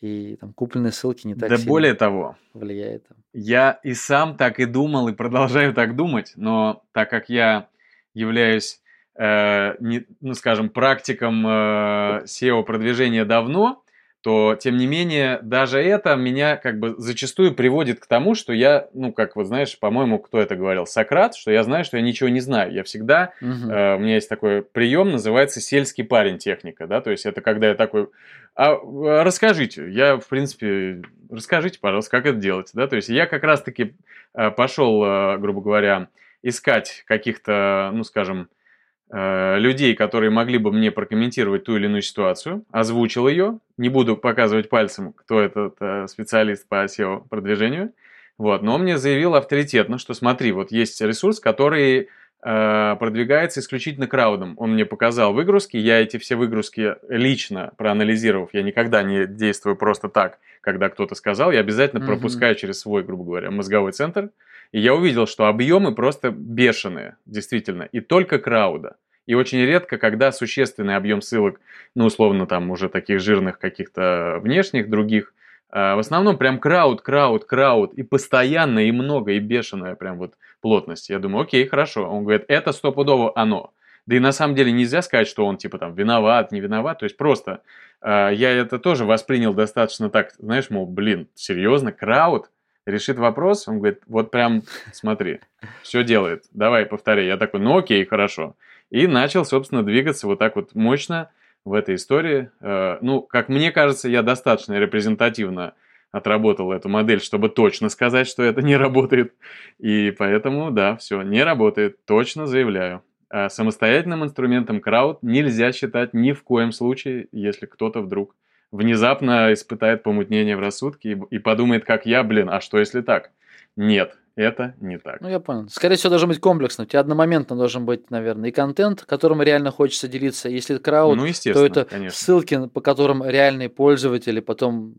и 0.00 0.36
там 0.40 0.52
купленные 0.52 0.92
ссылки 0.92 1.26
не 1.26 1.34
так 1.34 1.50
Да 1.50 1.58
более 1.58 1.94
того, 1.94 2.36
влияет. 2.54 3.06
Я 3.32 3.80
и 3.82 3.94
сам 3.94 4.36
так 4.36 4.60
и 4.60 4.66
думал, 4.66 5.08
и 5.08 5.12
продолжаю 5.12 5.74
так 5.74 5.96
думать, 5.96 6.32
но 6.36 6.82
так 6.92 7.10
как 7.10 7.28
я 7.28 7.68
являюсь, 8.14 8.80
э, 9.16 9.74
не, 9.80 10.06
ну, 10.20 10.34
скажем, 10.34 10.70
практиком 10.70 11.46
э, 11.46 12.22
SEO-продвижения 12.24 13.24
давно, 13.24 13.82
то, 14.26 14.56
тем 14.56 14.76
не 14.76 14.88
менее, 14.88 15.38
даже 15.40 15.78
это 15.78 16.16
меня 16.16 16.56
как 16.56 16.80
бы 16.80 16.96
зачастую 16.98 17.54
приводит 17.54 18.00
к 18.00 18.06
тому, 18.06 18.34
что 18.34 18.52
я, 18.52 18.88
ну, 18.92 19.12
как 19.12 19.36
вот 19.36 19.46
знаешь, 19.46 19.78
по-моему, 19.78 20.18
кто 20.18 20.40
это 20.40 20.56
говорил, 20.56 20.84
Сократ, 20.84 21.36
что 21.36 21.52
я 21.52 21.62
знаю, 21.62 21.84
что 21.84 21.96
я 21.96 22.02
ничего 22.02 22.28
не 22.28 22.40
знаю. 22.40 22.72
Я 22.72 22.82
всегда, 22.82 23.34
угу. 23.40 23.70
э, 23.70 23.94
у 23.94 24.00
меня 24.00 24.16
есть 24.16 24.28
такой 24.28 24.62
прием, 24.62 25.12
называется 25.12 25.60
сельский 25.60 26.02
парень 26.02 26.38
техника, 26.38 26.88
да, 26.88 27.00
то 27.00 27.12
есть 27.12 27.24
это 27.24 27.40
когда 27.40 27.68
я 27.68 27.76
такой, 27.76 28.08
а, 28.56 28.72
а 28.72 29.22
расскажите, 29.22 29.88
я, 29.92 30.16
в 30.16 30.26
принципе, 30.26 31.02
расскажите, 31.30 31.78
пожалуйста, 31.78 32.10
как 32.10 32.26
это 32.26 32.38
делать, 32.38 32.70
да, 32.74 32.88
то 32.88 32.96
есть 32.96 33.08
я 33.08 33.26
как 33.26 33.44
раз-таки 33.44 33.94
э, 34.34 34.50
пошел, 34.50 35.04
э, 35.04 35.38
грубо 35.38 35.60
говоря, 35.60 36.08
искать 36.42 37.04
каких-то, 37.06 37.92
ну, 37.94 38.02
скажем, 38.02 38.48
Э, 38.48 38.65
людей, 39.08 39.94
которые 39.94 40.30
могли 40.30 40.58
бы 40.58 40.72
мне 40.72 40.90
прокомментировать 40.90 41.64
ту 41.64 41.76
или 41.76 41.86
иную 41.86 42.02
ситуацию, 42.02 42.64
озвучил 42.72 43.28
ее, 43.28 43.60
не 43.76 43.88
буду 43.88 44.16
показывать 44.16 44.68
пальцем, 44.68 45.12
кто 45.12 45.40
этот 45.40 45.76
э, 45.80 46.06
специалист 46.08 46.66
по 46.68 46.84
SEO 46.86 47.22
продвижению, 47.28 47.92
вот, 48.38 48.62
но 48.62 48.74
он 48.74 48.82
мне 48.82 48.98
заявил 48.98 49.34
авторитетно, 49.34 49.98
что 49.98 50.12
смотри, 50.12 50.52
вот 50.52 50.70
есть 50.70 51.00
ресурс, 51.00 51.40
который 51.40 52.08
э, 52.42 52.96
продвигается 52.98 53.60
исключительно 53.60 54.06
краудом. 54.06 54.54
Он 54.58 54.74
мне 54.74 54.84
показал 54.84 55.32
выгрузки, 55.32 55.76
я 55.76 56.02
эти 56.02 56.18
все 56.18 56.36
выгрузки 56.36 56.96
лично 57.08 57.72
проанализировав, 57.78 58.50
я 58.52 58.62
никогда 58.62 59.02
не 59.02 59.26
действую 59.26 59.76
просто 59.76 60.08
так, 60.08 60.38
когда 60.60 60.88
кто-то 60.88 61.14
сказал, 61.14 61.50
я 61.52 61.60
обязательно 61.60 62.00
mm-hmm. 62.00 62.06
пропускаю 62.06 62.54
через 62.56 62.80
свой, 62.80 63.02
грубо 63.04 63.24
говоря, 63.24 63.50
мозговой 63.50 63.92
центр, 63.92 64.30
и 64.72 64.80
я 64.80 64.94
увидел, 64.94 65.26
что 65.26 65.46
объемы 65.46 65.94
просто 65.94 66.30
бешеные, 66.30 67.16
действительно, 67.26 67.84
и 67.84 68.00
только 68.00 68.38
крауда. 68.38 68.96
И 69.26 69.34
очень 69.34 69.58
редко, 69.58 69.98
когда 69.98 70.30
существенный 70.30 70.96
объем 70.96 71.20
ссылок, 71.20 71.60
ну, 71.94 72.06
условно, 72.06 72.46
там 72.46 72.70
уже 72.70 72.88
таких 72.88 73.20
жирных 73.20 73.58
каких-то 73.58 74.38
внешних 74.40 74.88
других, 74.88 75.34
а, 75.68 75.96
в 75.96 75.98
основном 75.98 76.38
прям 76.38 76.60
крауд, 76.60 77.02
крауд, 77.02 77.44
крауд, 77.44 77.94
и 77.94 78.02
постоянно, 78.02 78.78
и 78.80 78.92
много, 78.92 79.32
и 79.32 79.40
бешеная 79.40 79.96
прям 79.96 80.18
вот 80.18 80.34
плотность. 80.60 81.10
Я 81.10 81.18
думаю, 81.18 81.42
окей, 81.42 81.66
хорошо. 81.66 82.08
Он 82.08 82.22
говорит, 82.22 82.44
это 82.48 82.72
стопудово 82.72 83.32
оно. 83.34 83.72
Да 84.06 84.14
и 84.14 84.20
на 84.20 84.30
самом 84.30 84.54
деле 84.54 84.70
нельзя 84.70 85.02
сказать, 85.02 85.26
что 85.26 85.44
он 85.44 85.56
типа 85.56 85.78
там 85.78 85.94
виноват, 85.94 86.52
не 86.52 86.60
виноват. 86.60 87.00
То 87.00 87.04
есть 87.04 87.16
просто 87.16 87.62
э, 88.00 88.30
я 88.34 88.52
это 88.52 88.78
тоже 88.78 89.04
воспринял 89.04 89.52
достаточно 89.52 90.10
так, 90.10 90.32
знаешь, 90.38 90.70
мол, 90.70 90.86
блин, 90.86 91.28
серьезно, 91.34 91.90
крауд? 91.90 92.48
Решит 92.86 93.18
вопрос, 93.18 93.68
он 93.68 93.78
говорит, 93.78 94.00
вот 94.06 94.30
прям 94.30 94.62
смотри, 94.92 95.40
все 95.82 96.04
делает, 96.04 96.44
давай 96.52 96.86
повторяй. 96.86 97.26
Я 97.26 97.36
такой, 97.36 97.60
ну 97.60 97.76
окей, 97.76 98.04
хорошо. 98.06 98.56
И 98.90 99.06
начал, 99.06 99.44
собственно, 99.44 99.82
двигаться 99.82 100.26
вот 100.26 100.38
так 100.38 100.56
вот 100.56 100.74
мощно 100.74 101.30
в 101.64 101.74
этой 101.74 101.96
истории. 101.96 102.50
Э, 102.60 102.98
ну, 103.00 103.20
как 103.22 103.48
мне 103.48 103.72
кажется, 103.72 104.08
я 104.08 104.22
достаточно 104.22 104.78
репрезентативно 104.78 105.74
отработал 106.12 106.72
эту 106.72 106.88
модель, 106.88 107.20
чтобы 107.20 107.48
точно 107.48 107.88
сказать, 107.88 108.28
что 108.28 108.42
это 108.42 108.62
не 108.62 108.76
работает. 108.76 109.34
И 109.78 110.14
поэтому, 110.16 110.70
да, 110.70 110.96
все, 110.96 111.22
не 111.22 111.42
работает, 111.42 112.04
точно 112.04 112.46
заявляю. 112.46 113.02
А 113.28 113.48
самостоятельным 113.48 114.22
инструментом 114.24 114.80
крауд 114.80 115.18
нельзя 115.22 115.72
считать 115.72 116.14
ни 116.14 116.30
в 116.30 116.44
коем 116.44 116.70
случае, 116.70 117.26
если 117.32 117.66
кто-то 117.66 118.00
вдруг 118.00 118.36
внезапно 118.72 119.52
испытает 119.52 120.02
помутнение 120.02 120.56
в 120.56 120.60
рассудке 120.60 121.12
и, 121.12 121.18
и 121.30 121.38
подумает, 121.38 121.84
как 121.84 122.06
я, 122.06 122.22
блин, 122.22 122.48
а 122.50 122.60
что 122.60 122.78
если 122.78 123.00
так? 123.00 123.30
Нет, 123.76 124.16
это 124.36 124.74
не 124.80 124.98
так. 124.98 125.20
Ну, 125.20 125.28
я 125.28 125.40
понял. 125.40 125.68
Скорее 125.68 125.96
всего, 125.96 126.10
должен 126.10 126.28
быть 126.28 126.40
комплексно. 126.40 126.84
У 126.84 126.86
тебя 126.86 127.00
одномоментно 127.00 127.56
должен 127.56 127.86
быть, 127.86 128.10
наверное, 128.10 128.50
и 128.50 128.52
контент, 128.52 129.02
которым 129.04 129.42
реально 129.42 129.70
хочется 129.70 130.08
делиться. 130.08 130.48
Если 130.48 130.76
крауд, 130.78 131.16
ну, 131.16 131.26
то 131.26 131.66
это 131.66 131.84
конечно. 131.84 132.16
ссылки, 132.16 132.68
по 132.68 132.80
которым 132.80 133.24
реальные 133.24 133.68
пользователи 133.68 134.40
потом 134.40 134.96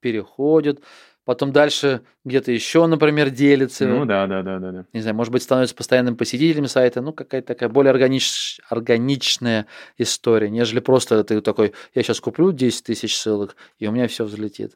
переходят 0.00 0.80
потом 1.24 1.52
дальше 1.52 2.02
где-то 2.24 2.52
еще, 2.52 2.86
например, 2.86 3.30
делится. 3.30 3.86
Ну 3.86 4.04
да, 4.04 4.26
да, 4.26 4.42
да, 4.42 4.58
да, 4.58 4.72
да. 4.72 4.86
Не 4.92 5.00
знаю, 5.00 5.16
может 5.16 5.32
быть, 5.32 5.42
становится 5.42 5.74
постоянным 5.74 6.16
посетителем 6.16 6.66
сайта, 6.66 7.00
ну 7.00 7.12
какая-то 7.12 7.48
такая 7.48 7.68
более 7.68 7.90
органич... 7.90 8.60
органичная 8.68 9.66
история, 9.98 10.50
нежели 10.50 10.80
просто 10.80 11.22
ты 11.24 11.40
такой, 11.40 11.72
я 11.94 12.02
сейчас 12.02 12.20
куплю 12.20 12.52
10 12.52 12.84
тысяч 12.84 13.16
ссылок, 13.16 13.56
и 13.78 13.86
у 13.86 13.92
меня 13.92 14.08
все 14.08 14.24
взлетит. 14.24 14.74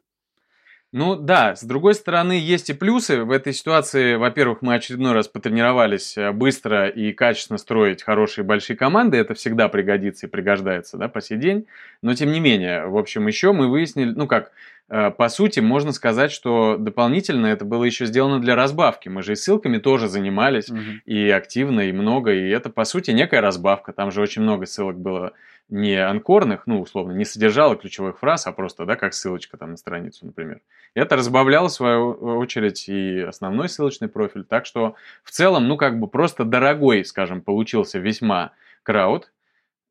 Ну 0.96 1.16
да, 1.16 1.56
с 1.56 1.64
другой 1.64 1.94
стороны, 1.94 2.34
есть 2.34 2.70
и 2.70 2.72
плюсы. 2.72 3.24
В 3.24 3.32
этой 3.32 3.52
ситуации, 3.52 4.14
во-первых, 4.14 4.62
мы 4.62 4.76
очередной 4.76 5.12
раз 5.12 5.26
потренировались 5.26 6.16
э, 6.16 6.30
быстро 6.30 6.86
и 6.86 7.12
качественно 7.12 7.58
строить 7.58 8.04
хорошие 8.04 8.44
большие 8.44 8.76
команды. 8.76 9.16
Это 9.16 9.34
всегда 9.34 9.68
пригодится 9.68 10.26
и 10.26 10.30
пригождается 10.30 10.96
да, 10.96 11.08
по 11.08 11.20
сей 11.20 11.36
день. 11.36 11.66
Но 12.00 12.14
тем 12.14 12.30
не 12.30 12.38
менее, 12.38 12.86
в 12.86 12.96
общем, 12.96 13.26
еще 13.26 13.50
мы 13.50 13.68
выяснили, 13.68 14.12
ну 14.12 14.28
как, 14.28 14.52
по 14.88 15.28
сути, 15.28 15.60
можно 15.60 15.92
сказать, 15.92 16.30
что 16.30 16.76
дополнительно 16.78 17.46
это 17.46 17.64
было 17.64 17.84
еще 17.84 18.06
сделано 18.06 18.40
для 18.40 18.54
разбавки. 18.54 19.08
Мы 19.08 19.22
же 19.22 19.32
и 19.32 19.36
ссылками 19.36 19.78
тоже 19.78 20.08
занимались, 20.08 20.70
угу. 20.70 20.80
и 21.06 21.30
активно, 21.30 21.80
и 21.80 21.92
много, 21.92 22.32
и 22.32 22.48
это, 22.50 22.70
по 22.70 22.84
сути, 22.84 23.10
некая 23.10 23.40
разбавка. 23.40 23.92
Там 23.92 24.10
же 24.10 24.20
очень 24.20 24.42
много 24.42 24.66
ссылок 24.66 24.98
было 24.98 25.32
не 25.70 25.96
анкорных, 25.96 26.66
ну, 26.66 26.80
условно, 26.80 27.12
не 27.12 27.24
содержало 27.24 27.76
ключевых 27.76 28.18
фраз, 28.18 28.46
а 28.46 28.52
просто, 28.52 28.84
да, 28.84 28.96
как 28.96 29.14
ссылочка 29.14 29.56
там 29.56 29.70
на 29.70 29.76
страницу, 29.78 30.26
например. 30.26 30.60
Это 30.94 31.16
разбавляло, 31.16 31.68
в 31.68 31.72
свою 31.72 32.12
очередь, 32.12 32.88
и 32.88 33.20
основной 33.20 33.70
ссылочный 33.70 34.08
профиль. 34.08 34.44
Так 34.44 34.66
что, 34.66 34.94
в 35.22 35.30
целом, 35.30 35.66
ну, 35.66 35.76
как 35.78 35.98
бы 35.98 36.06
просто 36.06 36.44
дорогой, 36.44 37.04
скажем, 37.04 37.40
получился 37.40 37.98
весьма 37.98 38.52
крауд. 38.82 39.32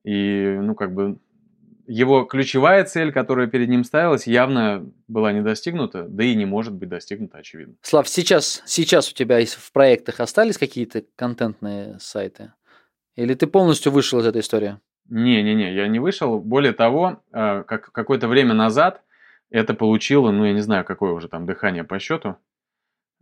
И, 0.05 0.57
ну, 0.61 0.75
как 0.75 0.93
бы, 0.93 1.17
его 1.87 2.23
ключевая 2.23 2.83
цель, 2.85 3.11
которая 3.11 3.47
перед 3.47 3.69
ним 3.69 3.83
ставилась, 3.83 4.27
явно 4.27 4.89
была 5.07 5.31
не 5.31 5.41
достигнута, 5.41 6.03
да 6.07 6.23
и 6.23 6.35
не 6.35 6.45
может 6.45 6.73
быть 6.73 6.89
достигнута, 6.89 7.39
очевидно. 7.39 7.75
Слав, 7.81 8.07
сейчас, 8.07 8.61
сейчас 8.65 9.11
у 9.11 9.13
тебя 9.13 9.43
в 9.45 9.71
проектах 9.71 10.19
остались 10.19 10.57
какие-то 10.57 11.03
контентные 11.15 11.97
сайты? 11.99 12.53
Или 13.15 13.33
ты 13.33 13.47
полностью 13.47 13.91
вышел 13.91 14.19
из 14.19 14.25
этой 14.25 14.41
истории? 14.41 14.79
Не-не-не, 15.09 15.73
я 15.73 15.87
не 15.87 15.99
вышел. 15.99 16.39
Более 16.39 16.73
того, 16.73 17.21
э, 17.31 17.63
как 17.67 17.91
какое-то 17.91 18.27
время 18.27 18.53
назад 18.53 19.01
это 19.49 19.73
получило, 19.73 20.31
ну, 20.31 20.45
я 20.45 20.53
не 20.53 20.61
знаю, 20.61 20.85
какое 20.85 21.11
уже 21.11 21.27
там 21.27 21.45
дыхание 21.45 21.83
по 21.83 21.99
счету. 21.99 22.37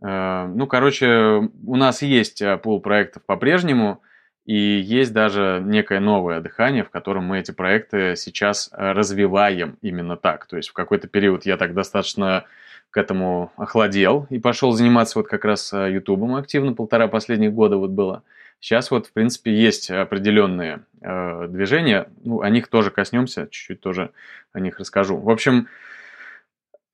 Э, 0.02 0.46
ну, 0.46 0.66
короче, 0.66 1.50
у 1.66 1.76
нас 1.76 2.02
есть 2.02 2.40
э, 2.40 2.56
пул 2.56 2.80
проектов 2.80 3.24
по-прежнему, 3.26 4.00
и 4.44 4.54
есть 4.54 5.12
даже 5.12 5.62
некое 5.64 6.00
новое 6.00 6.40
дыхание, 6.40 6.84
в 6.84 6.90
котором 6.90 7.24
мы 7.24 7.38
эти 7.38 7.52
проекты 7.52 8.16
сейчас 8.16 8.70
развиваем 8.72 9.78
именно 9.82 10.16
так. 10.16 10.46
То 10.46 10.56
есть 10.56 10.70
в 10.70 10.72
какой-то 10.72 11.08
период 11.08 11.46
я 11.46 11.56
так 11.56 11.74
достаточно 11.74 12.44
к 12.90 12.96
этому 12.96 13.52
охладел 13.56 14.26
и 14.30 14.38
пошел 14.38 14.72
заниматься 14.72 15.18
вот 15.18 15.28
как 15.28 15.44
раз 15.44 15.72
Ютубом 15.72 16.34
активно, 16.34 16.74
полтора 16.74 17.08
последних 17.08 17.52
года 17.52 17.76
вот 17.76 17.90
было. 17.90 18.22
Сейчас 18.62 18.92
вот, 18.92 19.08
в 19.08 19.12
принципе, 19.12 19.52
есть 19.52 19.90
определенные 19.90 20.84
э, 21.00 21.48
движения, 21.48 22.08
ну, 22.22 22.42
о 22.42 22.48
них 22.48 22.68
тоже 22.68 22.92
коснемся, 22.92 23.48
чуть-чуть 23.50 23.80
тоже 23.80 24.12
о 24.52 24.60
них 24.60 24.78
расскажу. 24.78 25.16
В 25.16 25.30
общем, 25.30 25.66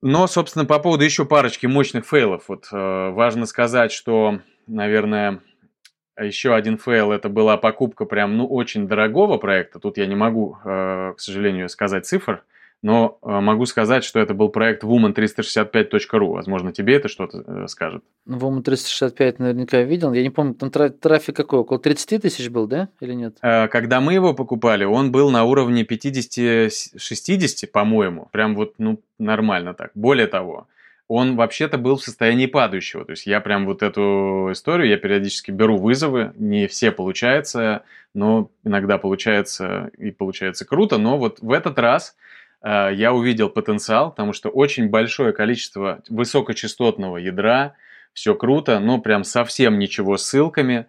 но, 0.00 0.26
собственно, 0.28 0.64
по 0.64 0.78
поводу 0.78 1.04
еще 1.04 1.26
парочки 1.26 1.66
мощных 1.66 2.06
фейлов, 2.06 2.44
вот 2.48 2.68
э, 2.72 3.10
важно 3.10 3.44
сказать, 3.44 3.92
что, 3.92 4.40
наверное, 4.66 5.40
еще 6.24 6.54
один 6.54 6.78
фейл 6.78 7.12
это 7.12 7.28
была 7.28 7.56
покупка 7.56 8.04
прям, 8.04 8.36
ну, 8.36 8.46
очень 8.46 8.88
дорогого 8.88 9.38
проекта. 9.38 9.78
Тут 9.78 9.98
я 9.98 10.06
не 10.06 10.14
могу, 10.14 10.56
э, 10.64 11.14
к 11.16 11.20
сожалению, 11.20 11.68
сказать 11.68 12.06
цифр, 12.06 12.42
но 12.82 13.18
э, 13.22 13.40
могу 13.40 13.66
сказать, 13.66 14.04
что 14.04 14.20
это 14.20 14.34
был 14.34 14.48
проект 14.50 14.84
woman365.ru. 14.84 16.32
Возможно, 16.32 16.72
тебе 16.72 16.94
это 16.96 17.08
что-то 17.08 17.42
э, 17.46 17.66
скажет. 17.68 18.04
Ну, 18.24 18.38
Woman365 18.38 19.36
наверняка 19.38 19.82
видел. 19.82 20.12
Я 20.12 20.22
не 20.22 20.30
помню, 20.30 20.54
там 20.54 20.70
трафик 20.70 21.36
какой? 21.36 21.60
Около 21.60 21.78
30 21.78 22.22
тысяч 22.22 22.48
был, 22.48 22.66
да? 22.66 22.88
Или 23.00 23.14
нет? 23.14 23.38
Когда 23.40 24.00
мы 24.00 24.14
его 24.14 24.34
покупали, 24.34 24.84
он 24.84 25.10
был 25.10 25.30
на 25.30 25.44
уровне 25.44 25.82
50-60, 25.84 27.66
по-моему. 27.72 28.28
Прям 28.32 28.54
вот, 28.54 28.74
ну, 28.78 29.00
нормально 29.18 29.74
так. 29.74 29.90
Более 29.94 30.26
того, 30.28 30.68
он 31.08 31.36
вообще-то 31.36 31.78
был 31.78 31.96
в 31.96 32.02
состоянии 32.04 32.46
падающего. 32.46 33.04
То 33.04 33.12
есть 33.12 33.26
я 33.26 33.40
прям 33.40 33.66
вот 33.66 33.82
эту 33.82 34.50
историю, 34.52 34.88
я 34.88 34.96
периодически 34.96 35.50
беру 35.50 35.78
вызовы, 35.78 36.32
не 36.36 36.66
все 36.68 36.92
получается, 36.92 37.82
но 38.14 38.50
иногда 38.64 38.98
получается 38.98 39.90
и 39.98 40.10
получается 40.10 40.64
круто. 40.64 40.98
Но 40.98 41.18
вот 41.18 41.40
в 41.40 41.50
этот 41.50 41.78
раз 41.78 42.14
Э, 42.62 42.90
я 42.92 43.12
увидел 43.12 43.48
потенциал, 43.48 44.10
потому 44.10 44.32
что 44.32 44.48
очень 44.48 44.88
большое 44.88 45.32
количество 45.32 46.02
высокочастотного 46.08 47.18
ядра, 47.18 47.74
все 48.12 48.34
круто, 48.34 48.80
но 48.80 48.98
прям 48.98 49.24
совсем 49.24 49.78
ничего 49.78 50.16
с 50.16 50.24
ссылками, 50.24 50.86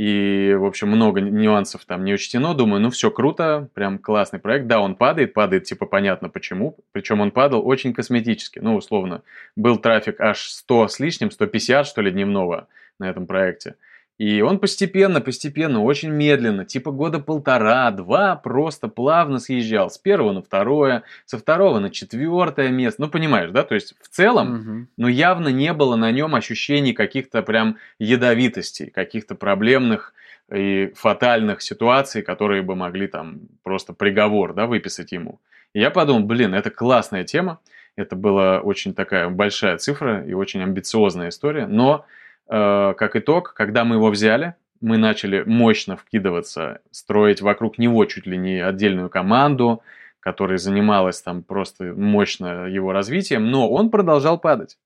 и, 0.00 0.54
в 0.54 0.64
общем, 0.64 0.88
много 0.88 1.20
нюансов 1.20 1.84
там 1.84 2.06
не 2.06 2.14
учтено. 2.14 2.54
Думаю, 2.54 2.80
ну 2.80 2.88
все 2.88 3.10
круто, 3.10 3.68
прям 3.74 3.98
классный 3.98 4.38
проект. 4.38 4.66
Да, 4.66 4.80
он 4.80 4.94
падает, 4.94 5.34
падает, 5.34 5.64
типа, 5.64 5.84
понятно 5.84 6.30
почему. 6.30 6.78
Причем 6.92 7.20
он 7.20 7.30
падал 7.30 7.68
очень 7.68 7.92
косметически. 7.92 8.60
Ну, 8.60 8.76
условно, 8.76 9.20
был 9.56 9.76
трафик 9.76 10.18
аж 10.18 10.48
100 10.48 10.88
с 10.88 11.00
лишним, 11.00 11.30
150, 11.30 11.86
что 11.86 12.00
ли, 12.00 12.10
дневного 12.10 12.66
на 12.98 13.10
этом 13.10 13.26
проекте. 13.26 13.74
И 14.20 14.42
он 14.42 14.58
постепенно, 14.58 15.22
постепенно, 15.22 15.82
очень 15.82 16.10
медленно, 16.10 16.66
типа 16.66 16.90
года 16.90 17.20
полтора-два, 17.20 18.36
просто 18.36 18.88
плавно 18.88 19.38
съезжал 19.38 19.88
с 19.88 19.96
первого 19.96 20.32
на 20.32 20.42
второе, 20.42 21.04
со 21.24 21.38
второго 21.38 21.78
на 21.78 21.88
четвертое 21.88 22.68
место. 22.68 23.00
Ну, 23.00 23.08
понимаешь, 23.08 23.50
да? 23.50 23.62
То 23.62 23.74
есть 23.74 23.94
в 23.98 24.08
целом, 24.08 24.52
угу. 24.52 24.86
ну, 24.98 25.08
явно 25.08 25.48
не 25.48 25.72
было 25.72 25.96
на 25.96 26.12
нем 26.12 26.34
ощущений 26.34 26.92
каких-то 26.92 27.40
прям 27.40 27.78
ядовитостей, 27.98 28.90
каких-то 28.90 29.36
проблемных 29.36 30.12
и 30.54 30.92
фатальных 30.96 31.62
ситуаций, 31.62 32.20
которые 32.20 32.60
бы 32.60 32.76
могли 32.76 33.06
там 33.06 33.40
просто 33.62 33.94
приговор, 33.94 34.52
да, 34.52 34.66
выписать 34.66 35.12
ему. 35.12 35.40
И 35.72 35.80
я 35.80 35.88
подумал, 35.88 36.24
блин, 36.24 36.52
это 36.52 36.68
классная 36.68 37.24
тема, 37.24 37.58
это 37.96 38.16
была 38.16 38.60
очень 38.60 38.92
такая 38.92 39.30
большая 39.30 39.78
цифра 39.78 40.22
и 40.26 40.34
очень 40.34 40.62
амбициозная 40.62 41.30
история, 41.30 41.66
но 41.66 42.04
как 42.50 43.16
итог, 43.16 43.54
когда 43.54 43.84
мы 43.84 43.96
его 43.96 44.10
взяли, 44.10 44.56
мы 44.80 44.98
начали 44.98 45.44
мощно 45.46 45.96
вкидываться, 45.96 46.80
строить 46.90 47.40
вокруг 47.40 47.78
него 47.78 48.04
чуть 48.06 48.26
ли 48.26 48.36
не 48.36 48.58
отдельную 48.58 49.08
команду, 49.08 49.82
которая 50.20 50.58
занималась 50.58 51.22
там 51.22 51.42
просто 51.42 51.84
мощно 51.84 52.66
его 52.66 52.92
развитием, 52.92 53.50
но 53.50 53.70
он 53.70 53.90
продолжал 53.90 54.38
падать. 54.38 54.78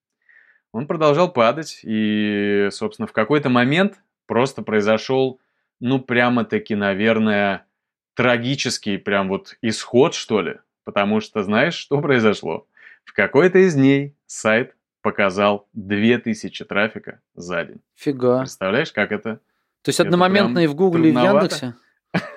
Он 0.72 0.86
продолжал 0.86 1.32
падать, 1.32 1.80
и, 1.84 2.68
собственно, 2.70 3.06
в 3.06 3.12
какой-то 3.12 3.48
момент 3.48 4.00
просто 4.26 4.62
произошел, 4.62 5.40
ну, 5.80 6.00
прямо-таки, 6.00 6.74
наверное, 6.74 7.66
трагический 8.14 8.98
прям 8.98 9.28
вот 9.28 9.56
исход, 9.62 10.14
что 10.14 10.40
ли. 10.40 10.56
Потому 10.84 11.20
что, 11.20 11.42
знаешь, 11.42 11.74
что 11.74 12.00
произошло? 12.00 12.66
В 13.04 13.12
какой-то 13.12 13.58
из 13.58 13.74
дней 13.74 14.14
сайт 14.26 14.73
показал 15.04 15.68
2000 15.74 16.64
трафика 16.64 17.20
за 17.34 17.66
день. 17.66 17.80
Фига. 17.94 18.38
Представляешь, 18.38 18.90
как 18.90 19.12
это? 19.12 19.38
То 19.82 19.90
есть 19.90 20.00
одномоментно 20.00 20.60
и 20.60 20.66
в 20.66 20.74
Гугле, 20.74 21.10
и 21.10 21.12
в 21.12 21.22
Яндексе? 21.22 21.74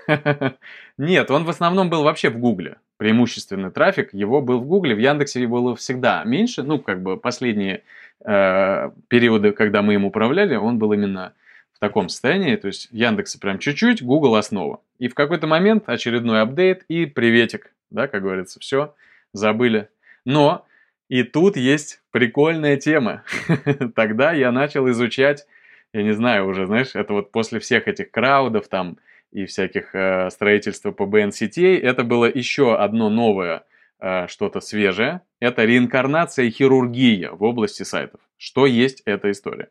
Нет, 0.97 1.31
он 1.31 1.45
в 1.45 1.49
основном 1.49 1.89
был 1.89 2.03
вообще 2.03 2.29
в 2.29 2.37
Гугле. 2.37 2.75
Преимущественный 2.97 3.71
трафик 3.71 4.13
его 4.13 4.41
был 4.41 4.59
в 4.59 4.65
Гугле, 4.65 4.95
в 4.95 4.99
Яндексе 4.99 5.41
его 5.41 5.61
было 5.61 5.75
всегда 5.77 6.25
меньше. 6.25 6.61
Ну, 6.61 6.79
как 6.79 7.01
бы 7.01 7.15
последние 7.15 7.83
э, 8.25 8.91
периоды, 9.07 9.53
когда 9.53 9.81
мы 9.81 9.93
им 9.93 10.03
управляли, 10.03 10.57
он 10.57 10.77
был 10.77 10.91
именно 10.91 11.33
в 11.71 11.79
таком 11.79 12.09
состоянии. 12.09 12.57
То 12.57 12.67
есть 12.67 12.91
в 12.91 12.93
Яндексе 12.93 13.39
прям 13.39 13.59
чуть-чуть, 13.59 14.03
Google 14.03 14.35
основа. 14.35 14.81
И 14.99 15.07
в 15.07 15.15
какой-то 15.15 15.47
момент 15.47 15.87
очередной 15.87 16.41
апдейт 16.41 16.83
и 16.89 17.05
приветик, 17.05 17.71
да, 17.91 18.09
как 18.09 18.23
говорится, 18.23 18.59
все, 18.59 18.93
забыли. 19.31 19.87
Но 20.25 20.66
и 21.09 21.23
тут 21.23 21.57
есть 21.57 22.01
прикольная 22.11 22.77
тема. 22.77 23.23
Тогда 23.95 24.33
я 24.33 24.51
начал 24.51 24.89
изучать, 24.89 25.45
я 25.93 26.03
не 26.03 26.11
знаю 26.13 26.47
уже, 26.47 26.65
знаешь, 26.65 26.95
это 26.95 27.13
вот 27.13 27.31
после 27.31 27.59
всех 27.59 27.87
этих 27.87 28.11
краудов 28.11 28.67
там 28.67 28.97
и 29.31 29.45
всяких 29.45 29.93
э, 29.93 30.29
строительства 30.29 30.91
ПБН-сетей, 30.91 31.77
это 31.77 32.03
было 32.03 32.25
еще 32.25 32.75
одно 32.75 33.09
новое 33.09 33.63
э, 33.99 34.27
что-то 34.27 34.59
свежее. 34.59 35.21
Это 35.39 35.65
реинкарнация 35.65 36.49
хирургия 36.49 37.31
в 37.31 37.43
области 37.43 37.83
сайтов. 37.83 38.19
Что 38.37 38.65
есть 38.65 39.01
эта 39.05 39.31
история? 39.31 39.69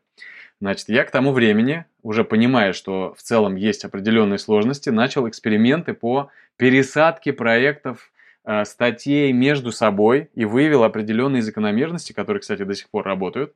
Значит, 0.59 0.89
я 0.89 1.03
к 1.03 1.11
тому 1.11 1.33
времени, 1.33 1.85
уже 2.01 2.23
понимая, 2.23 2.73
что 2.73 3.13
в 3.15 3.21
целом 3.21 3.55
есть 3.55 3.85
определенные 3.85 4.39
сложности, 4.39 4.89
начал 4.89 5.29
эксперименты 5.29 5.93
по 5.93 6.31
пересадке 6.57 7.31
проектов 7.31 8.11
статей 8.63 9.33
между 9.33 9.71
собой 9.71 10.29
и 10.33 10.45
выявил 10.45 10.83
определенные 10.83 11.41
закономерности, 11.41 12.13
которые, 12.13 12.41
кстати, 12.41 12.63
до 12.63 12.75
сих 12.75 12.89
пор 12.89 13.05
работают. 13.05 13.53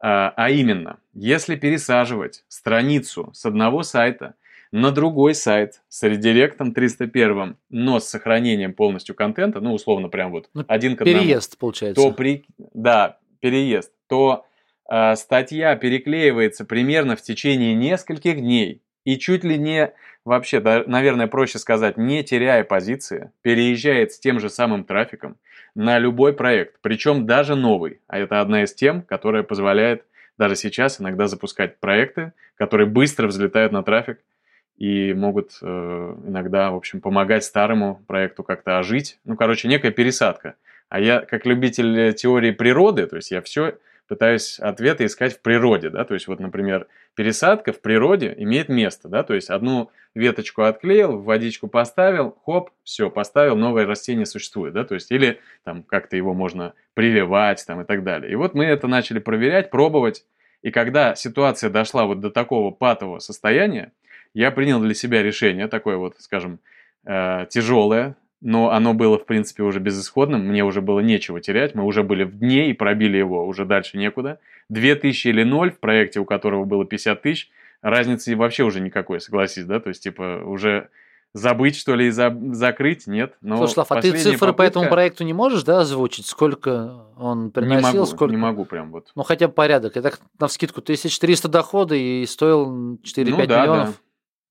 Э, 0.00 0.30
а 0.36 0.50
именно, 0.50 0.98
если 1.12 1.56
пересаживать 1.56 2.44
страницу 2.48 3.30
с 3.34 3.44
одного 3.44 3.82
сайта 3.82 4.34
на 4.70 4.92
другой 4.92 5.34
сайт 5.34 5.80
с 5.88 6.02
редиректом 6.06 6.72
301, 6.72 7.56
но 7.70 8.00
с 8.00 8.08
сохранением 8.08 8.74
полностью 8.74 9.14
контента, 9.14 9.60
ну, 9.60 9.72
условно, 9.72 10.08
прям 10.08 10.30
вот 10.30 10.50
ну, 10.54 10.64
один 10.68 10.96
к 10.96 11.02
одному. 11.02 11.20
Переезд, 11.20 11.58
получается. 11.58 12.02
То 12.02 12.12
при... 12.12 12.44
Да, 12.74 13.18
переезд. 13.40 13.92
То 14.08 14.46
э, 14.88 15.16
статья 15.16 15.74
переклеивается 15.74 16.64
примерно 16.64 17.16
в 17.16 17.22
течение 17.22 17.74
нескольких 17.74 18.38
дней 18.40 18.82
и 19.08 19.18
чуть 19.18 19.42
ли 19.42 19.56
не 19.56 19.94
вообще, 20.26 20.60
да, 20.60 20.84
наверное, 20.86 21.28
проще 21.28 21.58
сказать, 21.58 21.96
не 21.96 22.22
теряя 22.22 22.62
позиции, 22.62 23.32
переезжает 23.40 24.12
с 24.12 24.18
тем 24.18 24.38
же 24.38 24.50
самым 24.50 24.84
трафиком 24.84 25.38
на 25.74 25.98
любой 25.98 26.34
проект, 26.34 26.76
причем 26.82 27.24
даже 27.24 27.54
новый. 27.54 28.02
А 28.06 28.18
это 28.18 28.42
одна 28.42 28.64
из 28.64 28.74
тем, 28.74 29.00
которая 29.00 29.44
позволяет 29.44 30.04
даже 30.36 30.56
сейчас 30.56 31.00
иногда 31.00 31.26
запускать 31.26 31.78
проекты, 31.78 32.32
которые 32.56 32.86
быстро 32.86 33.28
взлетают 33.28 33.72
на 33.72 33.82
трафик 33.82 34.18
и 34.76 35.14
могут 35.14 35.52
э, 35.62 35.66
иногда, 36.26 36.70
в 36.70 36.76
общем, 36.76 37.00
помогать 37.00 37.44
старому 37.44 38.02
проекту 38.06 38.42
как-то 38.42 38.78
ожить. 38.78 39.18
Ну, 39.24 39.36
короче, 39.36 39.68
некая 39.68 39.90
пересадка 39.90 40.56
А 40.90 41.00
я, 41.00 41.20
как 41.20 41.46
любитель 41.46 41.98
э, 41.98 42.12
теории 42.12 42.50
природы, 42.50 43.06
то 43.06 43.16
есть 43.16 43.30
я 43.30 43.40
все 43.40 43.78
пытаюсь 44.08 44.58
ответы 44.58 45.04
искать 45.04 45.34
в 45.34 45.40
природе, 45.40 45.90
да, 45.90 46.04
то 46.04 46.14
есть 46.14 46.26
вот, 46.26 46.40
например, 46.40 46.88
пересадка 47.14 47.72
в 47.72 47.80
природе 47.80 48.34
имеет 48.38 48.68
место, 48.68 49.08
да, 49.08 49.22
то 49.22 49.34
есть 49.34 49.50
одну 49.50 49.90
веточку 50.14 50.62
отклеил, 50.62 51.18
в 51.18 51.24
водичку 51.24 51.68
поставил, 51.68 52.36
хоп, 52.44 52.70
все, 52.82 53.10
поставил, 53.10 53.54
новое 53.56 53.86
растение 53.86 54.26
существует, 54.26 54.72
да, 54.72 54.84
то 54.84 54.94
есть 54.94 55.12
или 55.12 55.40
там 55.62 55.82
как-то 55.82 56.16
его 56.16 56.32
можно 56.34 56.72
прививать 56.94 57.64
там 57.66 57.82
и 57.82 57.84
так 57.84 58.02
далее. 58.02 58.32
И 58.32 58.34
вот 58.34 58.54
мы 58.54 58.64
это 58.64 58.88
начали 58.88 59.18
проверять, 59.18 59.70
пробовать, 59.70 60.24
и 60.62 60.70
когда 60.70 61.14
ситуация 61.14 61.70
дошла 61.70 62.06
вот 62.06 62.20
до 62.20 62.30
такого 62.30 62.70
патового 62.70 63.18
состояния, 63.18 63.92
я 64.34 64.50
принял 64.50 64.80
для 64.80 64.94
себя 64.94 65.22
решение, 65.22 65.68
такое 65.68 65.96
вот, 65.96 66.16
скажем, 66.18 66.60
э, 67.04 67.46
тяжелое, 67.50 68.16
но 68.40 68.70
оно 68.70 68.94
было, 68.94 69.18
в 69.18 69.26
принципе, 69.26 69.62
уже 69.62 69.80
безысходным, 69.80 70.46
мне 70.46 70.64
уже 70.64 70.80
было 70.80 71.00
нечего 71.00 71.40
терять, 71.40 71.74
мы 71.74 71.84
уже 71.84 72.02
были 72.02 72.24
в 72.24 72.38
дне 72.38 72.70
и 72.70 72.72
пробили 72.72 73.16
его, 73.16 73.46
уже 73.46 73.64
дальше 73.64 73.98
некуда. 73.98 74.38
2000 74.68 75.28
или 75.28 75.42
0 75.42 75.72
в 75.72 75.78
проекте, 75.80 76.20
у 76.20 76.24
которого 76.24 76.64
было 76.64 76.84
50 76.84 77.22
тысяч, 77.22 77.50
разницы 77.82 78.36
вообще 78.36 78.64
уже 78.64 78.80
никакой, 78.80 79.20
согласись, 79.20 79.64
да, 79.64 79.80
то 79.80 79.88
есть, 79.88 80.02
типа, 80.02 80.42
уже 80.44 80.88
забыть, 81.34 81.76
что 81.76 81.94
ли, 81.94 82.06
и 82.06 82.10
за, 82.10 82.36
закрыть, 82.52 83.06
нет. 83.06 83.34
Но 83.40 83.56
Слушай, 83.66 83.84
а 83.88 84.00
ты 84.00 84.12
цифры 84.12 84.48
попытка... 84.48 84.52
по 84.52 84.62
этому 84.62 84.88
проекту 84.88 85.24
не 85.24 85.32
можешь, 85.32 85.62
да, 85.62 85.80
озвучить? 85.80 86.26
Сколько 86.26 87.06
он 87.16 87.50
приносил? 87.50 87.76
Не 87.76 87.82
могу, 87.82 88.06
сколько... 88.06 88.30
не 88.30 88.36
могу 88.38 88.64
прям 88.64 88.92
вот. 88.92 89.10
Ну, 89.14 89.22
хотя 89.22 89.48
бы 89.48 89.54
порядок. 89.54 89.96
Это 89.96 90.14
на 90.38 90.48
вскидку 90.48 90.80
1300 90.80 91.48
дохода 91.48 91.94
и 91.94 92.24
стоил 92.26 92.94
4-5 92.96 93.30
ну, 93.30 93.46
да, 93.46 93.62
миллионов. 93.62 93.88
Да. 93.88 93.94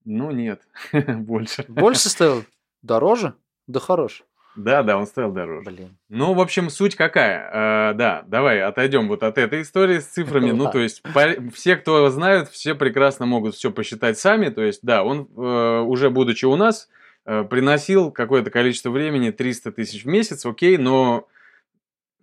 Ну, 0.05 0.31
нет, 0.31 0.61
больше. 1.07 1.65
Больше 1.67 2.09
стоил? 2.09 2.43
Дороже? 2.81 3.33
Да 3.67 3.79
хорош. 3.79 4.23
Да, 4.57 4.81
да, 4.81 4.97
он 4.97 5.05
стоил 5.05 5.31
дороже. 5.31 5.69
Блин. 5.69 5.97
Ну, 6.09 6.33
в 6.33 6.41
общем, 6.41 6.71
суть 6.71 6.95
какая? 6.95 7.91
Э, 7.91 7.93
да, 7.93 8.23
давай 8.25 8.61
отойдем 8.61 9.07
вот 9.07 9.21
от 9.21 9.37
этой 9.37 9.61
истории 9.61 9.99
с 9.99 10.05
цифрами. 10.05 10.49
Ну, 10.49 10.71
то 10.71 10.79
есть, 10.79 11.03
по, 11.03 11.35
все, 11.53 11.75
кто 11.75 12.09
знают, 12.09 12.49
все 12.49 12.73
прекрасно 12.73 13.27
могут 13.27 13.53
все 13.53 13.71
посчитать 13.71 14.17
сами. 14.17 14.49
То 14.49 14.63
есть, 14.63 14.79
да, 14.81 15.03
он 15.03 15.29
э, 15.37 15.79
уже 15.81 16.09
будучи 16.09 16.45
у 16.45 16.55
нас, 16.55 16.89
э, 17.25 17.43
приносил 17.43 18.11
какое-то 18.11 18.49
количество 18.49 18.89
времени, 18.89 19.29
300 19.29 19.73
тысяч 19.73 20.05
в 20.05 20.07
месяц, 20.07 20.43
окей, 20.43 20.77
но 20.77 21.27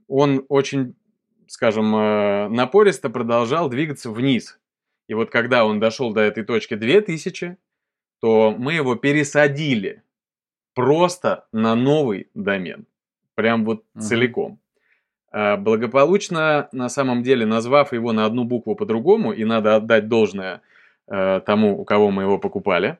он 0.08 0.44
очень, 0.48 0.96
скажем, 1.46 1.94
э, 1.94 2.48
напористо 2.48 3.10
продолжал 3.10 3.68
двигаться 3.68 4.10
вниз. 4.10 4.58
И 5.06 5.14
вот 5.14 5.30
когда 5.30 5.64
он 5.64 5.78
дошел 5.78 6.12
до 6.12 6.22
этой 6.22 6.44
точки 6.44 6.74
2000, 6.74 7.58
то 8.20 8.54
мы 8.58 8.72
его 8.72 8.96
пересадили 8.96 10.03
просто 10.74 11.46
на 11.52 11.74
новый 11.74 12.28
домен. 12.34 12.86
Прям 13.34 13.64
вот 13.64 13.84
угу. 13.94 14.02
целиком. 14.02 14.58
А, 15.32 15.56
благополучно, 15.56 16.68
на 16.72 16.88
самом 16.88 17.22
деле, 17.22 17.46
назвав 17.46 17.92
его 17.92 18.12
на 18.12 18.24
одну 18.24 18.44
букву 18.44 18.76
по-другому, 18.76 19.32
и 19.32 19.44
надо 19.44 19.76
отдать 19.76 20.08
должное 20.08 20.60
э, 21.08 21.40
тому, 21.44 21.80
у 21.80 21.84
кого 21.84 22.10
мы 22.10 22.22
его 22.22 22.38
покупали, 22.38 22.98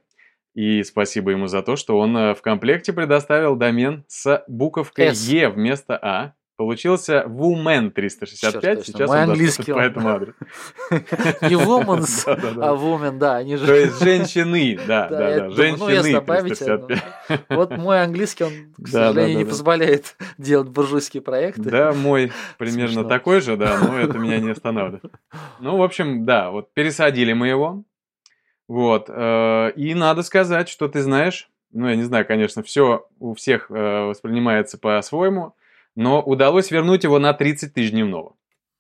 и 0.55 0.83
спасибо 0.83 1.31
ему 1.31 1.47
за 1.47 1.63
то, 1.63 1.77
что 1.77 1.99
он 1.99 2.17
э, 2.17 2.35
в 2.35 2.43
комплекте 2.43 2.93
предоставил 2.93 3.55
домен 3.57 4.05
с 4.09 4.45
буковкой. 4.49 5.13
Е 5.13 5.49
вместо 5.49 5.97
А. 5.97 6.33
Получился 6.57 7.25
Woman 7.27 7.91
365, 7.91 8.63
Черт, 8.63 8.87
сейчас 8.87 9.09
Мой 9.09 9.23
он 9.23 9.31
английский 9.31 9.73
по 9.73 9.79
этому 9.81 10.09
адресу. 10.11 10.37
Не 10.91 11.57
Womans, 11.57 12.23
а 12.27 12.75
Woman, 12.77 13.19
да. 13.19 13.37
Они 13.37 13.57
же... 13.57 13.67
То 13.67 13.75
есть 13.75 14.01
женщины, 14.01 14.79
да, 14.87 15.09
да, 15.09 15.19
да, 15.19 15.51
женщины 15.51 16.21
365. 16.21 17.03
Вот 17.49 17.77
мой 17.77 18.03
английский, 18.03 18.45
он, 18.45 18.53
к 18.81 18.87
сожалению, 18.87 19.39
не 19.39 19.45
позволяет 19.45 20.17
делать 20.39 20.69
буржуйские 20.69 21.23
проекты. 21.23 21.63
Да, 21.63 21.93
мой 21.93 22.31
примерно 22.57 23.05
такой 23.05 23.41
же, 23.41 23.57
да, 23.57 23.79
но 23.81 23.99
это 23.99 24.19
меня 24.19 24.39
не 24.39 24.51
останавливает. 24.51 25.13
Ну, 25.59 25.77
в 25.79 25.83
общем, 25.83 26.25
да, 26.25 26.53
вот 26.53 26.73
пересадили 26.73 27.33
мы 27.33 27.49
его, 27.49 27.83
вот, 28.69 29.07
э, 29.09 29.73
и 29.75 29.93
надо 29.95 30.23
сказать, 30.23 30.69
что 30.69 30.89
ты 30.89 31.03
знаешь, 31.03 31.51
ну, 31.73 31.89
я 31.89 31.97
не 31.97 32.05
знаю, 32.05 32.25
конечно, 32.25 32.63
все 32.63 33.07
у 33.19 33.35
всех 33.35 33.71
э, 33.71 34.05
воспринимается 34.05 34.79
по-своему, 34.79 35.55
но 35.95 36.23
удалось 36.23 36.71
вернуть 36.71 37.05
его 37.05 37.19
на 37.19 37.33
30 37.33 37.75
тысяч 37.75 37.91
дневного. 37.91 38.35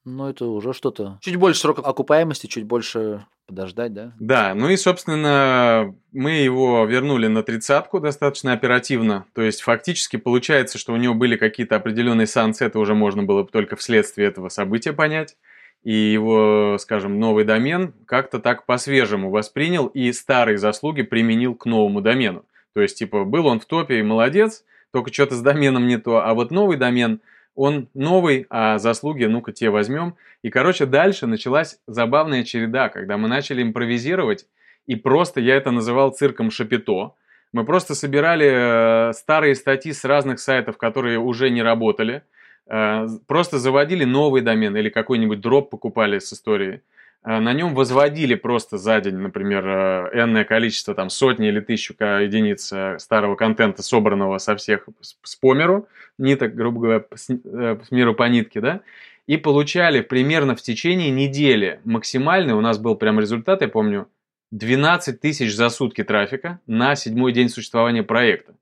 Ну, 0.04 0.28
это 0.28 0.44
уже 0.46 0.74
что-то. 0.74 1.18
Чуть 1.22 1.36
больше 1.36 1.60
срока 1.60 1.80
окупаемости, 1.80 2.46
чуть 2.46 2.64
больше 2.64 3.24
подождать, 3.46 3.94
да? 3.94 4.12
Да, 4.20 4.54
ну 4.54 4.68
и, 4.68 4.76
собственно, 4.76 5.94
мы 6.12 6.32
его 6.32 6.84
вернули 6.84 7.26
на 7.26 7.42
тридцатку 7.42 8.00
достаточно 8.00 8.52
оперативно. 8.52 9.24
То 9.34 9.40
есть, 9.40 9.62
фактически 9.62 10.16
получается, 10.16 10.76
что 10.78 10.92
у 10.92 10.96
него 10.96 11.14
были 11.14 11.36
какие-то 11.36 11.76
определенные 11.76 12.26
санкции, 12.26 12.66
это 12.66 12.78
уже 12.78 12.94
можно 12.94 13.22
было 13.22 13.46
только 13.46 13.76
вследствие 13.76 14.28
этого 14.28 14.50
события 14.50 14.92
понять. 14.92 15.36
И 15.84 15.92
его, 15.92 16.76
скажем, 16.78 17.18
новый 17.18 17.44
домен 17.44 17.94
как-то 18.06 18.40
так 18.40 18.66
по-свежему 18.66 19.30
воспринял 19.30 19.86
и 19.86 20.12
старые 20.12 20.58
заслуги 20.58 21.02
применил 21.02 21.54
к 21.54 21.66
новому 21.66 22.02
домену. 22.02 22.44
То 22.74 22.80
есть, 22.80 22.98
типа, 22.98 23.24
был 23.24 23.46
он 23.46 23.60
в 23.60 23.66
топе 23.66 24.00
и 24.00 24.02
молодец, 24.02 24.64
только 24.94 25.12
что-то 25.12 25.34
с 25.34 25.42
доменом 25.42 25.88
не 25.88 25.98
то. 25.98 26.24
А 26.24 26.34
вот 26.34 26.52
новый 26.52 26.76
домен, 26.76 27.20
он 27.56 27.88
новый, 27.94 28.46
а 28.48 28.78
заслуги, 28.78 29.24
ну-ка, 29.24 29.50
те 29.50 29.68
возьмем. 29.68 30.14
И, 30.42 30.50
короче, 30.50 30.86
дальше 30.86 31.26
началась 31.26 31.80
забавная 31.88 32.44
череда, 32.44 32.88
когда 32.88 33.16
мы 33.16 33.26
начали 33.26 33.60
импровизировать, 33.60 34.46
и 34.86 34.94
просто 34.94 35.40
я 35.40 35.56
это 35.56 35.72
называл 35.72 36.12
цирком 36.12 36.52
Шапито. 36.52 37.14
Мы 37.52 37.64
просто 37.64 37.96
собирали 37.96 39.08
э, 39.08 39.12
старые 39.14 39.56
статьи 39.56 39.92
с 39.92 40.04
разных 40.04 40.38
сайтов, 40.38 40.76
которые 40.76 41.18
уже 41.18 41.50
не 41.50 41.62
работали, 41.62 42.22
э, 42.68 43.08
просто 43.26 43.58
заводили 43.58 44.04
новый 44.04 44.42
домен 44.42 44.76
или 44.76 44.90
какой-нибудь 44.90 45.40
дроп 45.40 45.70
покупали 45.70 46.20
с 46.20 46.32
историей 46.32 46.82
на 47.24 47.54
нем 47.54 47.74
возводили 47.74 48.34
просто 48.34 48.76
за 48.76 49.00
день, 49.00 49.16
например, 49.16 49.66
э, 49.66 50.10
энное 50.12 50.44
количество, 50.44 50.94
там, 50.94 51.08
сотни 51.08 51.48
или 51.48 51.60
тысячу 51.60 51.94
единиц 51.94 52.70
э, 52.72 52.98
старого 52.98 53.34
контента, 53.34 53.82
собранного 53.82 54.38
со 54.38 54.54
всех 54.56 54.88
с 55.00 55.36
померу, 55.36 55.88
ниток, 56.18 56.54
грубо 56.54 56.80
говоря, 56.80 57.04
с, 57.14 57.28
с 57.28 57.90
миру 57.90 58.14
по 58.14 58.28
нитке, 58.28 58.60
да, 58.60 58.80
и 59.26 59.38
получали 59.38 60.02
примерно 60.02 60.54
в 60.54 60.60
течение 60.60 61.10
недели 61.10 61.80
максимальный, 61.84 62.52
у 62.52 62.60
нас 62.60 62.78
был 62.78 62.94
прям 62.94 63.18
результат, 63.18 63.62
я 63.62 63.68
помню, 63.68 64.06
12 64.50 65.18
тысяч 65.18 65.54
за 65.54 65.70
сутки 65.70 66.04
трафика 66.04 66.60
на 66.66 66.94
седьмой 66.94 67.32
день 67.32 67.48
существования 67.48 68.02
проекта. 68.02 68.54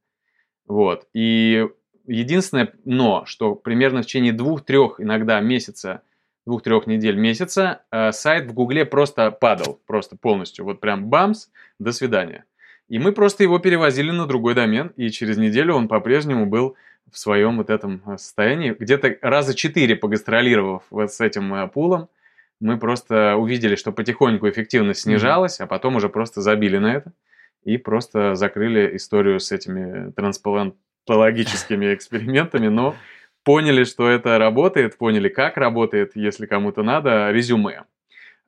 Вот. 0.66 1.06
И 1.12 1.66
единственное 2.06 2.72
но, 2.84 3.24
что 3.26 3.54
примерно 3.54 4.02
в 4.02 4.06
течение 4.06 4.32
двух-трех 4.32 5.00
иногда 5.00 5.40
месяца 5.40 6.02
двух-трех 6.46 6.86
недель 6.86 7.16
месяца 7.16 7.82
э, 7.90 8.12
сайт 8.12 8.46
в 8.46 8.52
Гугле 8.52 8.84
просто 8.84 9.30
падал, 9.30 9.80
просто 9.86 10.16
полностью. 10.16 10.64
Вот 10.64 10.80
прям 10.80 11.06
бамс, 11.06 11.48
до 11.78 11.92
свидания. 11.92 12.44
И 12.88 12.98
мы 12.98 13.12
просто 13.12 13.42
его 13.42 13.58
перевозили 13.58 14.10
на 14.10 14.26
другой 14.26 14.54
домен, 14.54 14.92
и 14.96 15.10
через 15.10 15.38
неделю 15.38 15.74
он 15.74 15.88
по-прежнему 15.88 16.46
был 16.46 16.76
в 17.10 17.18
своем 17.18 17.58
вот 17.58 17.70
этом 17.70 18.02
э, 18.06 18.18
состоянии. 18.18 18.74
Где-то 18.78 19.16
раза 19.22 19.54
четыре 19.54 19.96
погастролировав 19.96 20.82
вот 20.90 21.12
с 21.12 21.20
этим 21.20 21.54
э, 21.54 21.68
пулом, 21.68 22.08
мы 22.60 22.78
просто 22.78 23.36
увидели, 23.36 23.74
что 23.74 23.92
потихоньку 23.92 24.48
эффективность 24.48 25.00
снижалась, 25.00 25.58
mm-hmm. 25.58 25.64
а 25.64 25.66
потом 25.66 25.96
уже 25.96 26.08
просто 26.08 26.40
забили 26.40 26.78
на 26.78 26.94
это 26.94 27.12
и 27.64 27.76
просто 27.76 28.34
закрыли 28.34 28.96
историю 28.96 29.40
с 29.40 29.52
этими 29.52 30.10
трансплантологическими 30.12 31.94
экспериментами, 31.94 32.68
но 32.68 32.94
поняли, 33.44 33.84
что 33.84 34.08
это 34.08 34.38
работает, 34.38 34.96
поняли, 34.98 35.28
как 35.28 35.56
работает, 35.56 36.12
если 36.14 36.46
кому-то 36.46 36.82
надо, 36.82 37.30
резюме. 37.30 37.84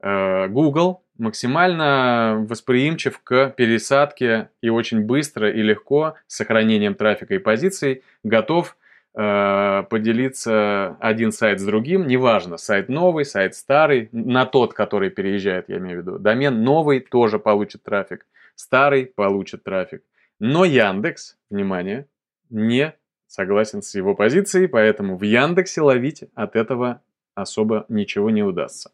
Э, 0.00 0.48
Google 0.48 1.02
максимально 1.18 2.44
восприимчив 2.48 3.18
к 3.20 3.50
пересадке 3.56 4.50
и 4.60 4.68
очень 4.68 5.02
быстро 5.02 5.50
и 5.50 5.62
легко 5.62 6.14
с 6.26 6.36
сохранением 6.36 6.94
трафика 6.94 7.34
и 7.34 7.38
позиций 7.38 8.02
готов 8.24 8.76
э, 9.14 9.84
поделиться 9.88 10.96
один 11.00 11.32
сайт 11.32 11.60
с 11.60 11.64
другим, 11.64 12.06
неважно, 12.06 12.56
сайт 12.56 12.88
новый, 12.88 13.24
сайт 13.24 13.54
старый, 13.54 14.08
на 14.12 14.44
тот, 14.44 14.74
который 14.74 15.10
переезжает, 15.10 15.68
я 15.68 15.78
имею 15.78 15.98
в 15.98 16.02
виду. 16.02 16.18
Домен 16.18 16.64
новый 16.64 17.00
тоже 17.00 17.38
получит 17.38 17.82
трафик, 17.84 18.26
старый 18.56 19.06
получит 19.06 19.62
трафик. 19.62 20.02
Но 20.40 20.64
Яндекс, 20.64 21.36
внимание, 21.48 22.06
не 22.50 22.92
согласен 23.34 23.82
с 23.82 23.96
его 23.96 24.14
позицией, 24.14 24.68
поэтому 24.68 25.16
в 25.16 25.22
Яндексе 25.22 25.80
ловить 25.80 26.22
от 26.36 26.54
этого 26.54 27.02
особо 27.34 27.84
ничего 27.88 28.30
не 28.30 28.44
удастся. 28.44 28.92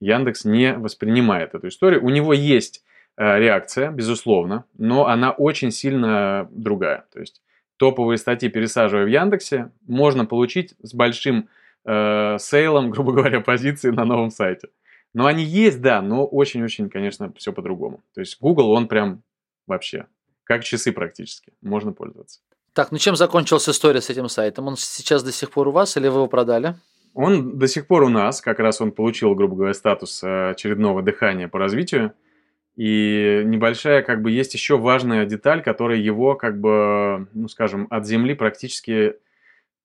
Яндекс 0.00 0.44
не 0.44 0.74
воспринимает 0.74 1.56
эту 1.56 1.66
историю. 1.66 2.04
У 2.04 2.08
него 2.08 2.32
есть 2.32 2.84
э, 3.16 3.38
реакция, 3.40 3.90
безусловно, 3.90 4.64
но 4.78 5.08
она 5.08 5.32
очень 5.32 5.72
сильно 5.72 6.48
другая. 6.52 7.04
То 7.12 7.18
есть 7.18 7.42
топовые 7.78 8.16
статьи, 8.18 8.48
пересаживая 8.48 9.06
в 9.06 9.08
Яндексе, 9.08 9.72
можно 9.88 10.24
получить 10.24 10.76
с 10.80 10.94
большим 10.94 11.48
э, 11.84 12.36
сейлом, 12.38 12.90
грубо 12.92 13.10
говоря, 13.10 13.40
позиции 13.40 13.90
на 13.90 14.04
новом 14.04 14.30
сайте. 14.30 14.68
Но 15.14 15.26
они 15.26 15.42
есть, 15.42 15.80
да, 15.80 16.00
но 16.00 16.24
очень-очень, 16.24 16.90
конечно, 16.90 17.32
все 17.36 17.52
по-другому. 17.52 18.04
То 18.14 18.20
есть 18.20 18.40
Google, 18.40 18.70
он 18.70 18.86
прям 18.86 19.24
вообще 19.66 20.06
как 20.44 20.62
часы 20.62 20.92
практически, 20.92 21.52
можно 21.60 21.92
пользоваться. 21.92 22.38
Так, 22.72 22.92
ну 22.92 22.98
чем 22.98 23.16
закончилась 23.16 23.68
история 23.68 24.00
с 24.00 24.10
этим 24.10 24.28
сайтом? 24.28 24.68
Он 24.68 24.76
сейчас 24.76 25.22
до 25.22 25.32
сих 25.32 25.50
пор 25.50 25.68
у 25.68 25.72
вас 25.72 25.96
или 25.96 26.08
вы 26.08 26.18
его 26.18 26.26
продали? 26.28 26.76
Он 27.14 27.58
до 27.58 27.66
сих 27.66 27.86
пор 27.86 28.04
у 28.04 28.08
нас, 28.08 28.40
как 28.40 28.60
раз 28.60 28.80
он 28.80 28.92
получил, 28.92 29.34
грубо 29.34 29.56
говоря, 29.56 29.74
статус 29.74 30.22
э, 30.22 30.50
очередного 30.50 31.02
дыхания 31.02 31.48
по 31.48 31.58
развитию. 31.58 32.12
И 32.76 33.42
небольшая, 33.44 34.02
как 34.02 34.22
бы, 34.22 34.30
есть 34.30 34.54
еще 34.54 34.78
важная 34.78 35.26
деталь, 35.26 35.62
которая 35.62 35.98
его, 35.98 36.36
как 36.36 36.60
бы, 36.60 37.26
ну, 37.34 37.48
скажем, 37.48 37.88
от 37.90 38.06
земли 38.06 38.34
практически 38.34 39.16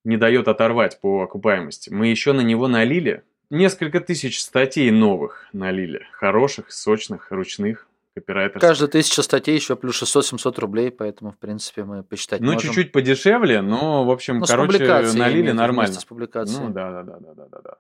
не 0.04 0.18
дает 0.18 0.48
оторвать 0.48 1.02
по 1.02 1.24
окупаемости. 1.24 1.90
Мы 1.90 2.08
еще 2.08 2.32
на 2.32 2.42
него 2.42 2.68
налили 2.68 3.24
несколько 3.50 4.00
тысяч 4.00 4.40
статей 4.40 4.92
новых 4.92 5.48
налили. 5.52 6.06
Хороших, 6.12 6.72
сочных, 6.72 7.32
ручных 7.32 7.88
копирайтерских. 8.16 8.61
Каждая 8.61 8.89
тысяча 8.89 9.22
статей 9.22 9.55
еще 9.55 9.76
плюс 9.76 10.01
600-700 10.01 10.59
рублей, 10.59 10.89
поэтому, 10.89 11.32
в 11.32 11.38
принципе, 11.38 11.84
мы 11.84 12.03
посчитать 12.03 12.41
Ну, 12.41 12.53
можем. 12.53 12.61
чуть-чуть 12.70 12.91
подешевле, 12.91 13.61
но, 13.61 14.05
в 14.05 14.09
общем, 14.11 14.39
Ну, 14.39 14.45
с 14.45 14.49
короче, 14.49 14.86
налили 15.13 15.51
нормально. 15.51 15.93
с 15.93 16.05
публикацией. 16.05 16.66
Ну, 16.68 16.74
да, 16.74 16.91
да, 16.91 17.03
да, 17.03 17.18
да, 17.20 17.34
да, 17.36 17.45
да, 17.51 17.59
да. 17.63 17.74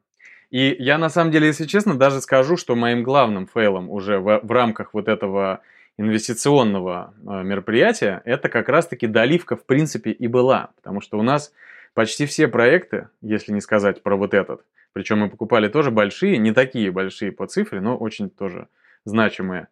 И 0.51 0.75
я, 0.79 0.97
на 0.97 1.09
самом 1.09 1.31
деле, 1.31 1.47
если 1.47 1.65
честно, 1.65 1.95
даже 1.95 2.21
скажу, 2.21 2.55
что 2.57 2.75
моим 2.75 3.03
главным 3.03 3.47
фейлом 3.47 3.89
уже 3.89 4.19
в, 4.19 4.39
в 4.43 4.51
рамках 4.51 4.93
вот 4.93 5.07
этого 5.07 5.61
инвестиционного 5.97 7.13
э, 7.25 7.43
мероприятия, 7.43 8.21
это 8.25 8.49
как 8.49 8.69
раз-таки 8.69 9.07
доливка, 9.07 9.55
в 9.55 9.65
принципе, 9.65 10.11
и 10.11 10.27
была. 10.27 10.69
Потому 10.75 11.01
что 11.01 11.17
у 11.17 11.23
нас 11.23 11.51
почти 11.93 12.25
все 12.25 12.47
проекты, 12.47 13.07
если 13.21 13.53
не 13.53 13.61
сказать 13.61 14.03
про 14.03 14.15
вот 14.15 14.33
этот, 14.33 14.61
причем 14.93 15.19
мы 15.19 15.29
покупали 15.29 15.67
тоже 15.67 15.91
большие, 15.91 16.37
не 16.37 16.51
такие 16.53 16.91
большие 16.91 17.31
по 17.31 17.47
цифре, 17.47 17.81
но 17.81 17.97
очень 17.97 18.29
тоже 18.29 18.67
значимые 19.03 19.67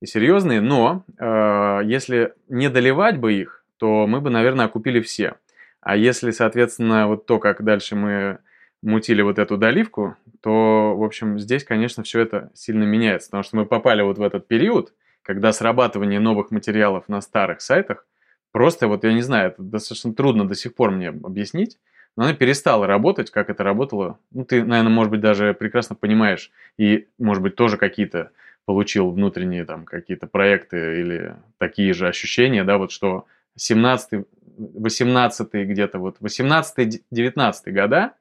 и 0.00 0.06
серьезные. 0.06 0.60
Но 0.60 1.04
э, 1.18 1.80
если 1.84 2.34
не 2.48 2.68
доливать 2.68 3.18
бы 3.18 3.32
их, 3.34 3.64
то 3.78 4.06
мы 4.06 4.20
бы, 4.20 4.30
наверное, 4.30 4.66
окупили 4.66 5.00
все. 5.00 5.34
А 5.80 5.96
если, 5.96 6.30
соответственно, 6.30 7.06
вот 7.06 7.26
то, 7.26 7.38
как 7.38 7.62
дальше 7.62 7.94
мы 7.94 8.38
мутили 8.82 9.22
вот 9.22 9.38
эту 9.38 9.56
доливку, 9.56 10.16
то, 10.40 10.96
в 10.96 11.02
общем, 11.02 11.38
здесь, 11.38 11.64
конечно, 11.64 12.02
все 12.02 12.20
это 12.20 12.50
сильно 12.54 12.84
меняется. 12.84 13.28
Потому 13.28 13.42
что 13.42 13.56
мы 13.56 13.66
попали 13.66 14.02
вот 14.02 14.18
в 14.18 14.22
этот 14.22 14.46
период, 14.48 14.92
когда 15.22 15.52
срабатывание 15.52 16.20
новых 16.20 16.50
материалов 16.50 17.08
на 17.08 17.20
старых 17.20 17.60
сайтах, 17.60 18.06
просто 18.52 18.88
вот, 18.88 19.04
я 19.04 19.12
не 19.12 19.22
знаю, 19.22 19.50
это 19.50 19.62
достаточно 19.62 20.14
трудно 20.14 20.46
до 20.46 20.54
сих 20.54 20.74
пор 20.74 20.90
мне 20.90 21.08
объяснить, 21.08 21.78
но 22.16 22.24
она 22.24 22.34
перестала 22.34 22.86
работать, 22.86 23.30
как 23.30 23.50
это 23.50 23.62
работало. 23.62 24.18
Ну, 24.32 24.44
ты, 24.44 24.64
наверное, 24.64 24.92
может 24.92 25.10
быть, 25.10 25.20
даже 25.20 25.52
прекрасно 25.52 25.94
понимаешь, 25.94 26.50
и, 26.78 27.08
может 27.18 27.42
быть, 27.42 27.56
тоже 27.56 27.76
какие-то 27.76 28.30
получил 28.66 29.10
внутренние 29.10 29.64
там 29.64 29.84
какие-то 29.84 30.26
проекты 30.26 31.00
или 31.00 31.36
такие 31.58 31.94
же 31.94 32.08
ощущения, 32.08 32.64
да, 32.64 32.78
вот 32.78 32.92
что 32.92 33.26
17 33.56 34.26
18 34.58 35.52
где-то 35.52 35.98
вот 35.98 36.16
18-19 36.20 37.52
года, 37.66 38.12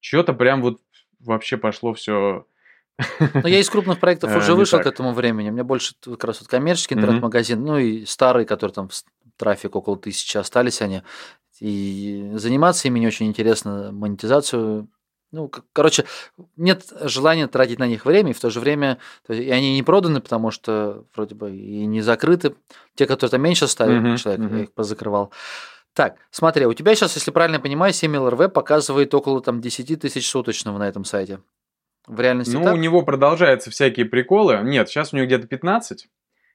что-то 0.00 0.32
прям 0.32 0.62
вот 0.62 0.80
вообще 1.20 1.56
пошло 1.56 1.94
все 1.94 2.46
Но 3.34 3.48
я 3.48 3.60
из 3.60 3.70
крупных 3.70 3.98
проектов 3.98 4.30
Э, 4.30 4.38
уже 4.38 4.54
вышел 4.54 4.80
к 4.80 4.86
этому 4.86 5.12
времени. 5.12 5.50
У 5.50 5.52
меня 5.52 5.64
больше 5.64 5.94
как 6.04 6.24
раз 6.24 6.40
вот 6.40 6.48
коммерческий 6.48 6.94
интернет-магазин, 6.94 7.62
ну 7.64 7.78
и 7.78 8.04
старый, 8.04 8.44
который 8.44 8.72
там 8.72 8.90
трафик 9.36 9.74
около 9.76 9.96
тысячи 9.96 10.36
остались 10.36 10.82
они. 10.82 11.02
И 11.60 12.30
заниматься 12.34 12.88
ими 12.88 12.98
не 12.98 13.06
очень 13.06 13.26
интересно, 13.26 13.90
монетизацию. 13.92 14.88
Ну, 15.32 15.50
короче, 15.72 16.04
нет 16.56 16.84
желания 17.00 17.46
тратить 17.48 17.78
на 17.78 17.86
них 17.86 18.04
время, 18.04 18.30
и 18.30 18.34
в 18.34 18.40
то 18.40 18.50
же 18.50 18.60
время 18.60 18.98
то 19.26 19.32
есть, 19.32 19.48
и 19.48 19.50
они 19.50 19.74
не 19.74 19.82
проданы, 19.82 20.20
потому 20.20 20.50
что 20.50 21.04
вроде 21.14 21.34
бы 21.34 21.50
и 21.50 21.86
не 21.86 22.02
закрыты. 22.02 22.54
Те, 22.94 23.06
которые 23.06 23.30
там 23.30 23.42
меньше 23.42 23.66
ставят, 23.66 24.02
Мгм, 24.02 24.16
человек, 24.18 24.40
мгм. 24.40 24.56
я 24.58 24.62
их 24.64 24.72
позакрывал. 24.72 25.32
Так, 25.94 26.16
смотри, 26.30 26.66
у 26.66 26.74
тебя 26.74 26.94
сейчас, 26.94 27.14
если 27.16 27.30
правильно 27.30 27.60
понимаю, 27.60 27.92
7 27.92 28.14
LRV 28.14 28.48
показывает 28.48 29.12
около 29.14 29.40
там 29.42 29.60
10 29.60 29.96
тысяч 30.00 30.28
суточного 30.28 30.78
на 30.78 30.88
этом 30.88 31.04
сайте. 31.04 31.40
В 32.06 32.20
реальности 32.20 32.54
Ну, 32.54 32.64
так? 32.64 32.74
у 32.74 32.76
него 32.76 33.02
продолжаются 33.02 33.70
всякие 33.70 34.06
приколы. 34.06 34.60
Нет, 34.62 34.88
сейчас 34.88 35.12
у 35.12 35.16
него 35.16 35.26
где-то 35.26 35.46
15. 35.46 36.08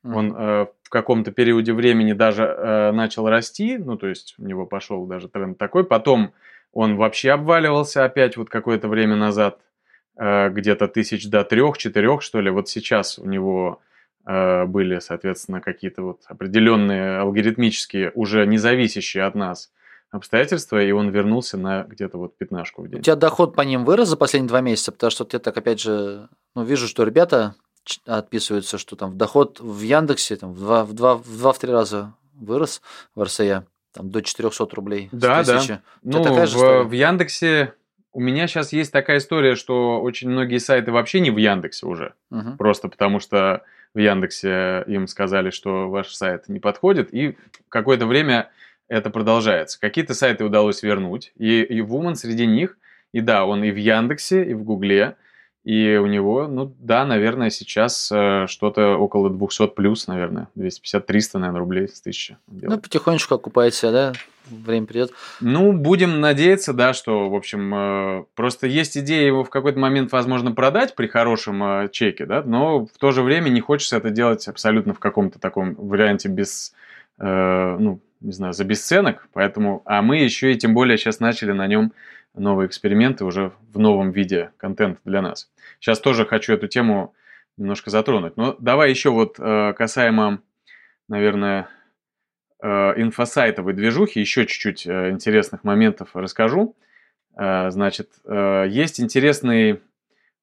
Мгм. 0.04 0.16
Он 0.16 0.36
э, 0.36 0.66
в 0.84 0.90
каком-то 0.90 1.32
периоде 1.32 1.74
времени 1.74 2.14
даже 2.14 2.44
э, 2.44 2.92
начал 2.92 3.28
расти, 3.28 3.78
ну, 3.78 3.98
то 3.98 4.08
есть 4.08 4.36
у 4.38 4.46
него 4.46 4.66
пошел 4.66 5.06
даже 5.06 5.30
тренд 5.30 5.58
такой. 5.58 5.84
Потом 5.84 6.34
он 6.78 6.96
вообще 6.96 7.32
обваливался 7.32 8.06
опять 8.06 8.38
вот 8.38 8.52
какое-то 8.52 8.88
время 8.88 9.16
назад, 9.16 9.60
э, 10.16 10.50
где-то 10.50 10.88
тысяч 10.88 11.28
до 11.28 11.44
трех, 11.44 11.80
четырех, 11.80 12.22
что 12.22 12.40
ли. 12.40 12.52
Вот 12.52 12.70
сейчас 12.70 13.18
у 13.18 13.26
него 13.26 13.82
э, 14.28 14.66
были, 14.66 15.00
соответственно, 15.00 15.60
какие-то 15.60 16.04
вот 16.04 16.22
определенные 16.28 17.18
алгоритмические, 17.18 18.12
уже 18.14 18.46
не 18.46 18.60
зависящие 18.60 19.24
от 19.24 19.34
нас 19.34 19.72
обстоятельства, 20.12 20.80
и 20.80 20.92
он 20.92 21.10
вернулся 21.10 21.58
на 21.58 21.82
где-то 21.82 22.20
вот 22.20 22.38
пятнашку 22.38 22.84
в 22.84 22.86
У 22.86 22.88
день. 22.90 23.02
тебя 23.02 23.16
доход 23.16 23.56
по 23.56 23.62
ним 23.62 23.84
вырос 23.84 24.10
за 24.10 24.16
последние 24.16 24.50
два 24.50 24.62
месяца, 24.62 24.92
потому 24.92 25.10
что 25.10 25.28
я 25.32 25.40
так 25.40 25.58
опять 25.58 25.82
же, 25.82 26.30
ну, 26.54 26.64
вижу, 26.64 26.88
что 26.88 27.04
ребята 27.04 27.56
отписываются, 28.06 28.78
что 28.78 28.96
там 28.96 29.18
доход 29.18 29.60
в 29.60 29.82
Яндексе 29.82 30.36
там, 30.36 30.54
в 30.54 30.60
два, 30.60 30.86
в 30.86 30.94
два, 30.94 31.16
в 31.16 31.40
два, 31.40 31.54
в 31.54 31.58
три 31.58 31.72
раза 31.72 32.14
вырос 32.36 32.84
в 33.16 33.24
РСЯ, 33.24 33.66
там 33.98 34.12
до 34.12 34.22
400 34.22 34.68
рублей. 34.74 35.10
Да, 35.12 35.44
да. 35.44 35.82
Ну, 36.04 36.24
такая 36.24 36.46
в, 36.46 36.50
же 36.50 36.84
в 36.84 36.92
Яндексе 36.92 37.74
у 38.14 38.20
меня 38.20 38.48
сейчас 38.48 38.74
есть 38.74 38.92
такая 38.92 39.18
история, 39.18 39.56
что 39.56 40.02
очень 40.02 40.30
многие 40.30 40.58
сайты 40.58 40.92
вообще 40.92 41.20
не 41.20 41.30
в 41.30 41.38
Яндексе 41.38 41.86
уже. 41.86 42.14
Мгм. 42.30 42.58
Просто 42.58 42.90
потому 42.90 43.20
что 43.20 43.64
в 43.94 44.00
Яндексе 44.00 44.84
им 44.88 45.08
сказали, 45.08 45.50
что 45.50 45.90
ваш 45.90 46.10
сайт 46.10 46.48
не 46.48 46.60
подходит, 46.60 47.14
и 47.14 47.38
какое-то 47.70 48.06
время 48.06 48.50
это 48.88 49.10
продолжается. 49.10 49.80
Какие-то 49.80 50.14
сайты 50.14 50.46
удалось 50.46 50.84
вернуть, 50.84 51.32
и, 51.38 51.62
и 51.62 51.80
Woman 51.82 52.16
среди 52.16 52.46
них, 52.46 52.78
и 53.12 53.22
да, 53.22 53.46
он 53.46 53.64
и 53.64 53.72
в 53.72 53.78
Яндексе, 53.78 54.44
и 54.44 54.54
в 54.54 54.64
Гугле, 54.64 55.16
и 55.68 55.98
у 55.98 56.06
него, 56.06 56.48
ну 56.48 56.74
да, 56.80 57.06
наверное, 57.06 57.50
сейчас 57.50 58.10
э, 58.10 58.46
что-то 58.48 58.96
около 58.96 59.30
200 59.30 59.68
плюс, 59.68 60.08
наверное, 60.08 60.48
250-300, 60.56 61.40
наверное, 61.40 61.60
рублей 61.60 61.90
с 61.90 62.00
1000. 62.00 62.32
он 62.32 62.38
Ну, 62.48 62.60
делает. 62.62 62.82
потихонечку 62.84 63.36
окупается, 63.36 63.92
да, 63.92 64.14
время 64.50 64.86
придет. 64.86 65.12
Ну, 65.42 65.74
будем 65.74 66.22
надеяться, 66.22 66.72
да, 66.72 66.94
что, 66.94 67.30
в 67.30 67.36
общем, 67.36 67.76
э, 67.76 68.24
просто 68.34 68.66
есть 68.68 68.98
идея 68.98 69.26
его 69.26 69.44
в 69.44 69.50
какой-то 69.50 69.78
момент, 69.78 70.14
возможно, 70.14 70.54
продать 70.54 70.96
при 70.96 71.08
хорошем 71.08 71.62
э, 71.62 71.90
чеке, 71.92 72.26
да, 72.26 72.44
но 72.44 72.86
в 72.86 72.98
то 72.98 73.12
же 73.12 73.22
время 73.22 73.50
не 73.50 73.60
хочется 73.60 73.98
это 73.98 74.10
делать 74.10 74.48
абсолютно 74.48 74.94
в 74.94 75.00
каком-то 75.00 75.38
таком 75.38 75.76
варианте 75.76 76.30
без, 76.30 76.74
э, 77.20 77.76
ну, 77.78 78.00
не 78.22 78.32
знаю, 78.32 78.54
за 78.54 78.64
бесценок, 78.64 79.28
поэтому, 79.34 79.82
а 79.84 80.02
мы 80.02 80.20
еще 80.20 80.54
и 80.54 80.58
тем 80.58 80.74
более 80.74 80.98
сейчас 80.98 81.20
начали 81.20 81.52
на 81.52 81.68
нем 81.68 81.92
новые 82.38 82.68
эксперименты 82.68 83.26
уже 83.26 83.52
в 83.74 83.80
новом 83.80 84.12
виде 84.12 84.52
контента 84.58 85.02
для 85.06 85.22
нас. 85.22 85.52
Сейчас 85.80 86.00
тоже 86.00 86.26
хочу 86.26 86.54
эту 86.54 86.68
тему 86.68 87.14
немножко 87.58 87.90
затронуть, 87.90 88.38
но 88.38 88.56
давай 88.60 88.90
еще 88.90 89.10
вот 89.10 89.38
э, 89.40 89.74
касаемо, 89.74 90.42
наверное, 91.08 91.70
э, 92.62 92.68
инфосайтовой 93.02 93.74
движухи, 93.74 94.20
еще 94.20 94.46
чуть-чуть 94.46 94.86
э, 94.86 95.10
интересных 95.10 95.64
моментов 95.64 96.12
расскажу. 96.14 96.76
Э, 97.38 97.70
Значит, 97.70 98.12
есть 98.26 99.00
интересный 99.00 99.82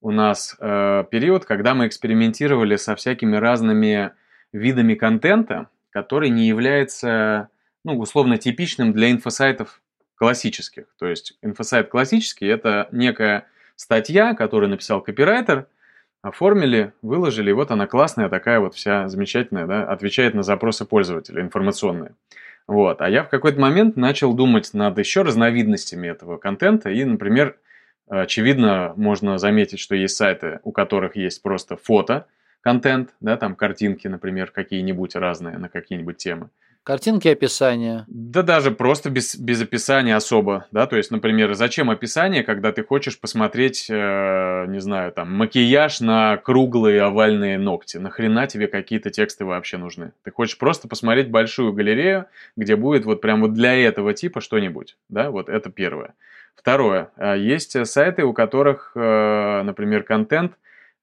у 0.00 0.10
нас 0.10 0.54
период, 0.58 1.46
когда 1.46 1.74
мы 1.74 1.86
экспериментировали 1.86 2.76
со 2.76 2.94
всякими 2.94 3.36
разными 3.36 4.12
видами 4.52 4.94
контента, 4.94 5.68
который 5.90 6.28
не 6.28 6.46
является, 6.46 7.48
ну, 7.84 7.98
условно 7.98 8.36
типичным 8.36 8.92
для 8.92 9.10
инфосайтов 9.10 9.80
классических. 10.16 10.84
То 10.98 11.06
есть 11.06 11.38
инфосайт 11.42 11.88
классический– 11.88 12.46
это 12.48 12.88
некая 12.92 13.46
статья, 13.76 14.34
которую 14.34 14.70
написал 14.70 15.00
копирайтер, 15.00 15.66
оформили, 16.22 16.92
выложили, 17.02 17.50
и 17.50 17.52
вот 17.52 17.70
она 17.70 17.86
классная 17.86 18.28
такая 18.28 18.60
вот 18.60 18.74
вся 18.74 19.08
замечательная, 19.08 19.66
да, 19.66 19.84
отвечает 19.84 20.34
на 20.34 20.42
запросы 20.42 20.84
пользователя 20.84 21.42
информационные. 21.42 22.14
Вот. 22.66 23.02
А 23.02 23.10
я 23.10 23.24
в 23.24 23.28
какой-то 23.28 23.60
момент 23.60 23.96
начал 23.96 24.32
думать 24.32 24.72
над 24.72 24.98
еще 24.98 25.22
разновидностями 25.22 26.08
этого 26.08 26.38
контента. 26.38 26.88
И, 26.90 27.04
например, 27.04 27.58
очевидно, 28.08 28.94
можно 28.96 29.36
заметить, 29.36 29.80
что 29.80 29.94
есть 29.94 30.16
сайты, 30.16 30.60
у 30.62 30.72
которых 30.72 31.14
есть 31.16 31.42
просто 31.42 31.76
фото, 31.76 32.26
контент, 32.62 33.10
да, 33.20 33.36
там 33.36 33.54
картинки, 33.54 34.08
например, 34.08 34.50
какие-нибудь 34.50 35.14
разные 35.16 35.58
на 35.58 35.68
какие-нибудь 35.68 36.16
темы. 36.16 36.48
Картинки, 36.84 37.28
описания. 37.28 38.04
Да 38.08 38.42
даже 38.42 38.70
просто 38.70 39.08
без, 39.08 39.36
без 39.36 39.62
описания 39.62 40.14
особо, 40.14 40.66
да, 40.70 40.86
то 40.86 40.96
есть, 40.96 41.10
например, 41.10 41.54
зачем 41.54 41.88
описание, 41.88 42.42
когда 42.42 42.72
ты 42.72 42.84
хочешь 42.84 43.18
посмотреть, 43.18 43.86
э, 43.88 44.66
не 44.68 44.80
знаю, 44.80 45.10
там, 45.12 45.34
макияж 45.34 46.00
на 46.00 46.36
круглые 46.36 47.00
овальные 47.00 47.56
ногти, 47.56 47.96
нахрена 47.96 48.46
тебе 48.48 48.66
какие-то 48.66 49.08
тексты 49.08 49.46
вообще 49.46 49.78
нужны? 49.78 50.12
Ты 50.24 50.30
хочешь 50.30 50.58
просто 50.58 50.86
посмотреть 50.86 51.30
большую 51.30 51.72
галерею, 51.72 52.26
где 52.54 52.76
будет 52.76 53.06
вот 53.06 53.22
прям 53.22 53.40
вот 53.40 53.54
для 53.54 53.74
этого 53.74 54.12
типа 54.12 54.42
что-нибудь, 54.42 54.98
да, 55.08 55.30
вот 55.30 55.48
это 55.48 55.70
первое. 55.70 56.12
Второе, 56.54 57.08
э, 57.16 57.38
есть 57.38 57.86
сайты, 57.86 58.24
у 58.24 58.34
которых, 58.34 58.92
э, 58.94 59.62
например, 59.62 60.02
контент 60.02 60.52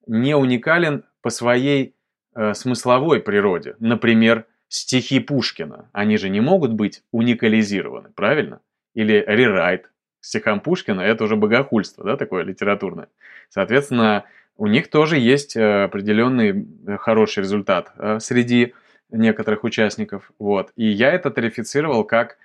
не 0.06 0.36
уникален 0.36 1.06
по 1.24 1.32
своей 1.32 1.96
э, 2.36 2.54
смысловой 2.54 3.20
природе, 3.20 3.76
например, 3.80 4.46
стихи 4.72 5.20
Пушкина, 5.20 5.90
они 5.92 6.18
же 6.18 6.30
не 6.30 6.40
могут 6.40 6.72
быть 6.72 7.04
уникализированы, 7.12 8.10
правильно? 8.16 8.62
Или 8.94 9.24
рерайт 9.28 9.90
стихам 10.22 10.62
Пушкина, 10.62 11.02
это 11.02 11.26
уже 11.26 11.36
богохульство, 11.36 12.06
да, 12.06 12.16
такое 12.16 12.44
литературное. 12.44 13.10
Соответственно, 13.50 14.24
у 14.56 14.68
них 14.68 14.90
тоже 14.90 15.18
есть 15.18 15.58
э, 15.58 15.84
определенный 15.84 16.68
э, 16.88 16.98
хороший 16.98 17.40
результат 17.40 17.92
э, 17.98 18.20
среди 18.22 18.74
некоторых 19.10 19.66
участников. 19.66 20.32
Вот. 20.40 20.72
И 20.78 20.86
я 20.86 21.12
это 21.12 21.32
тарифицировал 21.32 22.06
как 22.06 22.38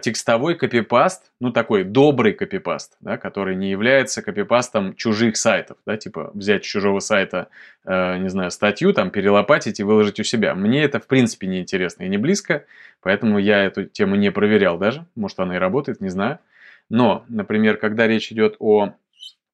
текстовой 0.00 0.54
копипаст, 0.54 1.30
ну 1.38 1.52
такой 1.52 1.84
добрый 1.84 2.32
копипаст, 2.32 2.96
да, 3.00 3.18
который 3.18 3.54
не 3.56 3.70
является 3.70 4.22
копипастом 4.22 4.94
чужих 4.94 5.36
сайтов, 5.36 5.76
да, 5.84 5.98
типа 5.98 6.30
взять 6.32 6.64
с 6.64 6.66
чужого 6.66 7.00
сайта, 7.00 7.48
э, 7.84 8.16
не 8.16 8.30
знаю, 8.30 8.50
статью, 8.50 8.94
там 8.94 9.10
перелопатить 9.10 9.78
и 9.78 9.82
выложить 9.82 10.18
у 10.18 10.24
себя. 10.24 10.54
Мне 10.54 10.82
это 10.82 10.98
в 10.98 11.06
принципе 11.06 11.46
не 11.46 11.60
интересно 11.60 12.04
и 12.04 12.08
не 12.08 12.16
близко, 12.16 12.64
поэтому 13.02 13.38
я 13.38 13.64
эту 13.64 13.84
тему 13.84 14.16
не 14.16 14.30
проверял 14.32 14.78
даже, 14.78 15.06
может 15.14 15.38
она 15.40 15.56
и 15.56 15.58
работает, 15.58 16.00
не 16.00 16.08
знаю. 16.08 16.38
Но, 16.88 17.24
например, 17.28 17.76
когда 17.76 18.06
речь 18.06 18.32
идет 18.32 18.56
о 18.58 18.94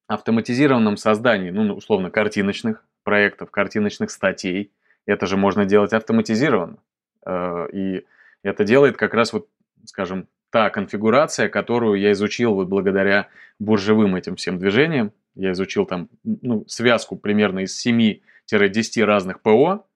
автоматизированном 0.06 0.98
создании, 0.98 1.50
ну, 1.50 1.74
условно, 1.74 2.10
картиночных 2.10 2.84
проектов, 3.02 3.50
картиночных 3.50 4.12
статей, 4.12 4.70
это 5.04 5.26
же 5.26 5.36
можно 5.36 5.64
делать 5.64 5.92
автоматизированно. 5.92 6.76
Э, 7.26 7.66
и 7.72 8.04
это 8.44 8.64
делает 8.64 8.96
как 8.96 9.14
раз 9.14 9.32
вот, 9.32 9.48
скажем, 9.84 10.28
та 10.50 10.70
конфигурация, 10.70 11.48
которую 11.48 11.98
я 11.98 12.12
изучил 12.12 12.54
вот 12.54 12.68
благодаря 12.68 13.28
буржевым 13.58 14.16
этим 14.16 14.36
всем 14.36 14.58
движениям. 14.58 15.12
Я 15.34 15.52
изучил 15.52 15.86
там 15.86 16.08
ну, 16.24 16.64
связку 16.68 17.16
примерно 17.16 17.60
из 17.60 17.86
7-10 17.86 18.20
разных 19.04 19.40
ПО, 19.40 19.86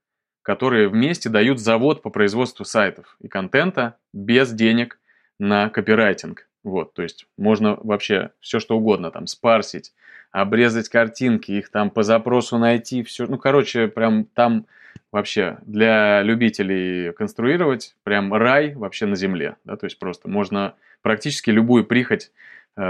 которые 0.43 0.89
вместе 0.89 1.29
дают 1.29 1.59
завод 1.59 2.03
по 2.03 2.09
производству 2.09 2.65
сайтов 2.65 3.17
и 3.21 3.29
контента 3.29 3.99
без 4.15 4.53
денег 4.53 4.99
на 5.39 5.69
копирайтинг. 5.69 6.46
Вот, 6.67 6.95
то 6.95 7.03
есть 7.03 7.29
можно 7.39 7.79
вообще 7.81 8.31
все 8.41 8.59
что 8.59 8.77
угодно 8.77 9.13
там 9.13 9.29
спарсить, 9.29 9.93
обрезать 10.33 10.89
картинки, 10.89 11.53
их 11.53 11.71
там 11.71 11.91
по 11.91 12.03
запросу 12.03 12.59
найти, 12.59 13.05
все. 13.05 13.29
Ну, 13.29 13.39
короче, 13.39 13.87
прям 13.87 14.25
там 14.25 14.67
вообще 15.13 15.59
для 15.65 16.23
любителей 16.23 17.13
конструировать 17.13 17.95
прям 18.03 18.35
рай 18.35 18.75
вообще 18.75 19.07
на 19.07 19.15
земле, 19.15 19.55
да, 19.63 19.77
то 19.77 19.87
есть 19.87 20.01
просто 20.01 20.29
можно 20.29 20.75
практически 21.03 21.51
любую 21.51 21.85
прихоть 21.85 22.33
э, 22.77 22.83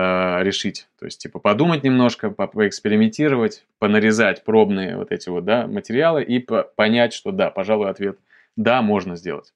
решить, 0.42 0.88
то 0.98 1.04
есть 1.04 1.20
типа 1.20 1.38
подумать 1.38 1.84
немножко, 1.84 2.30
по 2.30 2.46
поэкспериментировать, 2.46 3.66
понарезать 3.78 4.42
пробные 4.42 4.96
вот 4.96 5.12
эти 5.12 5.28
вот, 5.28 5.44
да, 5.44 5.66
материалы 5.66 6.22
и 6.22 6.38
по 6.38 6.62
понять, 6.62 7.12
что 7.12 7.30
да, 7.30 7.50
пожалуй, 7.50 7.90
ответ 7.90 8.18
да, 8.56 8.80
можно 8.80 9.16
сделать. 9.16 9.52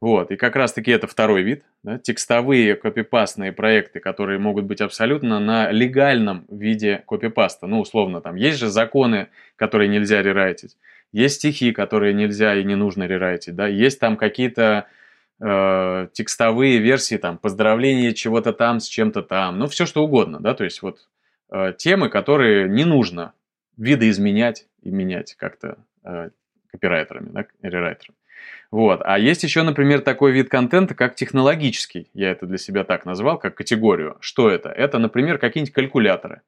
Вот, 0.00 0.30
и 0.30 0.36
как 0.36 0.54
раз-таки 0.54 0.92
это 0.92 1.08
второй 1.08 1.42
вид, 1.42 1.64
да, 1.82 1.98
текстовые 1.98 2.76
копипастные 2.76 3.50
проекты, 3.50 3.98
которые 3.98 4.38
могут 4.38 4.64
быть 4.64 4.80
абсолютно 4.80 5.40
на 5.40 5.72
легальном 5.72 6.46
виде 6.48 7.02
копипаста. 7.04 7.66
Ну, 7.66 7.80
условно, 7.80 8.20
там 8.20 8.36
есть 8.36 8.58
же 8.58 8.68
законы, 8.68 9.26
которые 9.56 9.88
нельзя 9.88 10.22
рерайтить. 10.22 10.76
Есть 11.10 11.36
стихи, 11.36 11.72
которые 11.72 12.14
нельзя 12.14 12.54
и 12.54 12.62
не 12.62 12.76
нужно 12.76 13.08
рерайтить, 13.08 13.56
да, 13.56 13.66
есть 13.66 13.98
там 13.98 14.16
какие-то 14.16 14.86
э, 15.40 16.08
текстовые 16.12 16.78
версии, 16.78 17.16
там, 17.16 17.36
поздравления 17.36 18.14
чего-то 18.14 18.52
там 18.52 18.78
с 18.78 18.86
чем-то 18.86 19.22
там, 19.22 19.58
ну, 19.58 19.66
все 19.66 19.84
что 19.84 20.04
угодно, 20.04 20.38
да, 20.38 20.54
то 20.54 20.62
есть 20.62 20.80
вот 20.80 21.08
э, 21.50 21.72
темы, 21.76 22.08
которые 22.08 22.68
не 22.68 22.84
нужно 22.84 23.32
видоизменять 23.76 24.66
и 24.82 24.90
менять 24.90 25.34
как-то 25.34 25.78
э, 26.04 26.30
копирайтерами, 26.70 27.30
да, 27.30 27.46
рерайтерами. 27.62 28.16
Вот. 28.70 29.00
А 29.04 29.18
есть 29.18 29.42
еще, 29.42 29.62
например, 29.62 30.00
такой 30.00 30.32
вид 30.32 30.48
контента, 30.48 30.94
как 30.94 31.14
технологический. 31.14 32.08
Я 32.12 32.30
это 32.30 32.46
для 32.46 32.58
себя 32.58 32.84
так 32.84 33.06
назвал, 33.06 33.38
как 33.38 33.54
категорию. 33.54 34.16
Что 34.20 34.50
это? 34.50 34.68
Это, 34.68 34.98
например, 34.98 35.38
какие-нибудь 35.38 35.74
калькуляторы. 35.74 36.42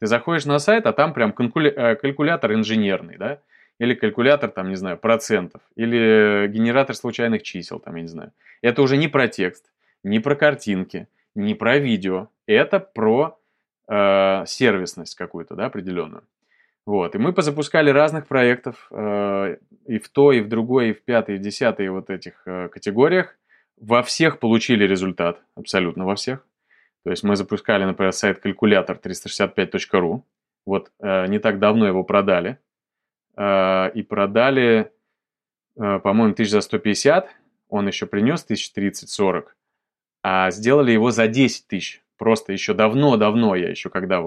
Ты 0.00 0.06
заходишь 0.06 0.44
на 0.44 0.58
сайт, 0.58 0.86
а 0.86 0.92
там 0.92 1.14
прям 1.14 1.30
э, 1.30 1.94
калькулятор 1.96 2.52
инженерный, 2.52 3.16
да? 3.16 3.38
или 3.78 3.94
калькулятор, 3.94 4.50
там, 4.50 4.68
не 4.68 4.76
знаю, 4.76 4.96
процентов, 4.96 5.60
или 5.74 6.46
генератор 6.48 6.94
случайных 6.94 7.42
чисел, 7.42 7.80
там, 7.80 7.96
я 7.96 8.02
не 8.02 8.08
знаю. 8.08 8.32
Это 8.60 8.82
уже 8.82 8.96
не 8.96 9.08
про 9.08 9.28
текст, 9.28 9.72
не 10.04 10.20
про 10.20 10.36
картинки, 10.36 11.08
не 11.34 11.54
про 11.54 11.78
видео. 11.78 12.28
Это 12.46 12.78
про 12.78 13.38
э, 13.88 14.44
сервисность 14.46 15.14
какую-то, 15.14 15.54
да, 15.54 15.66
определенную. 15.66 16.22
Вот, 16.84 17.14
и 17.14 17.18
мы 17.18 17.32
позапускали 17.32 17.90
разных 17.90 18.26
проектов 18.26 18.88
э, 18.90 19.56
и 19.86 19.98
в 19.98 20.08
той, 20.08 20.38
и 20.38 20.40
в 20.40 20.48
другой, 20.48 20.90
и 20.90 20.92
в 20.92 21.04
пятой, 21.04 21.36
и 21.36 21.38
в 21.38 21.40
десятой 21.40 21.88
вот 21.88 22.10
этих 22.10 22.42
э, 22.46 22.68
категориях. 22.68 23.36
Во 23.80 24.02
всех 24.02 24.40
получили 24.40 24.84
результат, 24.84 25.40
абсолютно 25.54 26.04
во 26.04 26.16
всех. 26.16 26.44
То 27.04 27.10
есть 27.10 27.22
мы 27.22 27.36
запускали, 27.36 27.84
например, 27.84 28.12
сайт 28.12 28.40
калькулятор 28.40 28.96
365.ru. 28.96 30.22
Вот 30.66 30.90
э, 31.00 31.26
не 31.28 31.38
так 31.38 31.60
давно 31.60 31.86
его 31.86 32.04
продали. 32.04 32.58
И 33.34 34.04
продали, 34.10 34.92
по-моему, 35.74 36.34
тысяч 36.34 36.50
за 36.50 36.60
150, 36.60 37.30
он 37.70 37.86
еще 37.86 38.04
принес 38.04 38.44
1030-40, 38.46 39.44
а 40.22 40.50
сделали 40.50 40.92
его 40.92 41.10
за 41.10 41.28
10 41.28 41.66
тысяч. 41.66 42.01
Просто 42.22 42.52
еще 42.52 42.72
давно-давно, 42.72 43.56
я 43.56 43.68
еще 43.68 43.90
когда 43.90 44.22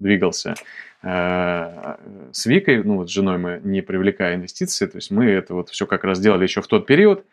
двигался 0.00 0.56
э, 1.04 1.96
с 2.32 2.46
Викой, 2.46 2.82
ну 2.82 2.96
вот 2.96 3.08
с 3.08 3.12
женой 3.12 3.38
мы 3.38 3.60
не 3.62 3.80
привлекая 3.80 4.34
инвестиции, 4.34 4.86
то 4.86 4.96
есть 4.96 5.12
мы 5.12 5.26
это 5.26 5.54
вот 5.54 5.68
все 5.68 5.86
как 5.86 6.02
раз 6.02 6.18
делали 6.18 6.42
еще 6.42 6.62
в 6.62 6.66
тот 6.66 6.84
период. 6.84 7.24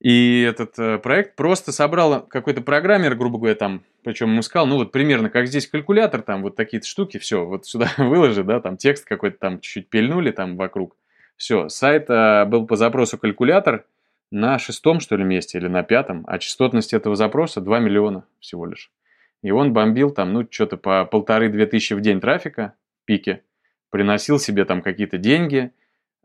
И 0.00 0.42
этот 0.46 0.78
э, 0.78 0.98
проект 0.98 1.34
просто 1.34 1.72
собрал 1.72 2.26
какой-то 2.26 2.60
программер, 2.60 3.14
грубо 3.14 3.38
говоря, 3.38 3.54
там, 3.54 3.80
причем 4.04 4.32
ему 4.32 4.42
сказал, 4.42 4.66
ну 4.66 4.76
вот 4.76 4.92
примерно 4.92 5.30
как 5.30 5.46
здесь 5.46 5.66
калькулятор, 5.66 6.20
там 6.20 6.42
вот 6.42 6.54
такие-то 6.54 6.86
штуки, 6.86 7.16
все, 7.16 7.46
вот 7.46 7.64
сюда 7.64 7.90
выложи, 7.96 8.44
да, 8.44 8.60
там 8.60 8.76
текст 8.76 9.06
какой-то 9.06 9.38
там 9.38 9.60
чуть-чуть 9.60 9.88
пильнули 9.88 10.30
там 10.30 10.58
вокруг. 10.58 10.94
Все, 11.38 11.70
сайт 11.70 12.10
э, 12.10 12.44
был 12.44 12.66
по 12.66 12.76
запросу 12.76 13.16
калькулятор 13.16 13.86
на 14.30 14.58
шестом, 14.58 15.00
что 15.00 15.16
ли, 15.16 15.24
месте 15.24 15.56
или 15.56 15.68
на 15.68 15.82
пятом, 15.82 16.22
а 16.28 16.38
частотность 16.38 16.92
этого 16.92 17.16
запроса 17.16 17.62
2 17.62 17.78
миллиона 17.78 18.24
всего 18.40 18.66
лишь. 18.66 18.90
И 19.42 19.50
он 19.50 19.72
бомбил 19.72 20.10
там, 20.10 20.32
ну, 20.32 20.46
что-то 20.50 20.76
по 20.76 21.04
полторы-две 21.04 21.66
тысячи 21.66 21.94
в 21.94 22.00
день 22.00 22.20
трафика, 22.20 22.74
пике, 23.04 23.42
приносил 23.90 24.38
себе 24.38 24.64
там 24.64 24.82
какие-то 24.82 25.18
деньги, 25.18 25.72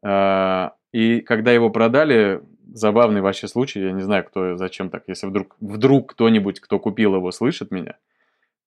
э, 0.04 0.70
и 0.92 1.22
когда 1.22 1.52
его 1.52 1.70
продали, 1.70 2.42
забавный 2.74 3.22
вообще 3.22 3.48
случай, 3.48 3.82
я 3.82 3.92
не 3.92 4.02
знаю, 4.02 4.24
кто, 4.24 4.58
зачем 4.58 4.90
так, 4.90 5.04
если 5.08 5.28
вдруг, 5.28 5.56
вдруг 5.60 6.12
кто-нибудь, 6.12 6.60
кто 6.60 6.80
купил 6.80 7.16
его, 7.16 7.32
слышит 7.32 7.72
меня, 7.72 7.98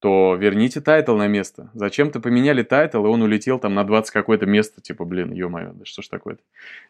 то 0.01 0.37
верните 0.39 0.81
title 0.81 1.17
на 1.17 1.27
место. 1.29 1.71
Зачем-то 1.75 2.21
поменяли 2.21 2.63
title, 2.63 3.05
и 3.05 3.09
он 3.09 3.23
улетел 3.23 3.59
там 3.59 3.75
на 3.75 3.85
20 3.85 4.13
какое-то 4.13 4.47
место, 4.47 4.81
типа, 4.81 5.05
блин, 5.05 5.33
ё-моё, 5.33 5.73
да 5.73 5.85
что 5.85 6.03
ж 6.03 6.09
такое-то. 6.09 6.43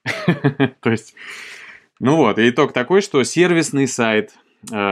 То 0.81 0.91
есть, 0.91 1.15
ну 2.01 2.17
вот, 2.17 2.39
и 2.39 2.49
итог 2.49 2.73
такой, 2.73 3.01
что 3.01 3.23
сервисный 3.23 3.87
сайт, 3.87 4.35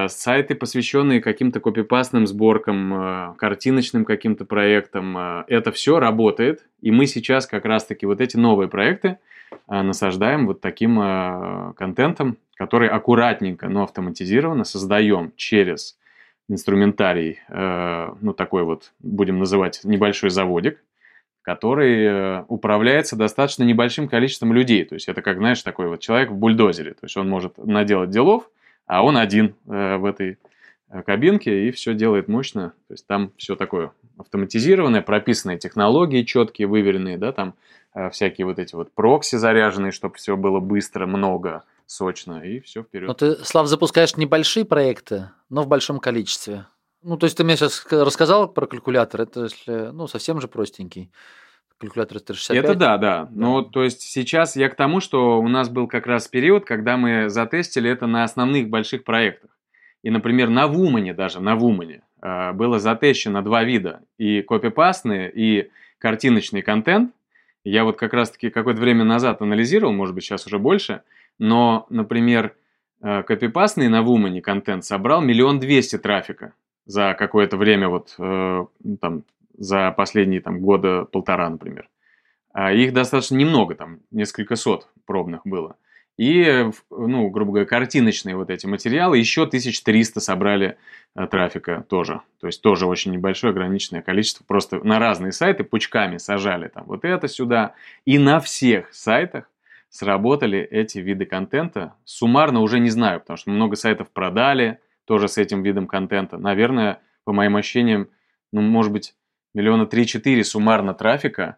сайты, 0.09 0.55
посвященные 0.55 1.21
каким-то 1.21 1.61
копипастным 1.61 2.27
сборкам, 2.27 2.95
э, 2.95 3.35
картиночным 3.37 4.05
каким-то 4.05 4.45
проектам, 4.45 5.17
э, 5.17 5.45
это 5.49 5.73
все 5.73 5.99
работает, 5.99 6.65
и 6.81 6.91
мы 6.91 7.07
сейчас 7.07 7.47
как 7.47 7.65
раз-таки 7.65 8.07
вот 8.07 8.21
эти 8.21 8.37
новые 8.37 8.69
проекты, 8.69 9.19
Э, 9.69 9.83
насаждаем 9.83 10.47
вот 10.47 10.61
таким 10.61 11.01
э, 11.01 11.73
контентом, 11.77 12.37
который 12.57 12.89
аккуратненько, 12.89 13.69
но 13.69 13.85
автоматизированно 13.85 14.65
создаем 14.65 15.33
через 15.37 15.99
инструментарий, 16.49 17.41
э, 17.49 18.15
ну 18.21 18.33
такой 18.33 18.65
вот, 18.65 18.93
будем 19.01 19.39
называть, 19.39 19.81
небольшой 19.85 20.31
заводик, 20.31 20.83
который 21.43 22.45
управляется 22.47 23.17
достаточно 23.17 23.65
небольшим 23.65 24.09
количеством 24.09 24.53
людей. 24.53 24.85
То 24.85 24.95
есть 24.95 25.09
это 25.09 25.23
как, 25.23 25.39
знаешь, 25.39 25.61
такой 25.63 25.89
вот 25.89 25.99
человек 25.99 26.31
в 26.31 26.37
бульдозере. 26.37 26.93
То 26.93 27.05
есть 27.05 27.17
он 27.17 27.29
может 27.29 27.59
наделать 27.59 28.11
делов, 28.11 28.49
а 28.87 29.05
он 29.05 29.17
один 29.17 29.55
в 29.65 30.05
этой 30.05 30.39
кабинке 31.07 31.69
и 31.69 31.71
все 31.71 31.95
делает 31.95 32.29
мощно. 32.29 32.75
То 32.89 32.95
есть 32.95 33.07
там 33.07 33.33
все 33.37 33.57
такое 33.57 33.93
автоматизированное, 34.19 35.03
прописанные 35.03 35.59
технологии 35.59 36.23
четкие, 36.23 36.69
выверенные, 36.69 37.19
да, 37.19 37.33
там 37.33 37.55
Э, 37.95 38.11
всякие 38.11 38.47
вот 38.47 38.59
эти 38.59 38.75
вот 38.75 38.93
прокси 38.93 39.37
заряженные, 39.37 39.93
чтобы 39.93 40.17
все 40.17 40.37
было 40.37 40.61
быстро, 40.61 41.07
много, 41.07 41.65
сочно, 41.87 42.43
и 42.43 42.61
все 42.61 42.83
вперед. 42.83 43.09
Но 43.09 43.15
ты, 43.15 43.45
Слав, 43.45 43.67
запускаешь 43.67 44.17
небольшие 44.17 44.65
проекты, 44.65 45.31
но 45.51 45.63
в 45.63 45.69
большом 45.69 45.99
количестве. 45.99 46.67
Ну, 47.03 47.17
то 47.19 47.25
есть 47.25 47.37
ты 47.37 47.45
мне 47.45 47.57
сейчас 47.57 47.85
рассказал 47.91 48.49
про 48.49 48.67
калькулятор, 48.67 49.23
это 49.23 49.49
ну, 49.67 50.07
совсем 50.07 50.41
же 50.41 50.49
простенький. 50.49 51.11
Калькулятор 51.83 52.21
365. 52.21 52.65
Это 52.65 52.75
да, 52.75 52.97
да. 52.97 53.29
Ну, 53.33 53.63
то 53.63 53.85
есть 53.85 54.01
сейчас 54.01 54.57
я 54.57 54.69
к 54.71 54.75
тому, 54.75 55.01
что 55.01 55.39
у 55.41 55.49
нас 55.49 55.69
был 55.69 55.87
как 55.87 56.07
раз 56.07 56.29
период, 56.29 56.65
когда 56.65 56.97
мы 56.97 57.29
затестили 57.29 57.91
это 57.91 58.07
на 58.07 58.25
основных 58.25 58.71
больших 58.71 59.05
проектах. 59.05 59.51
И, 60.03 60.11
например, 60.11 60.49
на 60.49 60.67
Вумане 60.67 61.13
даже, 61.13 61.41
на 61.41 61.55
Вумане 61.57 62.03
э, 62.23 62.53
было 62.53 62.79
затещено 62.79 63.43
два 63.43 63.63
вида. 63.63 64.01
И 64.19 64.43
копипастный, 64.43 65.29
и 65.29 65.71
картиночный 65.99 66.63
контент– 66.63 67.13
я 67.65 67.85
вот 67.85 67.97
как 67.97 68.13
раз-таки 68.13 68.51
какое-то 68.51 68.81
время 68.81 69.05
назад 69.05 69.41
анализировал, 69.41 69.93
может 69.93 70.15
быть, 70.15 70.25
сейчас 70.25 70.47
уже 70.47 70.59
больше, 70.59 71.03
но, 71.39 71.87
например, 71.91 72.55
э, 73.01 73.23
копипастный 73.23 73.89
на 73.89 74.03
Вумане 74.03 74.43
контент 74.43 74.85
собрал 74.85 75.21
миллион 75.21 75.61
двести 75.61 75.97
трафика 75.97 76.55
за 76.87 77.15
какое-то 77.17 77.57
время, 77.57 77.89
вот 77.89 78.15
э, 78.19 78.67
там, 79.01 79.23
за 79.63 79.93
последние 79.93 80.41
там, 80.41 80.61
года 80.61 81.05
полтора, 81.05 81.49
например. 81.49 81.89
А 82.53 82.73
их 82.73 82.93
достаточно 82.93 83.37
немного, 83.37 83.77
там 83.77 84.01
несколько 84.11 84.57
сот 84.57 84.89
пробных 85.07 85.43
было. 85.45 85.77
И, 86.19 86.69
ну, 86.91 87.31
грубо 87.31 87.53
говоря, 87.53 87.67
картиночные 87.67 88.37
вот 88.37 88.51
эти 88.51 88.67
материалы 88.67 89.17
еще 89.17 89.45
1300 89.45 90.21
собрали 90.21 90.77
э, 91.15 91.27
трафика 91.27 91.87
тоже. 91.89 92.21
То 92.41 92.49
есть 92.49 92.61
тоже 92.61 92.87
очень 92.87 93.13
небольшое 93.13 93.53
ограниченное 93.53 94.03
количество. 94.03 94.45
Просто 94.45 94.85
на 94.85 94.99
разные 94.99 95.33
сайты 95.33 95.65
пучками 95.65 96.19
сажали 96.19 96.69
там 96.69 96.85
вот 96.87 97.05
это 97.05 97.29
сюда. 97.29 97.75
И 98.05 98.19
на 98.19 98.41
всех 98.41 98.93
сайтах 98.93 99.49
сработали 99.89 100.59
эти 100.59 100.99
виды 100.99 101.25
контента. 101.25 101.95
Суммарно 102.05 102.61
уже 102.61 102.79
не 102.81 102.91
знаю, 102.91 103.21
потому 103.21 103.37
что 103.39 103.51
много 103.51 103.77
сайтов 103.77 104.11
продали 104.11 104.81
тоже 105.07 105.29
с 105.29 105.39
этим 105.39 105.63
видом 105.63 105.87
контента. 105.87 106.37
Наверное, 106.37 107.01
по 107.25 107.33
моим 107.33 107.57
ощущениям, 107.57 108.09
ну, 108.53 108.61
может 108.61 108.93
быть, 108.93 109.15
миллиона 109.55 109.87
три-четыре 109.87 110.45
суммарно 110.45 110.95
трафика 110.95 111.57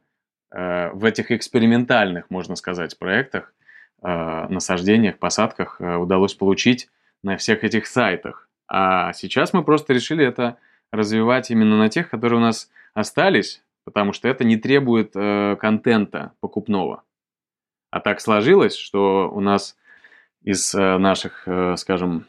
э, 0.50 0.90
в 0.90 1.04
этих 1.04 1.30
экспериментальных, 1.30 2.30
можно 2.30 2.56
сказать, 2.56 2.98
проектах– 2.98 3.52
Э, 4.06 4.46
насаждениях, 4.50 5.18
посадках 5.18 5.80
э, 5.80 5.96
удалось 5.96 6.34
получить 6.34 6.90
на 7.22 7.38
всех 7.38 7.64
этих 7.64 7.86
сайтах. 7.86 8.50
А 8.68 9.14
сейчас 9.14 9.54
мы 9.54 9.64
просто 9.64 9.94
решили 9.94 10.22
это 10.26 10.58
развивать 10.92 11.50
именно 11.50 11.78
на 11.78 11.88
тех, 11.88 12.10
которые 12.10 12.38
у 12.38 12.42
нас 12.42 12.70
остались, 12.92 13.62
потому 13.84 14.12
что 14.12 14.28
это 14.28 14.44
не 14.44 14.58
требует 14.58 15.12
э, 15.14 15.56
контента 15.58 16.32
покупного. 16.40 17.02
А 17.90 18.00
так 18.00 18.20
сложилось, 18.20 18.76
что 18.76 19.30
у 19.32 19.40
нас 19.40 19.74
из 20.42 20.74
э, 20.74 20.98
наших, 20.98 21.48
э, 21.48 21.76
скажем, 21.78 22.26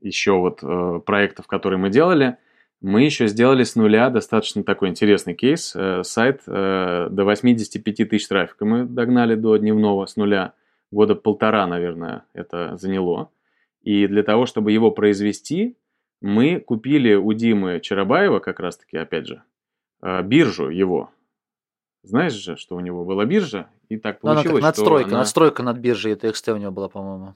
еще 0.00 0.38
вот 0.38 0.60
э, 0.62 1.00
проектов, 1.04 1.48
которые 1.48 1.80
мы 1.80 1.90
делали, 1.90 2.36
мы 2.80 3.02
еще 3.02 3.26
сделали 3.26 3.64
с 3.64 3.74
нуля 3.74 4.10
достаточно 4.10 4.62
такой 4.62 4.88
интересный 4.88 5.34
кейс. 5.34 5.74
Э, 5.74 6.02
сайт 6.04 6.42
э, 6.46 7.08
до 7.10 7.24
85 7.24 8.08
тысяч 8.08 8.28
трафика 8.28 8.64
мы 8.64 8.84
догнали 8.84 9.34
до 9.34 9.56
дневного 9.56 10.06
с 10.06 10.16
нуля– 10.16 10.52
года 10.90 11.14
полтора, 11.14 11.66
наверное, 11.66 12.24
это 12.32 12.76
заняло. 12.76 13.30
И 13.82 14.06
для 14.06 14.22
того, 14.22 14.46
чтобы 14.46 14.72
его 14.72 14.90
произвести, 14.90 15.76
мы 16.20 16.60
купили 16.60 17.14
у 17.14 17.32
Димы 17.32 17.80
Чарабаева, 17.80 18.40
как 18.40 18.60
раз-таки, 18.60 18.96
опять 18.96 19.26
же, 19.26 19.42
э, 20.02 20.22
биржу 20.22 20.68
его. 20.68 21.10
Знаешь 22.02 22.32
же, 22.32 22.56
что 22.56 22.76
у 22.76 22.80
него 22.80 23.04
была 23.04 23.24
биржа, 23.24 23.68
и 23.88 23.96
так 23.96 24.20
получилось, 24.20 24.44
ну, 24.44 24.50
она 24.50 24.60
как 24.60 24.62
надстройка, 24.62 25.08
что 25.08 25.14
она... 25.14 25.18
надстройка 25.18 25.62
над 25.62 25.76
биржей 25.78 26.14
ETXT 26.14 26.52
у 26.52 26.56
него 26.56 26.72
была, 26.72 26.88
по-моему. 26.88 27.34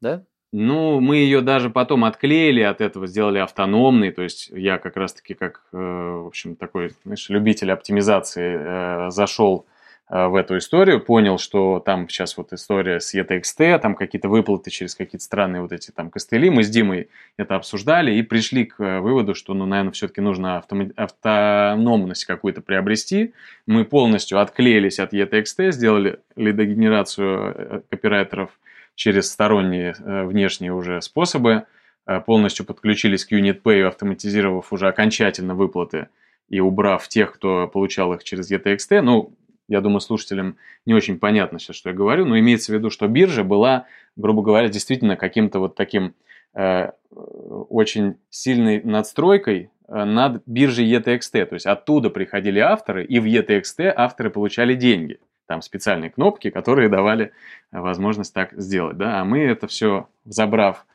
Да? 0.00 0.24
Ну, 0.52 1.00
мы 1.00 1.16
ее 1.16 1.40
даже 1.40 1.70
потом 1.70 2.04
отклеили 2.04 2.60
от 2.60 2.82
этого, 2.82 3.06
сделали 3.06 3.38
автономной. 3.38 4.12
То 4.12 4.22
есть 4.22 4.50
я 4.50 4.78
как 4.78 4.96
раз-таки 4.98 5.32
как, 5.32 5.62
э, 5.72 5.76
в 5.76 6.26
общем, 6.26 6.56
такой, 6.56 6.92
знаешь, 7.04 7.28
любитель 7.30 7.72
оптимизации 7.72 8.56
э, 8.58 9.10
зашел 9.10 9.66
Э, 10.12 10.26
в 10.26 10.34
эту 10.34 10.58
историю, 10.58 11.00
понял, 11.00 11.38
что 11.38 11.80
там 11.80 12.06
сейчас 12.06 12.36
вот 12.36 12.52
история 12.52 13.00
с 13.00 13.14
ETXT, 13.14 13.78
там 13.78 13.94
какие-то 13.94 14.28
выплаты 14.28 14.70
через 14.70 14.94
какие-то 14.94 15.24
странные 15.24 15.62
вот 15.62 15.72
эти 15.72 15.90
там 15.90 16.10
костыли. 16.10 16.50
Мы 16.50 16.64
с 16.64 16.68
Димой 16.68 17.08
это 17.38 17.56
обсуждали 17.56 18.14
и 18.14 18.22
пришли 18.22 18.66
к 18.66 19.00
выводу, 19.00 19.34
что, 19.34 19.54
ну, 19.54 19.64
наверное, 19.64 19.92
все-таки 19.92 20.20
нужно 20.20 20.58
автом... 20.58 20.92
автономность 20.96 22.26
какую-то 22.26 22.60
приобрести. 22.60 23.32
Мы 23.66 23.86
полностью 23.86 24.38
отклеились 24.38 24.98
от 24.98 25.14
ETXT, 25.14 25.72
сделали 25.72 26.20
лидогенерацию 26.36 27.82
копирайтеров 27.88 28.50
через 28.94 29.30
сторонние 29.30 29.94
внешние 29.98 30.72
уже 30.72 31.00
способы, 31.00 31.64
полностью 32.26 32.66
подключились 32.66 33.24
к 33.24 33.32
UnitPay, 33.32 33.82
автоматизировав 33.84 34.72
уже 34.72 34.88
окончательно 34.88 35.54
выплаты 35.54 36.08
и 36.48 36.60
убрав 36.60 37.08
тех, 37.08 37.32
кто 37.32 37.68
получал 37.68 38.12
их 38.12 38.24
через 38.24 38.50
ETXT. 38.50 39.00
Ну, 39.00 39.34
я 39.68 39.80
думаю, 39.80 40.00
слушателям 40.00 40.56
не 40.84 40.94
очень 40.94 41.18
понятно 41.18 41.58
сейчас, 41.58 41.76
что 41.76 41.90
я 41.90 41.94
говорю, 41.94 42.26
но 42.26 42.38
имеется 42.38 42.72
в 42.72 42.74
виду, 42.74 42.90
что 42.90 43.08
биржа 43.08 43.42
была, 43.44 43.86
грубо 44.16 44.42
говоря, 44.42 44.68
действительно 44.68 45.16
каким-то 45.16 45.60
вот 45.60 45.76
таким 45.76 46.14
э, 46.54 46.90
очень 47.10 48.16
сильной 48.28 48.82
надстройкой 48.82 49.70
э, 49.88 50.04
над 50.04 50.42
биржей 50.46 50.92
ETXT. 50.92 51.46
То 51.46 51.54
есть 51.54 51.66
оттуда 51.66 52.10
приходили 52.10 52.58
авторы, 52.58 53.04
и 53.04 53.18
в 53.18 53.24
ETXT 53.24 53.92
авторы 53.96 54.30
получали 54.30 54.74
деньги. 54.74 55.20
Там 55.52 55.60
специальные 55.60 56.08
кнопки, 56.08 56.48
которые 56.48 56.88
давали 56.88 57.32
возможность 57.72 58.32
так 58.32 58.52
сделать. 58.52 58.96
Да? 58.96 59.20
А 59.20 59.24
мы 59.26 59.40
это 59.40 59.66
все, 59.66 60.08
забрав 60.24 60.86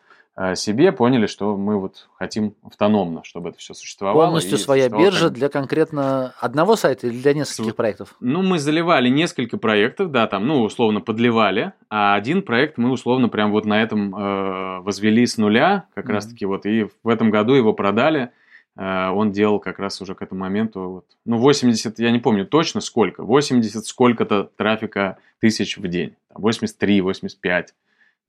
себе 0.55 0.91
поняли, 0.91 1.27
что 1.27 1.55
мы 1.55 1.79
вот 1.79 2.09
хотим 2.15 2.55
автономно, 2.63 3.23
чтобы 3.23 3.49
это 3.49 3.59
все 3.59 3.75
существовало. 3.75 4.25
Полностью 4.25 4.57
своя 4.57 4.89
биржа 4.89 5.29
для 5.29 5.49
конкретно 5.49 6.33
одного 6.39 6.75
сайта 6.75 7.05
или 7.05 7.21
для 7.21 7.35
нескольких 7.35 7.73
С... 7.73 7.75
проектов? 7.75 8.15
Ну, 8.19 8.41
мы 8.41 8.57
заливали 8.57 9.09
несколько 9.09 9.59
проектов, 9.59 10.09
да, 10.09 10.25
там, 10.25 10.47
ну, 10.47 10.63
условно 10.63 11.01
подливали, 11.01 11.73
а 11.91 12.15
один 12.15 12.41
проект 12.41 12.79
мы 12.79 12.89
условно 12.89 13.29
прям 13.29 13.51
вот 13.51 13.65
на 13.65 13.79
этом 13.79 14.15
э, 14.15 14.79
возвели 14.81 15.27
с 15.27 15.37
нуля, 15.37 15.85
как 15.93 16.09
mm-hmm. 16.09 16.13
раз-таки 16.13 16.45
вот, 16.45 16.65
и 16.65 16.87
в 17.03 17.09
этом 17.09 17.29
году 17.29 17.53
его 17.53 17.73
продали. 17.73 18.31
Э, 18.78 19.09
он 19.09 19.32
делал 19.32 19.59
как 19.59 19.80
раз 19.80 20.01
уже 20.01 20.15
к 20.15 20.21
этому 20.21 20.41
моменту, 20.41 20.89
вот, 20.89 21.05
ну, 21.25 21.38
80, 21.38 21.99
я 21.99 22.11
не 22.11 22.19
помню 22.19 22.45
точно 22.45 22.82
сколько, 22.82 23.23
80 23.23 23.86
сколько-то 23.86 24.43
трафика 24.55 25.17
тысяч 25.39 25.78
в 25.78 25.88
день, 25.88 26.15
83, 26.34 27.01
85, 27.01 27.73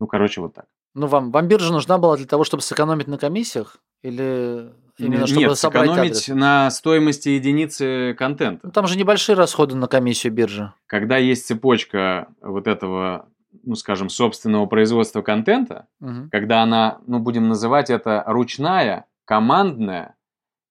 ну, 0.01 0.07
короче, 0.07 0.41
вот 0.41 0.55
так. 0.55 0.67
Ну, 0.95 1.07
вам, 1.07 1.31
вам 1.31 1.49
биржа 1.49 1.73
нужна 1.73 1.99
была 1.99 2.17
для 2.17 2.27
того, 2.27 2.45
чтобы 2.45 2.63
сэкономить 2.63 3.09
на 3.09 3.19
комиссиях? 3.19 3.77
Или 4.03 4.71
именно 4.97 5.27
чтобы 5.27 5.43
Нет, 5.43 5.59
собрать 5.59 5.87
сэкономить 5.87 6.11
адрес? 6.11 6.29
на 6.29 6.71
стоимости 6.71 7.29
единицы 7.29 8.15
контента. 8.15 8.67
Ну, 8.67 8.73
там 8.73 8.87
же 8.87 8.97
небольшие 8.97 9.37
расходы 9.37 9.75
на 9.75 9.87
комиссию 9.87 10.33
биржи. 10.33 10.73
Когда 10.87 11.19
есть 11.19 11.47
цепочка 11.47 12.29
вот 12.41 12.67
этого, 12.67 13.29
ну, 13.65 13.75
скажем, 13.75 14.09
собственного 14.09 14.67
производства 14.67 15.21
контента, 15.21 15.87
угу. 16.01 16.31
когда 16.31 16.63
она, 16.63 16.99
ну, 17.07 17.19
будем 17.19 17.49
называть 17.49 17.91
это 17.91 18.25
ручная, 18.27 19.05
командная 19.25 20.15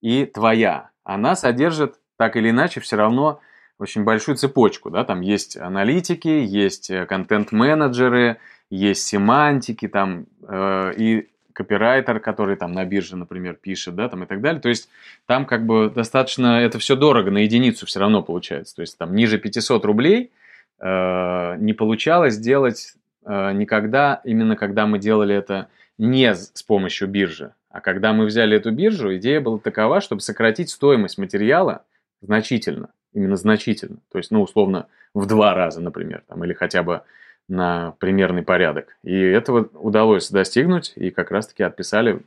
и 0.01 0.25
твоя, 0.25 0.89
она 1.03 1.35
содержит 1.35 1.95
так 2.17 2.35
или 2.35 2.49
иначе 2.49 2.79
все 2.79 2.95
равно 2.95 3.39
очень 3.79 4.03
большую 4.03 4.37
цепочку, 4.37 4.89
да, 4.89 5.03
там 5.03 5.21
есть 5.21 5.55
аналитики, 5.57 6.27
есть 6.27 6.89
э, 6.89 7.05
контент-менеджеры, 7.05 8.37
есть 8.69 9.05
семантики 9.05 9.87
там 9.87 10.25
э, 10.47 10.93
и 10.97 11.29
копирайтер, 11.57 12.19
который 12.19 12.55
там 12.55 12.71
на 12.71 12.85
бирже, 12.85 13.15
например, 13.15 13.55
пишет, 13.55 13.95
да, 13.95 14.09
там 14.09 14.23
и 14.23 14.27
так 14.27 14.41
далее. 14.41 14.61
То 14.61 14.69
есть 14.69 14.89
там 15.25 15.45
как 15.45 15.65
бы 15.65 15.89
достаточно, 15.89 16.61
это 16.61 16.77
все 16.77 16.95
дорого 16.95 17.31
на 17.31 17.39
единицу 17.39 17.87
все 17.87 17.99
равно 17.99 18.21
получается. 18.21 18.75
То 18.75 18.81
есть 18.81 18.95
там 18.97 19.15
ниже 19.15 19.39
500 19.39 19.83
рублей 19.83 20.31
э, 20.79 21.55
не 21.57 21.73
получалось 21.73 22.35
сделать 22.35 22.93
э, 23.25 23.53
никогда, 23.53 24.21
именно 24.23 24.55
когда 24.55 24.85
мы 24.85 24.99
делали 24.99 25.35
это 25.35 25.69
не 25.97 26.35
с 26.35 26.61
помощью 26.61 27.07
биржи. 27.07 27.53
А 27.70 27.82
когда 27.82 28.13
мы 28.13 28.26
взяли 28.26 28.57
эту 28.57 28.72
биржу, 28.72 29.15
идея 29.18 29.41
была 29.41 29.59
такова, 29.59 30.01
чтобы 30.01 30.22
сократить 30.22 30.70
стоимость 30.70 31.18
материала 31.18 31.84
значительно, 32.22 32.89
именно 33.13 33.36
значительно. 33.36 33.97
То 34.11 34.18
есть, 34.18 34.32
ну, 34.32 34.41
условно, 34.41 34.88
в 35.13 35.26
два 35.26 35.53
раза, 35.53 35.82
например, 35.82 36.24
там, 36.28 36.43
или 36.43 36.53
хотя 36.53 36.84
бы 36.84 37.01
на 37.47 37.91
примерный 37.99 38.43
порядок. 38.43 38.97
И 39.03 39.18
этого 39.18 39.70
удалось 39.74 40.30
достигнуть, 40.30 40.93
и 40.95 41.11
как 41.11 41.32
раз-таки 41.32 41.63
отписали 41.63 42.22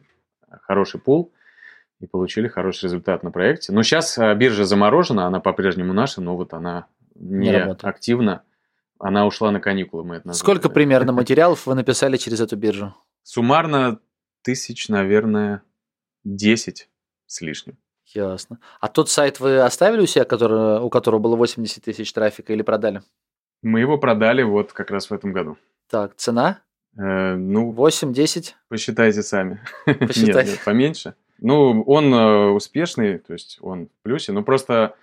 хороший 0.62 1.00
пул 1.00 1.32
и 2.00 2.06
получили 2.06 2.48
хороший 2.48 2.84
результат 2.84 3.22
на 3.22 3.30
проекте. 3.30 3.72
Но 3.72 3.82
сейчас 3.82 4.18
а, 4.18 4.34
биржа 4.34 4.64
заморожена, 4.64 5.26
она 5.26 5.40
по-прежнему 5.40 5.92
наша, 5.92 6.20
но 6.20 6.36
вот 6.36 6.54
она 6.54 6.86
не, 7.14 7.50
не 7.50 7.72
активна. 7.82 8.42
Она 8.98 9.26
ушла 9.26 9.50
на 9.50 9.60
каникулы, 9.60 10.04
мы 10.04 10.16
это 10.16 10.28
назвали. 10.28 10.42
Сколько 10.42 10.68
примерно 10.68 11.12
материалов 11.12 11.66
вы 11.66 11.74
написали 11.74 12.16
через 12.16 12.40
эту 12.40 12.56
биржу? 12.56 12.94
Суммарно 13.22 13.98
тысяч, 14.42 14.88
наверное, 14.88 15.62
10 16.24 16.88
с 17.26 17.40
лишним. 17.40 17.76
Ясно. 18.06 18.58
А 18.80 18.88
тот 18.88 19.08
сайт 19.08 19.40
вы 19.40 19.60
оставили 19.60 20.02
у 20.02 20.06
себя, 20.06 20.24
который, 20.24 20.80
у 20.80 20.90
которого 20.90 21.20
было 21.20 21.36
80 21.36 21.84
тысяч 21.84 22.12
трафика, 22.12 22.52
или 22.52 22.62
продали? 22.62 23.02
Мы 23.62 23.80
его 23.80 23.98
продали 23.98 24.42
вот 24.42 24.72
как 24.72 24.90
раз 24.90 25.10
в 25.10 25.14
этом 25.14 25.32
году. 25.32 25.56
Так, 25.88 26.16
цена? 26.16 26.60
Э, 26.98 27.34
ну, 27.36 27.72
8-10? 27.72 28.54
Посчитайте 28.68 29.22
сами. 29.22 29.60
Посчитайте. 29.84 30.32
нет, 30.34 30.46
нет, 30.46 30.64
поменьше. 30.64 31.14
Ну, 31.38 31.82
он 31.82 32.12
э, 32.12 32.48
успешный, 32.50 33.18
то 33.18 33.32
есть 33.32 33.58
он 33.60 33.86
в 33.86 34.02
плюсе, 34.02 34.32
но 34.32 34.42
просто, 34.42 34.94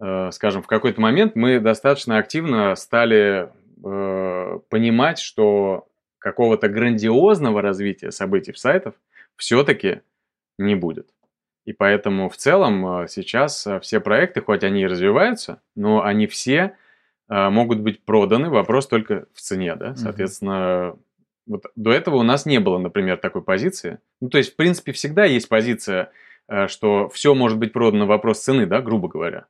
э, 0.00 0.30
скажем, 0.32 0.62
в 0.62 0.66
какой-то 0.66 1.00
момент 1.00 1.34
мы 1.34 1.60
достаточно 1.60 2.18
активно 2.18 2.74
стали 2.76 3.50
э, 3.84 4.58
понимать, 4.70 5.18
что 5.18 5.88
какого-то 6.24 6.68
грандиозного 6.68 7.60
развития 7.60 8.10
событий 8.10 8.52
в 8.52 8.58
сайтах 8.58 8.94
все-таки 9.36 10.00
не 10.58 10.74
будет. 10.74 11.10
И 11.66 11.74
поэтому 11.74 12.30
в 12.30 12.36
целом 12.38 13.02
э, 13.02 13.08
сейчас 13.08 13.66
э, 13.66 13.78
все 13.80 14.00
проекты, 14.00 14.40
хоть 14.40 14.64
они 14.64 14.82
и 14.82 14.86
развиваются, 14.86 15.60
но 15.76 16.02
они 16.02 16.26
все 16.26 16.76
э, 17.28 17.48
могут 17.50 17.80
быть 17.80 18.02
проданы, 18.06 18.48
вопрос 18.48 18.86
только 18.86 19.26
в 19.34 19.40
цене, 19.42 19.76
да, 19.76 19.96
соответственно, 19.96 20.96
вот 21.46 21.66
до 21.76 21.92
этого 21.92 22.16
у 22.16 22.22
нас 22.22 22.46
не 22.46 22.58
было, 22.58 22.78
например, 22.78 23.18
такой 23.18 23.42
позиции. 23.42 23.98
Ну, 24.22 24.30
то 24.30 24.38
есть, 24.38 24.54
в 24.54 24.56
принципе, 24.56 24.92
всегда 24.92 25.26
есть 25.26 25.50
позиция, 25.50 26.10
что 26.68 27.10
все 27.10 27.34
может 27.34 27.58
быть 27.58 27.74
продано, 27.74 28.06
вопрос 28.06 28.40
цены, 28.42 28.64
да, 28.64 28.80
грубо 28.80 29.08
говоря. 29.08 29.44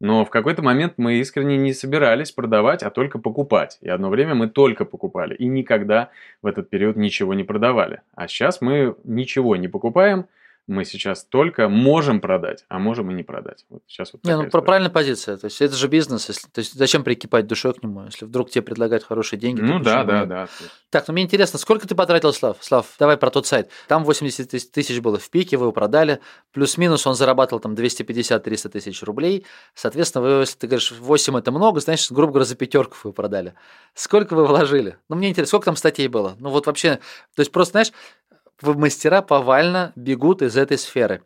Но 0.00 0.24
в 0.24 0.30
какой-то 0.30 0.62
момент 0.62 0.94
мы 0.96 1.14
искренне 1.14 1.58
не 1.58 1.74
собирались 1.74 2.32
продавать, 2.32 2.82
а 2.82 2.90
только 2.90 3.18
покупать. 3.18 3.78
И 3.82 3.88
одно 3.88 4.08
время 4.08 4.34
мы 4.34 4.48
только 4.48 4.86
покупали 4.86 5.34
и 5.34 5.46
никогда 5.46 6.08
в 6.40 6.46
этот 6.46 6.70
период 6.70 6.96
ничего 6.96 7.34
не 7.34 7.44
продавали. 7.44 8.00
А 8.14 8.26
сейчас 8.26 8.62
мы 8.62 8.96
ничего 9.04 9.56
не 9.56 9.68
покупаем, 9.68 10.26
мы 10.70 10.84
сейчас 10.84 11.24
только 11.24 11.68
можем 11.68 12.20
продать, 12.20 12.64
а 12.68 12.78
можем 12.78 13.10
и 13.10 13.14
не 13.14 13.22
продать. 13.22 13.66
Вот 13.68 13.82
сейчас 13.86 14.12
вот 14.12 14.24
не, 14.24 14.36
ну, 14.36 14.46
история. 14.46 14.64
правильная 14.64 14.90
позиция. 14.90 15.36
То 15.36 15.46
есть 15.46 15.60
это 15.60 15.74
же 15.74 15.88
бизнес. 15.88 16.28
Если, 16.28 16.48
то 16.48 16.60
есть 16.60 16.74
зачем 16.74 17.02
прикипать 17.02 17.46
душой 17.46 17.74
к 17.74 17.82
нему, 17.82 18.04
если 18.04 18.24
вдруг 18.24 18.50
тебе 18.50 18.62
предлагают 18.62 19.04
хорошие 19.04 19.38
деньги? 19.38 19.60
Ну 19.60 19.80
да, 19.80 20.04
да, 20.04 20.24
да. 20.24 20.48
Так, 20.90 21.08
ну 21.08 21.12
мне 21.12 21.24
интересно, 21.24 21.58
сколько 21.58 21.86
ты 21.86 21.94
потратил, 21.94 22.32
Слав? 22.32 22.56
Слав, 22.60 22.86
давай 22.98 23.16
про 23.16 23.30
тот 23.30 23.46
сайт. 23.46 23.70
Там 23.88 24.04
80 24.04 24.70
тысяч 24.72 25.00
было 25.00 25.18
в 25.18 25.28
пике, 25.30 25.56
вы 25.56 25.64
его 25.64 25.72
продали. 25.72 26.20
Плюс-минус 26.52 27.06
он 27.06 27.14
зарабатывал 27.14 27.60
там 27.60 27.74
250-300 27.74 28.68
тысяч 28.68 29.02
рублей. 29.02 29.44
Соответственно, 29.74 30.22
вы, 30.22 30.30
если 30.42 30.56
ты 30.56 30.66
говоришь, 30.68 30.92
8 30.92 31.38
это 31.38 31.50
много, 31.50 31.80
значит, 31.80 32.12
грубо 32.12 32.32
говоря, 32.32 32.46
за 32.46 32.54
пятерку 32.54 32.96
вы 33.04 33.12
продали. 33.12 33.54
Сколько 33.94 34.34
вы 34.34 34.46
вложили? 34.46 34.98
Ну, 35.08 35.16
мне 35.16 35.30
интересно, 35.30 35.48
сколько 35.48 35.66
там 35.66 35.76
статей 35.76 36.08
было? 36.08 36.36
Ну, 36.38 36.50
вот 36.50 36.66
вообще, 36.66 37.00
то 37.34 37.40
есть 37.40 37.50
просто, 37.50 37.72
знаешь, 37.72 37.92
мастера 38.62 39.22
повально 39.22 39.92
бегут 39.96 40.42
из 40.42 40.56
этой 40.56 40.78
сферы. 40.78 41.22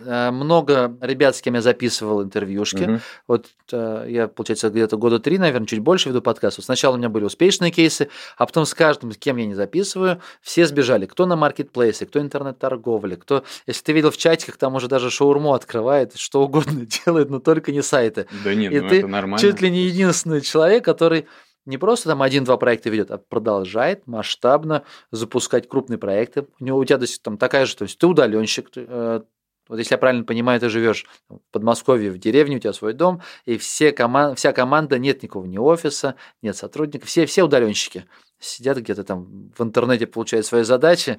Э, 0.00 0.30
много 0.30 0.96
ребят, 1.00 1.36
с 1.36 1.42
кем 1.42 1.54
я 1.54 1.62
записывал 1.62 2.22
интервьюшки. 2.22 2.82
Угу. 2.82 3.00
Вот 3.28 3.46
э, 3.72 4.06
я, 4.08 4.28
получается, 4.28 4.70
где-то 4.70 4.96
года 4.96 5.18
три, 5.18 5.38
наверное, 5.38 5.66
чуть 5.66 5.80
больше 5.80 6.10
веду 6.10 6.22
подкаст. 6.22 6.58
Вот 6.58 6.64
сначала 6.64 6.94
у 6.94 6.98
меня 6.98 7.08
были 7.08 7.24
успешные 7.24 7.70
кейсы, 7.70 8.08
а 8.36 8.46
потом 8.46 8.66
с 8.66 8.74
каждым, 8.74 9.12
с 9.12 9.16
кем 9.16 9.36
я 9.36 9.46
не 9.46 9.54
записываю, 9.54 10.20
все 10.42 10.66
сбежали. 10.66 11.06
Кто 11.06 11.26
на 11.26 11.36
маркетплейсе, 11.36 12.06
кто 12.06 12.20
интернет-торговле, 12.20 13.16
кто, 13.16 13.44
если 13.66 13.82
ты 13.82 13.92
видел 13.92 14.10
в 14.10 14.16
чатиках, 14.16 14.56
там 14.56 14.74
уже 14.74 14.88
даже 14.88 15.10
шаурму 15.10 15.54
открывает, 15.54 16.14
что 16.16 16.42
угодно 16.42 16.86
делает, 17.06 17.30
но 17.30 17.38
только 17.38 17.72
не 17.72 17.82
сайты. 17.82 18.26
Да 18.44 18.54
нет, 18.54 18.72
И 18.72 18.80
ну 18.80 18.88
ты 18.88 18.98
это 18.98 19.08
нормально. 19.08 19.38
чуть 19.38 19.60
ли 19.60 19.70
не 19.70 19.84
единственный 19.84 20.40
человек, 20.40 20.84
который 20.84 21.26
не 21.66 21.78
просто 21.78 22.08
там 22.08 22.22
один-два 22.22 22.56
проекта 22.56 22.90
ведет, 22.90 23.10
а 23.10 23.18
продолжает 23.18 24.06
масштабно 24.06 24.84
запускать 25.10 25.68
крупные 25.68 25.98
проекты. 25.98 26.46
У 26.60 26.64
него 26.64 26.78
у 26.78 26.84
тебя 26.84 26.98
там 27.22 27.36
такая 27.36 27.66
же, 27.66 27.76
то 27.76 27.82
есть 27.82 27.98
ты 27.98 28.06
удаленщик, 28.06 28.70
э, 28.76 29.20
вот 29.68 29.78
если 29.78 29.94
я 29.94 29.98
правильно 29.98 30.24
понимаю, 30.24 30.60
ты 30.60 30.68
живешь 30.68 31.06
в 31.28 31.38
Подмосковье, 31.50 32.10
в 32.10 32.18
деревне, 32.18 32.56
у 32.56 32.60
тебя 32.60 32.72
свой 32.72 32.92
дом, 32.92 33.20
и 33.44 33.58
все 33.58 33.92
коман... 33.92 34.36
вся 34.36 34.52
команда, 34.52 34.98
нет 34.98 35.22
никого, 35.22 35.44
ни 35.44 35.58
офиса, 35.58 36.14
нет 36.40 36.56
сотрудников, 36.56 37.08
все, 37.08 37.26
все 37.26 37.42
удаленщики 37.42 38.06
сидят 38.38 38.78
где-то 38.78 39.02
там 39.02 39.52
в 39.56 39.62
интернете, 39.62 40.06
получают 40.06 40.46
свои 40.46 40.62
задачи, 40.62 41.18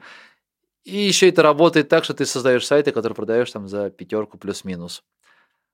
и 0.83 0.95
еще 0.95 1.27
это 1.27 1.41
работает 1.41 1.89
так, 1.89 2.05
что 2.05 2.13
ты 2.13 2.25
создаешь 2.25 2.65
сайты, 2.65 2.91
которые 2.91 3.15
продаешь 3.15 3.51
там 3.51 3.67
за 3.67 3.89
пятерку 3.89 4.37
плюс-минус. 4.37 5.03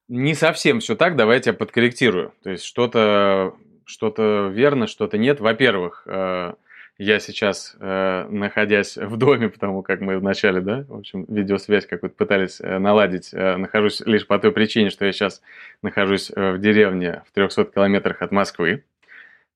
Не 0.08 0.34
совсем 0.34 0.80
все 0.80 0.96
так, 0.96 1.16
давайте 1.16 1.52
я 1.52 1.54
подкорректирую. 1.54 2.34
То 2.44 2.50
есть 2.50 2.64
что-то 2.64 3.56
что-то 3.86 4.50
верно, 4.52 4.88
что-то 4.88 5.18
нет. 5.18 5.40
Во-первых, 5.40 6.04
э, 6.06 6.54
я 6.98 7.20
сейчас, 7.20 7.76
э, 7.80 8.28
находясь 8.30 8.98
в 8.98 9.18
доме, 9.18 9.50
потому 9.50 9.82
как 9.82 10.02
мы 10.02 10.18
вначале, 10.18 10.62
да, 10.62 10.86
в 10.88 10.98
общем, 10.98 11.26
видеосвязь 11.28 11.86
какую-то 11.86 12.16
пытались 12.16 12.62
э, 12.62 12.78
наладить, 12.78 13.34
нахожусь 13.34 14.02
лишь 14.02 14.28
по 14.28 14.40
той 14.40 14.52
причине, 14.52 14.90
что 14.90 15.06
я 15.06 15.12
сейчас 15.12 15.42
нахожусь 15.82 16.30
в 16.30 16.58
деревне 16.60 17.24
в 17.28 17.32
300 17.34 17.66
километрах 17.66 18.22
от 18.22 18.32
Москвы. 18.32 18.84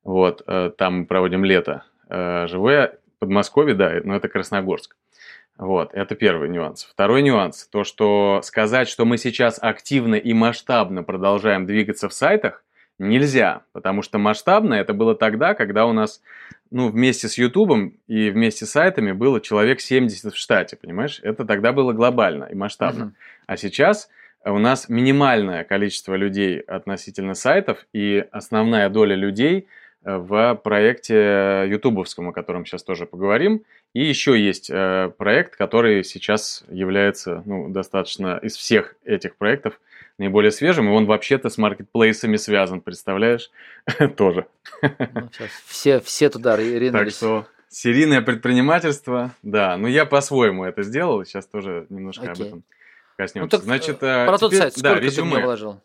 Вот, 0.03 0.45
там 0.77 0.99
мы 0.99 1.05
проводим 1.05 1.43
лето. 1.43 1.83
Живу 2.09 2.69
я 2.69 2.93
в 3.17 3.19
Подмосковье, 3.19 3.75
да, 3.75 3.99
но 4.05 4.15
это 4.15 4.29
Красногорск. 4.29 4.95
Вот, 5.57 5.93
это 5.93 6.15
первый 6.15 6.49
нюанс. 6.49 6.83
Второй 6.83 7.23
нюанс, 7.23 7.67
то, 7.67 7.83
что 7.83 8.41
сказать, 8.43 8.87
что 8.87 9.05
мы 9.05 9.17
сейчас 9.17 9.57
активно 9.61 10.15
и 10.15 10.31
масштабно 10.33 11.03
продолжаем 11.03 11.65
двигаться 11.65 12.07
в 12.07 12.13
сайтах, 12.13 12.63
нельзя, 12.99 13.61
потому 13.73 14.01
что 14.01 14.17
масштабно 14.17 14.73
это 14.73 14.93
было 14.93 15.15
тогда, 15.15 15.53
когда 15.53 15.85
у 15.85 15.93
нас 15.93 16.21
ну, 16.71 16.89
вместе 16.89 17.27
с 17.27 17.37
Ютубом 17.37 17.93
и 18.07 18.29
вместе 18.29 18.65
с 18.65 18.71
сайтами 18.71 19.11
было 19.11 19.39
человек 19.39 19.79
70 19.79 20.33
в 20.33 20.37
штате, 20.37 20.75
понимаешь? 20.75 21.19
Это 21.23 21.45
тогда 21.45 21.71
было 21.71 21.93
глобально 21.93 22.45
и 22.45 22.55
масштабно. 22.55 23.03
Uh-huh. 23.03 23.43
А 23.47 23.57
сейчас 23.57 24.09
у 24.43 24.57
нас 24.59 24.89
минимальное 24.89 25.63
количество 25.63 26.15
людей 26.15 26.59
относительно 26.59 27.33
сайтов, 27.33 27.85
и 27.93 28.25
основная 28.31 28.89
доля 28.89 29.15
людей– 29.15 29.67
в 30.07 30.55
проекте 30.63 31.65
ютубовском, 31.67 32.29
о 32.29 32.33
котором 32.33 32.65
сейчас 32.65 32.83
тоже 32.83 33.05
поговорим. 33.05 33.63
И 33.93 34.03
еще 34.03 34.39
есть 34.39 34.69
э, 34.69 35.11
проект, 35.17 35.57
который 35.57 36.03
сейчас 36.03 36.63
является 36.69 37.43
ну, 37.45 37.69
достаточно 37.69 38.39
из 38.41 38.55
всех 38.55 38.95
этих 39.03 39.35
проектов 39.35 39.79
наиболее 40.17 40.51
свежим, 40.51 40.87
и 40.87 40.91
он 40.91 41.05
вообще-то 41.05 41.49
с 41.49 41.57
маркетплейсами 41.57 42.37
связан, 42.37 42.81
представляешь? 42.81 43.51
тоже. 44.17 44.47
Ну, 44.81 45.29
все, 45.65 45.99
все 45.99 46.29
туда 46.29 46.55
ринулись. 46.57 46.91
Так 46.91 47.09
что 47.11 47.47
серийное 47.69 48.21
предпринимательство, 48.21 49.31
да. 49.43 49.77
Ну, 49.77 49.87
я 49.87 50.05
по-своему 50.05 50.63
это 50.63 50.83
сделал, 50.83 51.23
сейчас 51.25 51.45
тоже 51.45 51.85
немножко 51.89 52.31
Окей. 52.31 52.33
об 52.33 52.47
этом 52.47 52.63
коснемся. 53.17 53.45
Ну, 53.45 53.49
так, 53.49 53.63
Значит, 53.63 53.97
э, 54.01 54.25
про 54.25 54.37
теперь, 54.37 54.39
тот 54.39 54.53
сайт, 54.53 54.77
сколько 54.77 54.99
резюме. 54.99 55.35
ты 55.35 55.41
вложил? 55.43 55.81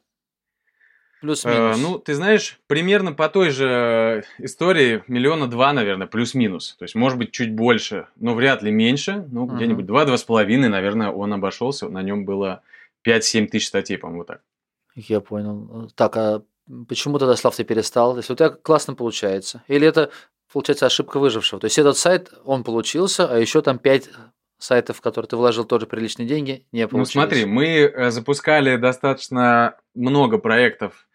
Плюс-минус. 1.20 1.76
Э, 1.76 1.80
ну, 1.80 1.98
ты 1.98 2.14
знаешь, 2.14 2.58
примерно 2.66 3.12
по 3.12 3.28
той 3.28 3.50
же 3.50 4.24
истории 4.38 5.04
миллиона 5.06 5.46
два, 5.46 5.72
наверное, 5.72 6.08
плюс-минус. 6.08 6.74
То 6.78 6.84
есть, 6.84 6.94
может 6.96 7.16
быть, 7.16 7.30
чуть 7.30 7.52
больше, 7.54 8.08
но 8.16 8.34
вряд 8.34 8.62
ли 8.62 8.72
меньше. 8.72 9.24
Ну, 9.30 9.46
uh-huh. 9.46 9.56
где-нибудь 9.56 9.86
два-два 9.86 10.16
с 10.16 10.24
половиной, 10.24 10.68
наверное, 10.68 11.10
он 11.10 11.32
обошелся. 11.32 11.88
На 11.88 12.02
нем 12.02 12.24
было 12.24 12.62
5-7 13.06 13.46
тысяч 13.46 13.68
статей, 13.68 13.98
по-моему, 13.98 14.20
вот 14.20 14.28
так. 14.28 14.42
Я 14.94 15.20
понял. 15.20 15.90
Так, 15.94 16.16
а 16.16 16.42
почему 16.88 17.18
тогда, 17.18 17.36
Слав, 17.36 17.56
ты 17.56 17.64
перестал? 17.64 18.16
Если 18.16 18.32
у 18.32 18.36
тебя 18.36 18.50
классно 18.50 18.94
получается. 18.94 19.62
Или 19.68 19.86
это, 19.86 20.10
получается, 20.52 20.86
ошибка 20.86 21.18
выжившего? 21.18 21.60
То 21.60 21.66
есть, 21.66 21.78
этот 21.78 21.96
сайт, 21.96 22.32
он 22.44 22.64
получился, 22.64 23.26
а 23.26 23.38
еще 23.38 23.62
там 23.62 23.78
5 23.78 24.10
сайтов, 24.58 24.98
в 24.98 25.00
которые 25.00 25.28
ты 25.28 25.36
вложил 25.36 25.64
тоже 25.64 25.86
приличные 25.86 26.28
деньги, 26.28 26.66
не 26.72 26.86
получилось. 26.86 27.14
Ну 27.14 27.20
смотри, 27.22 27.44
мы 27.46 27.66
э, 27.66 28.10
запускали 28.10 28.76
достаточно 28.76 29.76
много 29.94 30.38
проектов 30.38 31.06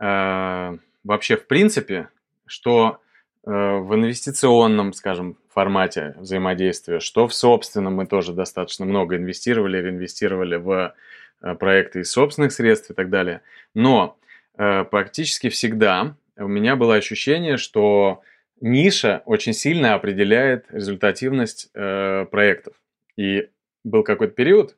Э, 0.00 0.76
вообще 1.04 1.36
в 1.36 1.46
принципе, 1.46 2.08
что 2.46 3.00
э, 3.46 3.50
в 3.50 3.94
инвестиционном, 3.94 4.92
скажем, 4.92 5.38
формате 5.48 6.14
взаимодействия, 6.18 7.00
что 7.00 7.28
в 7.28 7.34
собственном 7.34 7.94
мы 7.94 8.06
тоже 8.06 8.32
достаточно 8.32 8.84
много 8.84 9.16
инвестировали, 9.16 9.88
инвестировали 9.88 10.56
в 10.56 10.94
проекты 11.40 12.00
из 12.00 12.10
собственных 12.10 12.52
средств 12.52 12.90
и 12.90 12.94
так 12.94 13.10
далее. 13.10 13.42
Но 13.74 14.18
практически 14.56 15.48
всегда 15.48 16.16
у 16.36 16.48
меня 16.48 16.76
было 16.76 16.94
ощущение, 16.94 17.56
что 17.56 18.22
ниша 18.60 19.22
очень 19.26 19.52
сильно 19.52 19.94
определяет 19.94 20.66
результативность 20.70 21.70
проектов. 21.72 22.74
И 23.16 23.48
был 23.84 24.02
какой-то 24.02 24.34
период, 24.34 24.76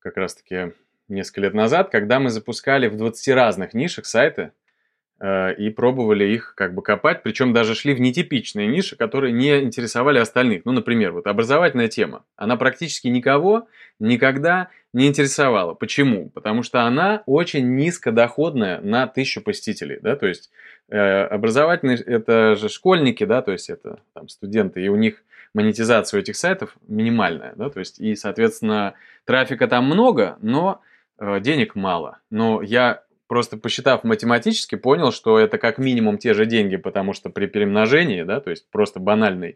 как 0.00 0.16
раз-таки 0.16 0.72
несколько 1.10 1.42
лет 1.42 1.54
назад, 1.54 1.90
когда 1.90 2.18
мы 2.18 2.30
запускали 2.30 2.88
в 2.88 2.96
20 2.96 3.28
разных 3.34 3.74
нишах 3.74 4.06
сайты 4.06 4.42
э, 4.42 4.50
и 5.22 5.70
пробовали 5.70 6.24
их 6.24 6.54
как 6.56 6.74
бы 6.74 6.82
копать, 6.82 7.22
причем 7.22 7.52
даже 7.52 7.74
шли 7.74 7.92
в 7.94 8.00
нетипичные 8.00 8.66
ниши, 8.66 8.96
которые 8.96 9.32
не 9.32 9.60
интересовали 9.60 10.18
остальных. 10.18 10.64
Ну, 10.64 10.72
например, 10.72 11.12
вот 11.12 11.26
образовательная 11.26 11.88
тема. 11.88 12.24
Она 12.36 12.56
практически 12.56 13.08
никого 13.08 13.68
никогда 13.98 14.70
не 14.94 15.06
интересовала. 15.06 15.74
Почему? 15.74 16.30
Потому 16.30 16.62
что 16.62 16.82
она 16.82 17.22
очень 17.26 17.76
низкодоходная 17.76 18.80
на 18.80 19.06
тысячу 19.06 19.42
посетителей, 19.42 19.98
да, 20.00 20.16
то 20.16 20.26
есть 20.26 20.50
э, 20.88 20.98
образовательные, 20.98 21.98
это 21.98 22.56
же 22.56 22.68
школьники, 22.68 23.24
да, 23.24 23.42
то 23.42 23.52
есть 23.52 23.68
это 23.68 24.00
там 24.14 24.28
студенты, 24.28 24.82
и 24.82 24.88
у 24.88 24.96
них 24.96 25.22
монетизация 25.52 26.18
у 26.18 26.22
этих 26.22 26.36
сайтов 26.36 26.76
минимальная, 26.88 27.52
да, 27.56 27.68
то 27.68 27.78
есть 27.78 28.00
и, 28.00 28.16
соответственно, 28.16 28.94
трафика 29.26 29.68
там 29.68 29.84
много, 29.84 30.38
но 30.40 30.80
Э, 31.20 31.38
денег 31.38 31.74
мало. 31.74 32.18
Но 32.30 32.62
я 32.62 33.02
просто 33.30 33.56
посчитав 33.56 34.02
математически, 34.02 34.74
понял, 34.74 35.12
что 35.12 35.38
это 35.38 35.56
как 35.56 35.78
минимум 35.78 36.18
те 36.18 36.34
же 36.34 36.46
деньги, 36.46 36.74
потому 36.74 37.12
что 37.12 37.30
при 37.30 37.46
перемножении, 37.46 38.24
да, 38.24 38.40
то 38.40 38.50
есть 38.50 38.68
просто 38.72 38.98
банальной 38.98 39.50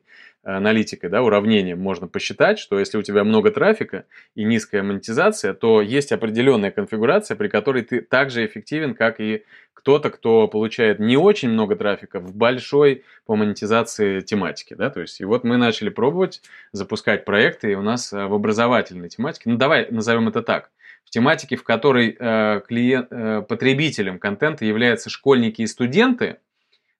э, 0.44 0.50
аналитикой, 0.52 1.10
да, 1.10 1.22
уравнением 1.22 1.80
можно 1.80 2.06
посчитать, 2.06 2.60
что 2.60 2.78
если 2.78 2.98
у 2.98 3.02
тебя 3.02 3.24
много 3.24 3.50
трафика 3.50 4.04
и 4.36 4.44
низкая 4.44 4.84
монетизация, 4.84 5.54
то 5.54 5.82
есть 5.82 6.12
определенная 6.12 6.70
конфигурация, 6.70 7.36
при 7.36 7.48
которой 7.48 7.82
ты 7.82 8.00
так 8.00 8.30
же 8.30 8.46
эффективен, 8.46 8.94
как 8.94 9.18
и 9.18 9.42
кто-то, 9.72 10.10
кто 10.10 10.46
получает 10.46 11.00
не 11.00 11.16
очень 11.16 11.48
много 11.48 11.74
трафика 11.74 12.20
в 12.20 12.32
большой 12.32 13.02
по 13.26 13.34
монетизации 13.34 14.20
тематике, 14.20 14.76
да, 14.76 14.88
то 14.88 15.00
есть 15.00 15.20
и 15.20 15.24
вот 15.24 15.42
мы 15.42 15.56
начали 15.56 15.88
пробовать 15.88 16.42
запускать 16.70 17.24
проекты 17.24 17.74
у 17.74 17.82
нас 17.82 18.12
э, 18.12 18.24
в 18.24 18.34
образовательной 18.34 19.08
тематике, 19.08 19.50
ну 19.50 19.56
давай 19.56 19.88
назовем 19.90 20.28
это 20.28 20.42
так– 20.42 20.70
в 21.04 21.10
тематике, 21.10 21.56
в 21.56 21.64
которой 21.64 22.16
э, 22.18 22.60
клиент, 22.66 23.08
э, 23.10 23.42
потребителем 23.48 24.18
контента 24.18 24.64
являются 24.64 25.10
школьники 25.10 25.62
и 25.62 25.66
студенты, 25.66 26.38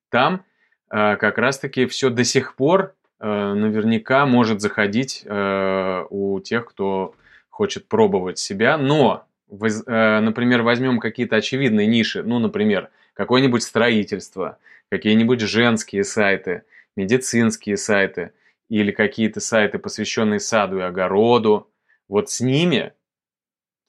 там 0.09 0.43
э, 0.91 1.15
как 1.17 1.37
раз-таки 1.37 1.85
все 1.87 2.09
до 2.09 2.23
сих 2.23 2.55
пор 2.55 2.93
э, 3.19 3.53
наверняка 3.53 4.25
может 4.25 4.61
заходить 4.61 5.23
э, 5.25 6.05
у 6.09 6.39
тех, 6.39 6.65
кто 6.65 7.15
хочет 7.49 7.87
пробовать 7.87 8.37
себя, 8.37 8.77
но, 8.77 9.25
воз, 9.47 9.83
э, 9.85 10.19
например, 10.19 10.61
возьмем 10.61 10.99
какие-то 10.99 11.37
очевидные 11.37 11.87
ниши, 11.87 12.21
ну, 12.23 12.39
например, 12.39 12.89
какое-нибудь 13.13 13.63
строительство, 13.63 14.57
какие-нибудь 14.89 15.41
женские 15.41 16.03
сайты, 16.03 16.63
медицинские 16.95 17.77
сайты 17.77 18.31
или 18.69 18.91
какие-то 18.91 19.39
сайты, 19.39 19.79
посвященные 19.79 20.39
саду 20.39 20.79
и 20.79 20.81
огороду, 20.81 21.69
вот 22.07 22.29
с 22.29 22.41
ними 22.41 22.93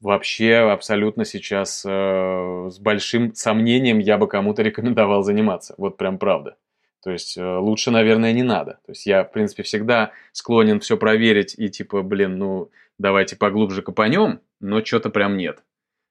вообще 0.01 0.57
абсолютно 0.57 1.25
сейчас 1.25 1.85
э, 1.87 2.69
с 2.71 2.79
большим 2.79 3.35
сомнением 3.35 3.99
я 3.99 4.19
бы 4.19 4.29
кому-то 4.29 4.63
рекомендовал 4.63 5.23
заниматься. 5.23 5.75
Вот 5.79 5.97
прям 5.97 6.19
правда. 6.19 6.57
То 7.03 7.11
есть 7.11 7.39
э, 7.39 7.57
лучше, 7.59 7.91
наверное, 7.91 8.33
не 8.33 8.43
надо. 8.43 8.79
То 8.85 8.93
есть 8.93 9.07
я, 9.07 9.25
в 9.25 9.33
принципе, 9.33 9.63
всегда 9.63 10.13
склонен 10.33 10.81
все 10.81 10.97
проверить 10.97 11.55
и 11.57 11.69
типа, 11.69 12.03
блин, 12.03 12.39
ну 12.39 12.71
давайте 12.99 13.37
поглубже 13.37 13.83
копанем, 13.83 14.41
но 14.61 14.85
что-то 14.85 15.11
прям 15.11 15.37
нет. 15.37 15.63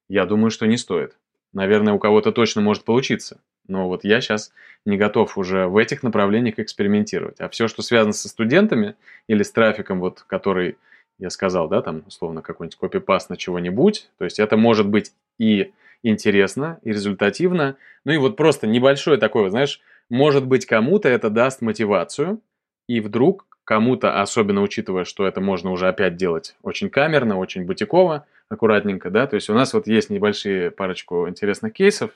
Я 0.07 0.25
думаю, 0.25 0.51
что 0.51 0.65
не 0.67 0.77
стоит. 0.77 1.17
Наверное, 1.53 1.93
у 1.93 1.99
кого-то 1.99 2.31
точно 2.31 2.61
может 2.61 2.83
получиться. 2.83 3.39
Но 3.67 3.87
вот 3.87 4.03
я 4.03 4.21
сейчас 4.21 4.53
не 4.85 4.97
готов 4.97 5.37
уже 5.37 5.67
в 5.67 5.77
этих 5.77 6.03
направлениях 6.03 6.59
экспериментировать. 6.59 7.39
А 7.39 7.49
все, 7.49 7.67
что 7.67 7.81
связано 7.81 8.13
со 8.13 8.29
студентами 8.29 8.95
или 9.27 9.41
с 9.41 9.51
трафиком, 9.51 9.99
вот, 9.99 10.21
который 10.27 10.77
я 11.17 11.29
сказал, 11.29 11.67
да, 11.67 11.81
там, 11.81 12.03
условно, 12.07 12.41
какой-нибудь 12.41 12.77
копипаст 12.77 13.29
на 13.29 13.37
чего-нибудь, 13.37 14.09
то 14.17 14.25
есть 14.25 14.39
это 14.39 14.57
может 14.57 14.87
быть 14.87 15.13
и 15.37 15.71
интересно, 16.03 16.79
и 16.83 16.89
результативно, 16.91 17.77
ну 18.03 18.11
и 18.11 18.17
вот 18.17 18.35
просто 18.35 18.67
небольшое 18.67 19.17
такое, 19.17 19.49
знаешь, 19.49 19.81
может 20.09 20.45
быть, 20.45 20.65
кому-то 20.65 21.09
это 21.09 21.29
даст 21.29 21.61
мотивацию, 21.61 22.41
и 22.87 22.99
вдруг 22.99 23.47
кому-то, 23.63 24.21
особенно 24.21 24.61
учитывая, 24.61 25.05
что 25.05 25.25
это 25.25 25.41
можно 25.41 25.71
уже 25.71 25.87
опять 25.87 26.15
делать 26.15 26.55
очень 26.61 26.89
камерно, 26.89 27.37
очень 27.37 27.65
бутиково, 27.65 28.25
аккуратненько, 28.47 29.09
да, 29.09 29.25
то 29.25 29.35
есть 29.35 29.49
у 29.49 29.53
нас 29.53 29.73
вот 29.73 29.87
есть 29.87 30.09
небольшие 30.09 30.69
парочку 30.69 31.27
интересных 31.27 31.73
кейсов. 31.73 32.11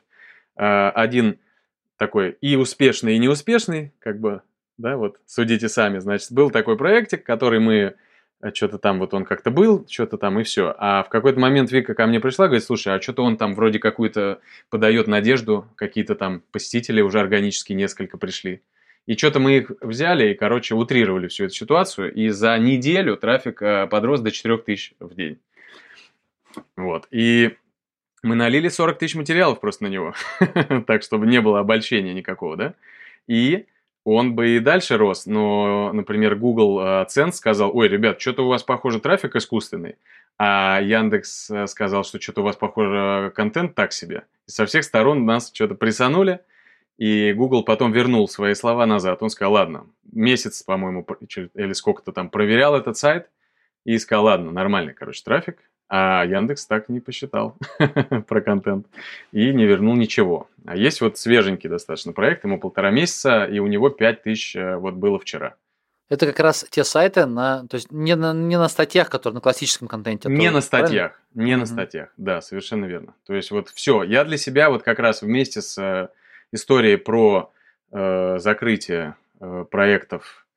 А, 0.55 0.91
один 0.91 1.39
такой 1.97 2.37
и 2.41 2.55
успешный, 2.55 3.15
и 3.15 3.19
неуспешный, 3.19 3.93
как 3.99 4.19
бы, 4.19 4.41
да, 4.77 4.97
вот 4.97 5.17
судите 5.25 5.69
сами. 5.69 5.99
Значит, 5.99 6.31
был 6.31 6.51
такой 6.51 6.77
проектик, 6.77 7.23
который 7.23 7.59
мы 7.59 7.95
что-то 8.53 8.77
там 8.77 8.99
вот 8.99 9.13
он 9.13 9.25
как-то 9.25 9.51
был, 9.51 9.85
что-то 9.89 10.17
там 10.17 10.39
и 10.39 10.43
все. 10.43 10.73
А 10.77 11.03
в 11.03 11.09
какой-то 11.09 11.39
момент 11.39 11.71
Вика 11.71 11.93
ко 11.93 12.07
мне 12.07 12.19
пришла, 12.19 12.47
говорит, 12.47 12.63
слушай, 12.63 12.95
а 12.95 13.01
что-то 13.01 13.23
он 13.23 13.37
там 13.37 13.53
вроде 13.53 13.79
какую-то 13.79 14.39
подает 14.69 15.07
надежду, 15.07 15.67
какие-то 15.75 16.15
там 16.15 16.41
посетители 16.51 17.01
уже 17.01 17.19
органически 17.19 17.73
несколько 17.73 18.17
пришли. 18.17 18.61
И 19.05 19.17
что-то 19.17 19.39
мы 19.39 19.57
их 19.57 19.71
взяли 19.81 20.31
и, 20.31 20.35
короче, 20.35 20.75
утрировали 20.75 21.27
всю 21.27 21.45
эту 21.45 21.55
ситуацию, 21.55 22.13
и 22.13 22.29
за 22.29 22.57
неделю 22.59 23.17
трафик 23.17 23.61
э, 23.61 23.87
подрос 23.87 24.21
до 24.21 24.31
4 24.31 24.57
тысяч 24.59 24.93
в 24.99 25.15
день. 25.15 25.39
Вот, 26.75 27.07
и 27.11 27.55
мы 28.21 28.35
налили 28.35 28.69
40 28.69 28.99
тысяч 28.99 29.15
материалов 29.15 29.59
просто 29.59 29.83
на 29.83 29.87
него, 29.87 30.13
так, 30.87 31.03
чтобы 31.03 31.25
не 31.25 31.41
было 31.41 31.59
обольщения 31.59 32.13
никакого, 32.13 32.55
да, 32.55 32.75
и 33.27 33.65
он 34.13 34.35
бы 34.35 34.49
и 34.55 34.59
дальше 34.59 34.97
рос, 34.97 35.25
но, 35.25 35.91
например, 35.93 36.35
Google 36.35 36.79
AdSense 36.79 37.33
сказал, 37.33 37.75
ой, 37.75 37.87
ребят, 37.87 38.19
что-то 38.19 38.45
у 38.45 38.47
вас, 38.47 38.63
похоже, 38.63 38.99
трафик 38.99 39.35
искусственный, 39.35 39.95
а 40.37 40.79
Яндекс 40.81 41.49
э, 41.49 41.67
сказал, 41.67 42.03
что 42.03 42.19
что-то 42.19 42.41
у 42.41 42.43
вас, 42.45 42.55
похоже, 42.55 43.31
контент 43.35 43.75
так 43.75 43.91
себе. 43.91 44.23
И 44.47 44.51
со 44.51 44.65
всех 44.65 44.83
сторон 44.83 45.25
нас 45.25 45.51
что-то 45.53 45.75
присанули, 45.75 46.39
и 46.97 47.33
Google 47.33 47.63
потом 47.63 47.91
вернул 47.91 48.27
свои 48.27 48.53
слова 48.53 48.85
назад. 48.85 49.21
Он 49.21 49.29
сказал, 49.29 49.53
ладно, 49.53 49.85
месяц, 50.11 50.63
по-моему, 50.63 51.05
или 51.53 51.73
сколько-то 51.73 52.11
там 52.11 52.29
проверял 52.29 52.75
этот 52.75 52.97
сайт, 52.97 53.29
и 53.85 53.97
сказал, 53.97 54.25
ладно, 54.25 54.51
нормальный, 54.51 54.93
короче, 54.93 55.23
трафик, 55.23 55.57
а 55.89 56.23
Яндекс 56.23 56.67
так 56.67 56.87
не 56.87 56.99
посчитал 56.99 57.57
про 58.27 58.41
контент 58.41 58.87
и 59.31 59.51
не 59.51 59.65
вернул 59.65 59.95
ничего. 59.95 60.47
А 60.65 60.75
есть 60.75 61.01
вот 61.01 61.17
свеженький 61.17 61.67
достаточно 61.67 62.13
проект, 62.13 62.43
ему 62.43 62.59
полтора 62.59 62.91
месяца, 62.91 63.45
и 63.45 63.57
у 63.59 63.65
него 63.65 63.89
5 63.89 64.21
тысяч 64.21 64.55
э, 64.55 64.77
вот 64.77 64.93
было 64.93 65.17
вчера. 65.17 65.55
Это 66.09 66.25
как 66.25 66.39
раз 66.39 66.65
те 66.69 66.83
сайты 66.83 67.25
на, 67.25 67.67
то 67.67 67.75
есть 67.75 67.91
не 67.91 68.15
на, 68.15 68.33
не 68.33 68.57
на 68.57 68.67
статьях, 68.67 69.09
которые 69.09 69.35
на 69.35 69.41
классическом 69.41 69.87
контенте. 69.87 70.29
Не 70.29 70.51
на 70.51 70.61
статьях, 70.61 71.19
правильно? 71.33 71.49
не 71.49 71.53
mm-hmm. 71.53 71.59
на 71.59 71.65
статьях, 71.65 72.09
да, 72.17 72.41
совершенно 72.41 72.85
верно. 72.85 73.13
То 73.25 73.33
есть 73.33 73.51
вот 73.51 73.69
все, 73.69 74.03
я 74.03 74.23
для 74.23 74.37
себя 74.37 74.69
вот 74.69 74.83
как 74.83 74.99
раз 74.99 75.21
вместе 75.21 75.61
с 75.61 75.77
э, 75.77 76.09
историей 76.51 76.97
про 76.97 77.51
э, 77.91 78.37
закрытие 78.39 79.15
э, 79.39 79.65
проектов, 79.69 80.47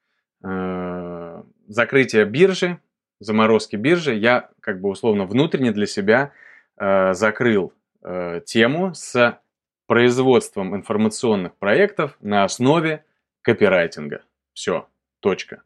э, 0.42 1.42
закрытие 1.68 2.24
биржи, 2.26 2.78
заморозки 3.22 3.76
биржи, 3.76 4.14
я 4.14 4.50
как 4.60 4.80
бы 4.80 4.88
условно 4.88 5.24
внутренне 5.24 5.72
для 5.72 5.86
себя 5.86 6.32
э, 6.76 7.14
закрыл 7.14 7.72
э, 8.02 8.40
тему 8.44 8.92
с 8.94 9.38
производством 9.86 10.74
информационных 10.74 11.54
проектов 11.56 12.16
на 12.20 12.44
основе 12.44 13.04
копирайтинга. 13.42 14.22
Все, 14.54 14.88
точка. 15.20 15.62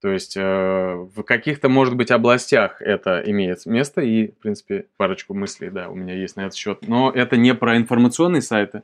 То 0.00 0.10
есть 0.10 0.36
э, 0.36 0.94
в 0.94 1.22
каких-то, 1.22 1.68
может 1.68 1.96
быть, 1.96 2.10
областях 2.10 2.80
это 2.80 3.20
имеет 3.26 3.66
место, 3.66 4.00
и, 4.00 4.28
в 4.28 4.38
принципе, 4.38 4.86
парочку 4.96 5.34
мыслей, 5.34 5.70
да, 5.70 5.88
у 5.88 5.94
меня 5.94 6.14
есть 6.14 6.36
на 6.36 6.42
этот 6.42 6.54
счет. 6.54 6.86
Но 6.86 7.10
это 7.10 7.36
не 7.36 7.52
про 7.54 7.76
информационные 7.76 8.42
сайты, 8.42 8.82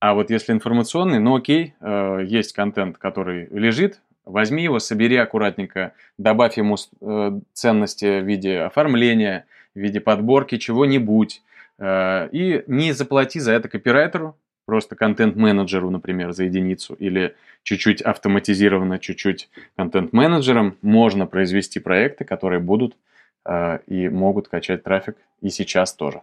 а 0.00 0.14
вот 0.14 0.30
если 0.30 0.52
информационный, 0.52 1.18
ну 1.18 1.36
окей, 1.36 1.74
э, 1.80 2.24
есть 2.26 2.52
контент, 2.52 2.98
который 2.98 3.46
лежит, 3.50 4.00
Возьми 4.24 4.62
его, 4.62 4.78
собери 4.78 5.16
аккуратненько, 5.16 5.92
добавь 6.18 6.56
ему 6.56 6.76
э, 6.76 7.40
ценности 7.52 8.20
в 8.20 8.24
виде 8.24 8.60
оформления, 8.60 9.46
в 9.74 9.78
виде 9.78 10.00
подборки 10.00 10.56
чего-нибудь. 10.56 11.42
Э, 11.78 12.28
и 12.32 12.64
не 12.66 12.92
заплати 12.92 13.40
за 13.40 13.52
это 13.52 13.68
копирайтеру, 13.68 14.36
просто 14.64 14.96
контент-менеджеру, 14.96 15.90
например, 15.90 16.32
за 16.32 16.44
единицу, 16.44 16.94
или 16.94 17.36
чуть-чуть 17.62 18.00
автоматизированно, 18.00 18.98
чуть-чуть 18.98 19.50
контент-менеджером 19.76 20.78
можно 20.82 21.26
произвести 21.26 21.80
проекты, 21.80 22.24
которые 22.24 22.60
будут 22.60 22.96
э, 23.44 23.78
и 23.86 24.08
могут 24.08 24.48
качать 24.48 24.84
трафик 24.84 25.16
и 25.42 25.50
сейчас 25.50 25.92
тоже. 25.92 26.22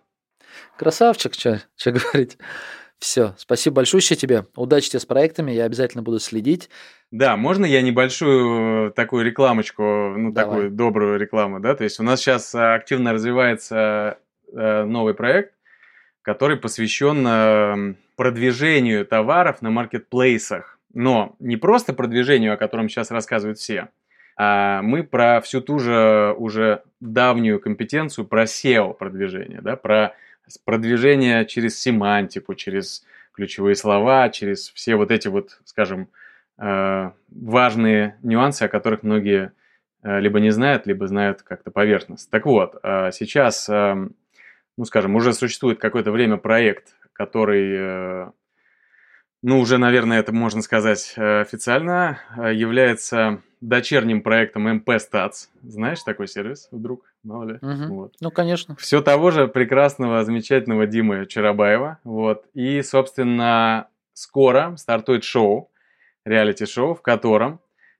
Красавчик, 0.77 1.33
что 1.33 1.61
говорить. 1.85 2.37
Все, 3.01 3.33
спасибо 3.35 3.77
большое 3.77 3.99
тебе. 3.99 4.45
Удачи 4.55 4.91
тебе 4.91 4.99
с 4.99 5.07
проектами, 5.07 5.51
я 5.51 5.65
обязательно 5.65 6.03
буду 6.03 6.19
следить. 6.19 6.69
Да, 7.09 7.35
можно 7.35 7.65
я 7.65 7.81
небольшую 7.81 8.89
э, 8.89 8.91
такую 8.91 9.25
рекламочку, 9.25 9.81
ну, 9.81 10.31
Давай. 10.31 10.45
такую 10.45 10.69
добрую 10.69 11.19
рекламу, 11.19 11.59
да? 11.59 11.73
То 11.73 11.83
есть 11.83 11.99
у 11.99 12.03
нас 12.03 12.19
сейчас 12.19 12.53
э, 12.53 12.75
активно 12.75 13.11
развивается 13.13 14.19
э, 14.53 14.83
новый 14.83 15.15
проект, 15.15 15.55
который 16.21 16.57
посвящен 16.57 17.97
продвижению 18.15 19.03
товаров 19.07 19.63
на 19.63 19.71
маркетплейсах. 19.71 20.77
Но 20.93 21.35
не 21.39 21.57
просто 21.57 21.93
продвижению, 21.93 22.53
о 22.53 22.57
котором 22.57 22.87
сейчас 22.87 23.09
рассказывают 23.09 23.57
все, 23.57 23.89
а 24.37 24.83
мы 24.83 25.03
про 25.03 25.41
всю 25.41 25.59
ту 25.61 25.79
же 25.79 26.35
уже 26.37 26.83
давнюю 26.99 27.59
компетенцию, 27.59 28.25
про 28.25 28.43
SEO-продвижение, 28.43 29.61
да, 29.61 29.75
про 29.75 30.13
продвижение 30.57 31.45
через 31.45 31.79
семантику, 31.79 32.55
через 32.55 33.05
ключевые 33.33 33.75
слова, 33.75 34.29
через 34.29 34.69
все 34.71 34.95
вот 34.95 35.11
эти 35.11 35.27
вот, 35.27 35.59
скажем, 35.65 36.09
э, 36.57 37.11
важные 37.29 38.17
нюансы, 38.21 38.63
о 38.63 38.67
которых 38.67 39.03
многие 39.03 39.53
э, 40.03 40.19
либо 40.19 40.39
не 40.39 40.51
знают, 40.51 40.85
либо 40.87 41.07
знают 41.07 41.41
как-то 41.41 41.71
поверхностно. 41.71 42.29
Так 42.29 42.45
вот, 42.45 42.75
э, 42.83 43.11
сейчас, 43.11 43.67
ну, 43.67 44.85
скажем, 44.85 45.15
уже 45.15 45.33
существует 45.33 45.79
какое-то 45.79 46.11
время 46.11 46.37
проект, 46.37 46.95
который, 47.13 48.31
ну, 49.43 49.59
уже, 49.59 49.77
наверное, 49.77 50.19
это 50.19 50.33
можно 50.33 50.61
сказать 50.61 51.13
официально, 51.17 52.19
является 52.37 53.41
дочерним 53.61 54.21
проектом 54.21 54.67
MP 54.67 54.97
Stats. 54.97 55.47
Знаешь 55.61 56.01
такой 56.03 56.27
сервис 56.27 56.67
вдруг? 56.71 57.05
Мало 57.23 57.43
ли. 57.51 57.59
Угу. 57.61 57.93
Вот. 57.93 58.15
Ну, 58.19 58.31
конечно. 58.31 58.75
Все 58.75 59.01
того 59.01 59.31
же 59.31 59.47
прекрасного, 59.47 60.23
замечательного 60.25 60.87
Димы 60.87 61.25
Чарабаева. 61.27 61.99
Вот. 62.03 62.45
И, 62.53 62.81
собственно, 62.81 63.87
скоро 64.13 64.75
стартует 64.77 65.23
шоу, 65.23 65.69
реалити-шоу, 66.25 66.95
в 66.95 67.01
котором 67.01 67.59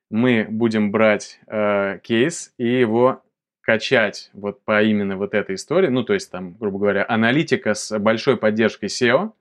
мы 0.09 0.45
будем 0.49 0.91
брать 0.91 1.39
э, 1.47 1.99
кейс 2.03 2.53
и 2.57 2.67
его 2.67 3.21
качать 3.61 4.31
вот 4.33 4.61
по 4.65 4.81
именно 4.83 5.15
вот 5.15 5.33
этой 5.35 5.55
истории. 5.55 5.87
Ну, 5.87 6.03
то 6.03 6.13
есть 6.13 6.31
там, 6.31 6.55
грубо 6.59 6.79
говоря, 6.79 7.05
аналитика 7.07 7.75
с 7.75 7.97
большой 7.99 8.37
поддержкой 8.37 8.87
SEO– 8.87 9.31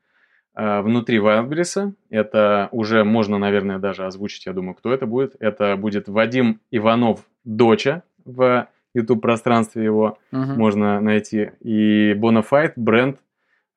внутри 0.55 1.19
Wildberries. 1.19 1.93
Это 2.11 2.69
уже 2.73 3.05
можно, 3.05 3.39
наверное, 3.39 3.79
даже 3.79 4.05
озвучить, 4.05 4.47
я 4.47 4.53
думаю, 4.53 4.75
кто 4.75 4.93
это 4.93 5.07
будет. 5.07 5.37
Это 5.41 5.77
будет 5.77 6.09
Вадим 6.09 6.61
Иванов 6.71 7.21
Доча 7.45 8.03
в 8.25 8.69
YouTube-пространстве 8.95 9.85
его 9.85 10.19
угу. 10.33 10.41
можно 10.41 11.01
найти. 11.01 11.53
И 11.61 12.13
Bonafide, 12.15 12.73
бренд 12.77 13.19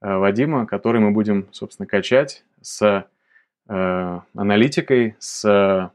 э, 0.01 0.15
Вадима, 0.15 0.65
который 0.65 1.01
мы 1.01 1.11
будем, 1.11 1.47
собственно, 1.51 1.87
качать 1.87 2.43
с 2.61 3.05
э, 3.69 4.19
аналитикой, 4.35 5.15
с 5.19 5.91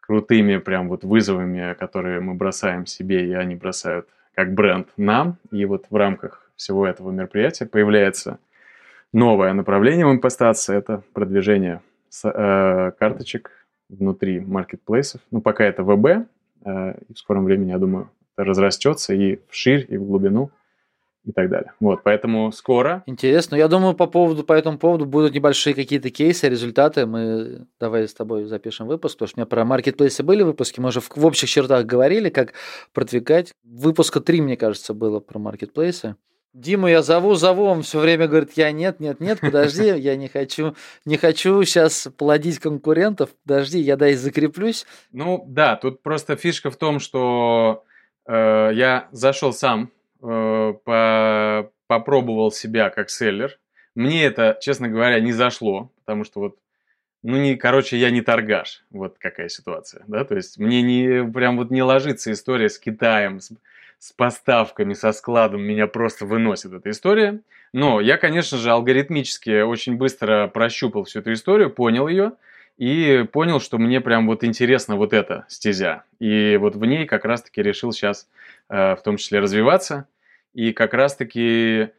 крутыми 0.00 0.58
прям 0.58 0.88
вот 0.88 1.04
вызовами, 1.04 1.74
которые 1.74 2.20
мы 2.20 2.34
бросаем 2.34 2.86
себе, 2.86 3.26
и 3.26 3.32
они 3.32 3.54
бросают 3.54 4.08
как 4.34 4.52
бренд 4.52 4.88
нам. 4.96 5.38
И 5.50 5.64
вот 5.64 5.86
в 5.88 5.96
рамках 5.96 6.50
всего 6.56 6.86
этого 6.86 7.10
мероприятия 7.10 7.66
появляется 7.66 8.38
новое 9.14 9.52
направление 9.52 10.06
в 10.06 10.12
импостации– 10.12 10.76
это 10.76 11.02
продвижение 11.12 11.80
с, 12.08 12.28
э, 12.28 12.92
карточек 12.98 13.50
внутри 13.88 14.40
маркетплейсов. 14.40 15.20
Ну, 15.30 15.40
пока 15.40 15.64
это 15.64 15.82
ВБ, 15.82 16.06
э, 16.06 16.24
в 16.64 17.16
скором 17.16 17.44
времени, 17.44 17.70
я 17.70 17.78
думаю, 17.78 18.10
это 18.36 18.44
разрастется 18.44 19.14
и 19.14 19.38
вширь, 19.48 19.86
и 19.88 19.96
в 19.96 20.04
глубину– 20.04 20.50
и 21.24 21.32
так 21.32 21.48
далее. 21.48 21.72
Вот, 21.80 22.02
поэтому 22.02 22.52
скоро. 22.52 23.02
Интересно. 23.06 23.56
Я 23.56 23.68
думаю, 23.68 23.94
по 23.94 24.06
поводу, 24.06 24.44
по 24.44 24.52
этому 24.52 24.78
поводу 24.78 25.06
будут 25.06 25.34
небольшие 25.34 25.74
какие-то 25.74 26.10
кейсы, 26.10 26.48
результаты. 26.48 27.06
Мы 27.06 27.66
давай 27.80 28.06
с 28.06 28.14
тобой 28.14 28.44
запишем 28.44 28.86
выпуск, 28.86 29.16
потому 29.16 29.28
что 29.28 29.38
у 29.38 29.40
меня 29.40 29.46
про 29.46 29.64
маркетплейсы 29.64 30.22
были 30.22 30.42
выпуски, 30.42 30.80
мы 30.80 30.88
уже 30.88 31.00
в, 31.00 31.10
в 31.16 31.24
общих 31.24 31.48
чертах 31.48 31.86
говорили, 31.86 32.28
как 32.28 32.52
продвигать. 32.92 33.52
Выпуска 33.64 34.20
три, 34.20 34.42
мне 34.42 34.56
кажется, 34.56 34.92
было 34.92 35.20
про 35.20 35.38
маркетплейсы. 35.38 36.16
Диму 36.54 36.86
я 36.86 37.02
зову, 37.02 37.34
зову, 37.34 37.64
он 37.64 37.82
все 37.82 37.98
время 37.98 38.28
говорит, 38.28 38.52
я 38.52 38.70
нет, 38.70 39.00
нет, 39.00 39.18
нет, 39.18 39.40
подожди, 39.40 39.86
я 39.98 40.14
не 40.14 40.28
хочу, 40.28 40.76
не 41.04 41.16
хочу 41.16 41.60
сейчас 41.64 42.06
плодить 42.16 42.60
конкурентов, 42.60 43.30
подожди, 43.44 43.80
я 43.80 43.96
дай 43.96 44.14
закреплюсь. 44.14 44.86
Ну 45.10 45.44
да, 45.48 45.74
тут 45.74 46.00
просто 46.04 46.36
фишка 46.36 46.70
в 46.70 46.76
том, 46.76 47.00
что 47.00 47.82
э, 48.26 48.70
я 48.72 49.08
зашел 49.10 49.52
сам 49.52 49.90
э, 50.22 50.74
по, 50.84 51.72
попробовал 51.88 52.52
себя 52.52 52.88
как 52.90 53.10
селлер. 53.10 53.58
Мне 53.96 54.24
это, 54.24 54.56
честно 54.60 54.88
говоря, 54.88 55.18
не 55.18 55.32
зашло, 55.32 55.90
потому 56.04 56.22
что 56.22 56.38
вот, 56.38 56.58
ну, 57.24 57.36
не, 57.36 57.56
короче, 57.56 57.96
я 57.96 58.10
не 58.10 58.20
торгаш. 58.20 58.84
Вот 58.90 59.16
какая 59.18 59.48
ситуация, 59.48 60.04
да, 60.06 60.24
то 60.24 60.36
есть 60.36 60.58
мне 60.58 60.82
не, 60.82 61.28
прям 61.32 61.56
вот 61.56 61.72
не 61.72 61.82
ложится 61.82 62.30
история 62.30 62.68
с 62.68 62.78
Китаем, 62.78 63.40
с, 63.40 63.50
с 63.98 64.12
поставками, 64.12 64.94
со 64.94 65.12
складом, 65.12 65.62
меня 65.62 65.86
просто 65.86 66.26
выносит 66.26 66.72
эта 66.72 66.90
история. 66.90 67.40
Но 67.72 68.00
я, 68.00 68.16
конечно 68.16 68.58
же, 68.58 68.70
алгоритмически 68.70 69.62
очень 69.62 69.96
быстро 69.96 70.48
прощупал 70.48 71.04
всю 71.04 71.20
эту 71.20 71.32
историю, 71.32 71.70
понял 71.70 72.06
ее, 72.06 72.32
и 72.76 73.24
понял, 73.32 73.60
что 73.60 73.78
мне 73.78 74.00
прям 74.00 74.26
вот 74.26 74.44
интересна 74.44 74.96
вот 74.96 75.12
эта 75.12 75.44
стезя. 75.48 76.04
И 76.18 76.56
вот 76.60 76.76
в 76.76 76.84
ней 76.84 77.06
как 77.06 77.24
раз-таки 77.24 77.62
решил 77.62 77.92
сейчас 77.92 78.28
э, 78.68 78.96
в 78.96 79.02
том 79.02 79.16
числе 79.16 79.40
развиваться. 79.40 80.08
И 80.54 80.72
как 80.72 80.92
раз-таки 80.94 81.90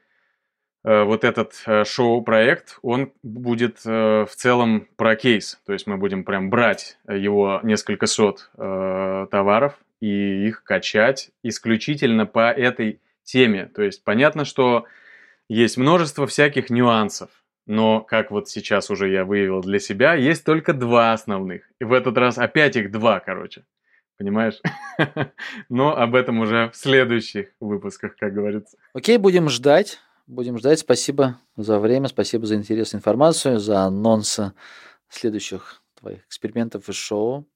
э, 0.84 1.04
вот 1.04 1.24
этот 1.24 1.54
э, 1.66 1.86
шоу-проект, 1.86 2.78
он 2.82 3.14
будет 3.24 3.84
в 3.86 4.30
целом 4.36 4.88
про 4.98 5.16
кейс. 5.16 5.60
То 5.66 5.74
есть 5.74 5.88
мы 5.88 5.98
будем 5.98 6.24
прям 6.24 6.50
брать 6.50 6.98
его 7.08 7.60
несколько 7.64 8.06
сот 8.06 8.50
товаров 8.56 9.78
и 10.02 10.48
их 10.48 10.64
качать 10.64 11.32
исключительно 11.44 12.26
по 12.26 12.52
этой 12.52 13.02
теме. 13.24 13.66
То 13.66 13.82
есть 13.82 14.04
понятно, 14.04 14.46
что 14.46 14.86
есть 15.50 15.78
множество 15.78 16.28
всяких 16.28 16.70
нюансов. 16.70 17.30
Но, 17.68 18.02
как 18.02 18.30
вот 18.30 18.48
сейчас 18.48 18.92
уже 18.92 19.10
я 19.10 19.26
выявил 19.26 19.62
для 19.62 19.80
себя, 19.80 20.14
есть 20.14 20.46
только 20.46 20.74
два 20.74 21.14
основных. 21.14 21.64
И 21.80 21.84
в 21.84 21.94
этот 21.94 22.16
раз 22.18 22.38
опять 22.38 22.76
их 22.76 22.92
два, 22.92 23.20
короче. 23.20 23.66
Понимаешь? 24.18 24.62
Но 25.70 25.98
об 25.98 26.16
этом 26.16 26.40
уже 26.40 26.70
в 26.70 26.76
следующих 26.76 27.48
выпусках, 27.60 28.16
как 28.18 28.34
говорится. 28.34 28.78
Окей, 28.94 29.18
будем 29.18 29.50
ждать. 29.50 30.00
Будем 30.28 30.58
ждать. 30.58 30.80
Спасибо 30.80 31.40
за 31.58 31.80
время, 31.80 32.08
спасибо 32.08 32.46
за 32.46 32.56
интересную 32.56 33.00
информацию, 33.00 33.60
за 33.60 33.80
анонсы 33.80 34.54
следующих 35.10 35.82
твоих 36.00 36.26
экспериментов 36.26 36.88
и 36.88 36.94
шоу. 36.94 37.48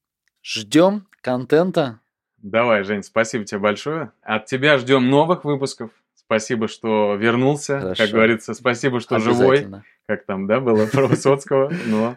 Ждем 0.42 1.06
контента. 1.20 2.00
Давай, 2.42 2.84
Жень, 2.84 3.02
спасибо 3.02 3.44
тебе 3.44 3.60
большое. 3.60 4.12
От 4.22 4.46
тебя 4.46 4.78
ждем 4.78 5.08
новых 5.08 5.44
выпусков. 5.44 5.90
Спасибо, 6.14 6.68
что 6.68 7.14
вернулся. 7.14 7.80
Хорошо. 7.80 8.04
Как 8.04 8.12
говорится, 8.12 8.54
спасибо, 8.54 9.00
что 9.00 9.18
живой. 9.18 9.66
Как 10.06 10.24
там, 10.24 10.46
да, 10.46 10.60
было 10.60 10.86
про 10.86 11.06
Высоцкого. 11.06 11.72
Но, 11.86 12.16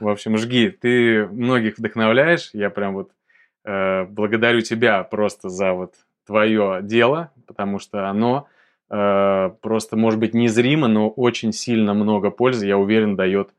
в 0.00 0.08
общем, 0.08 0.36
жги. 0.36 0.70
Ты 0.70 1.26
многих 1.26 1.78
вдохновляешь. 1.78 2.50
Я 2.52 2.70
прям 2.70 2.94
вот 2.94 3.12
Э, 3.64 4.04
благодарю 4.04 4.60
тебя 4.60 5.02
просто 5.04 5.48
за 5.48 5.72
вот 5.72 5.94
твое 6.26 6.80
дело, 6.82 7.30
потому 7.46 7.78
что 7.78 8.08
оно 8.08 8.48
э, 8.90 9.50
просто, 9.60 9.96
может 9.96 10.18
быть, 10.18 10.34
незримо, 10.34 10.88
но 10.88 11.08
очень 11.08 11.52
сильно 11.52 11.94
много 11.94 12.30
пользы, 12.30 12.66
я 12.66 12.76
уверен, 12.76 13.14
дает 13.14 13.50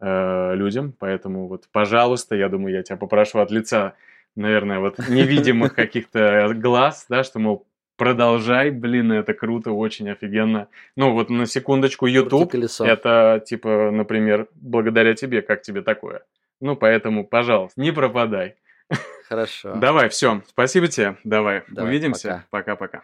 э, 0.00 0.54
людям. 0.54 0.94
Поэтому 0.98 1.46
вот, 1.46 1.68
пожалуйста, 1.72 2.36
я 2.36 2.48
думаю, 2.48 2.74
я 2.74 2.82
тебя 2.82 2.96
попрошу 2.96 3.40
от 3.40 3.50
лица, 3.50 3.94
наверное, 4.36 4.78
вот 4.78 4.98
невидимых 5.08 5.74
каких-то 5.74 6.52
глаз, 6.54 7.06
да, 7.08 7.24
что, 7.24 7.38
мол, 7.38 7.66
продолжай, 7.96 8.70
блин, 8.70 9.12
это 9.12 9.34
круто, 9.34 9.72
очень 9.72 10.10
офигенно. 10.10 10.68
Ну, 10.96 11.12
вот 11.12 11.30
на 11.30 11.46
секундочку, 11.46 12.06
YouTube, 12.06 12.54
это, 12.80 13.42
типа, 13.44 13.90
например, 13.90 14.48
благодаря 14.54 15.14
тебе, 15.14 15.42
как 15.42 15.62
тебе 15.62 15.82
такое? 15.82 16.22
Ну, 16.60 16.76
поэтому, 16.76 17.26
пожалуйста, 17.26 17.80
не 17.80 17.92
пропадай. 17.92 18.56
Хорошо. 19.28 19.74
Давай, 19.76 20.08
все. 20.08 20.42
Спасибо 20.48 20.88
тебе. 20.88 21.16
Давай. 21.24 21.62
Давай 21.68 21.90
Увидимся. 21.90 22.44
Пока-пока. 22.50 23.02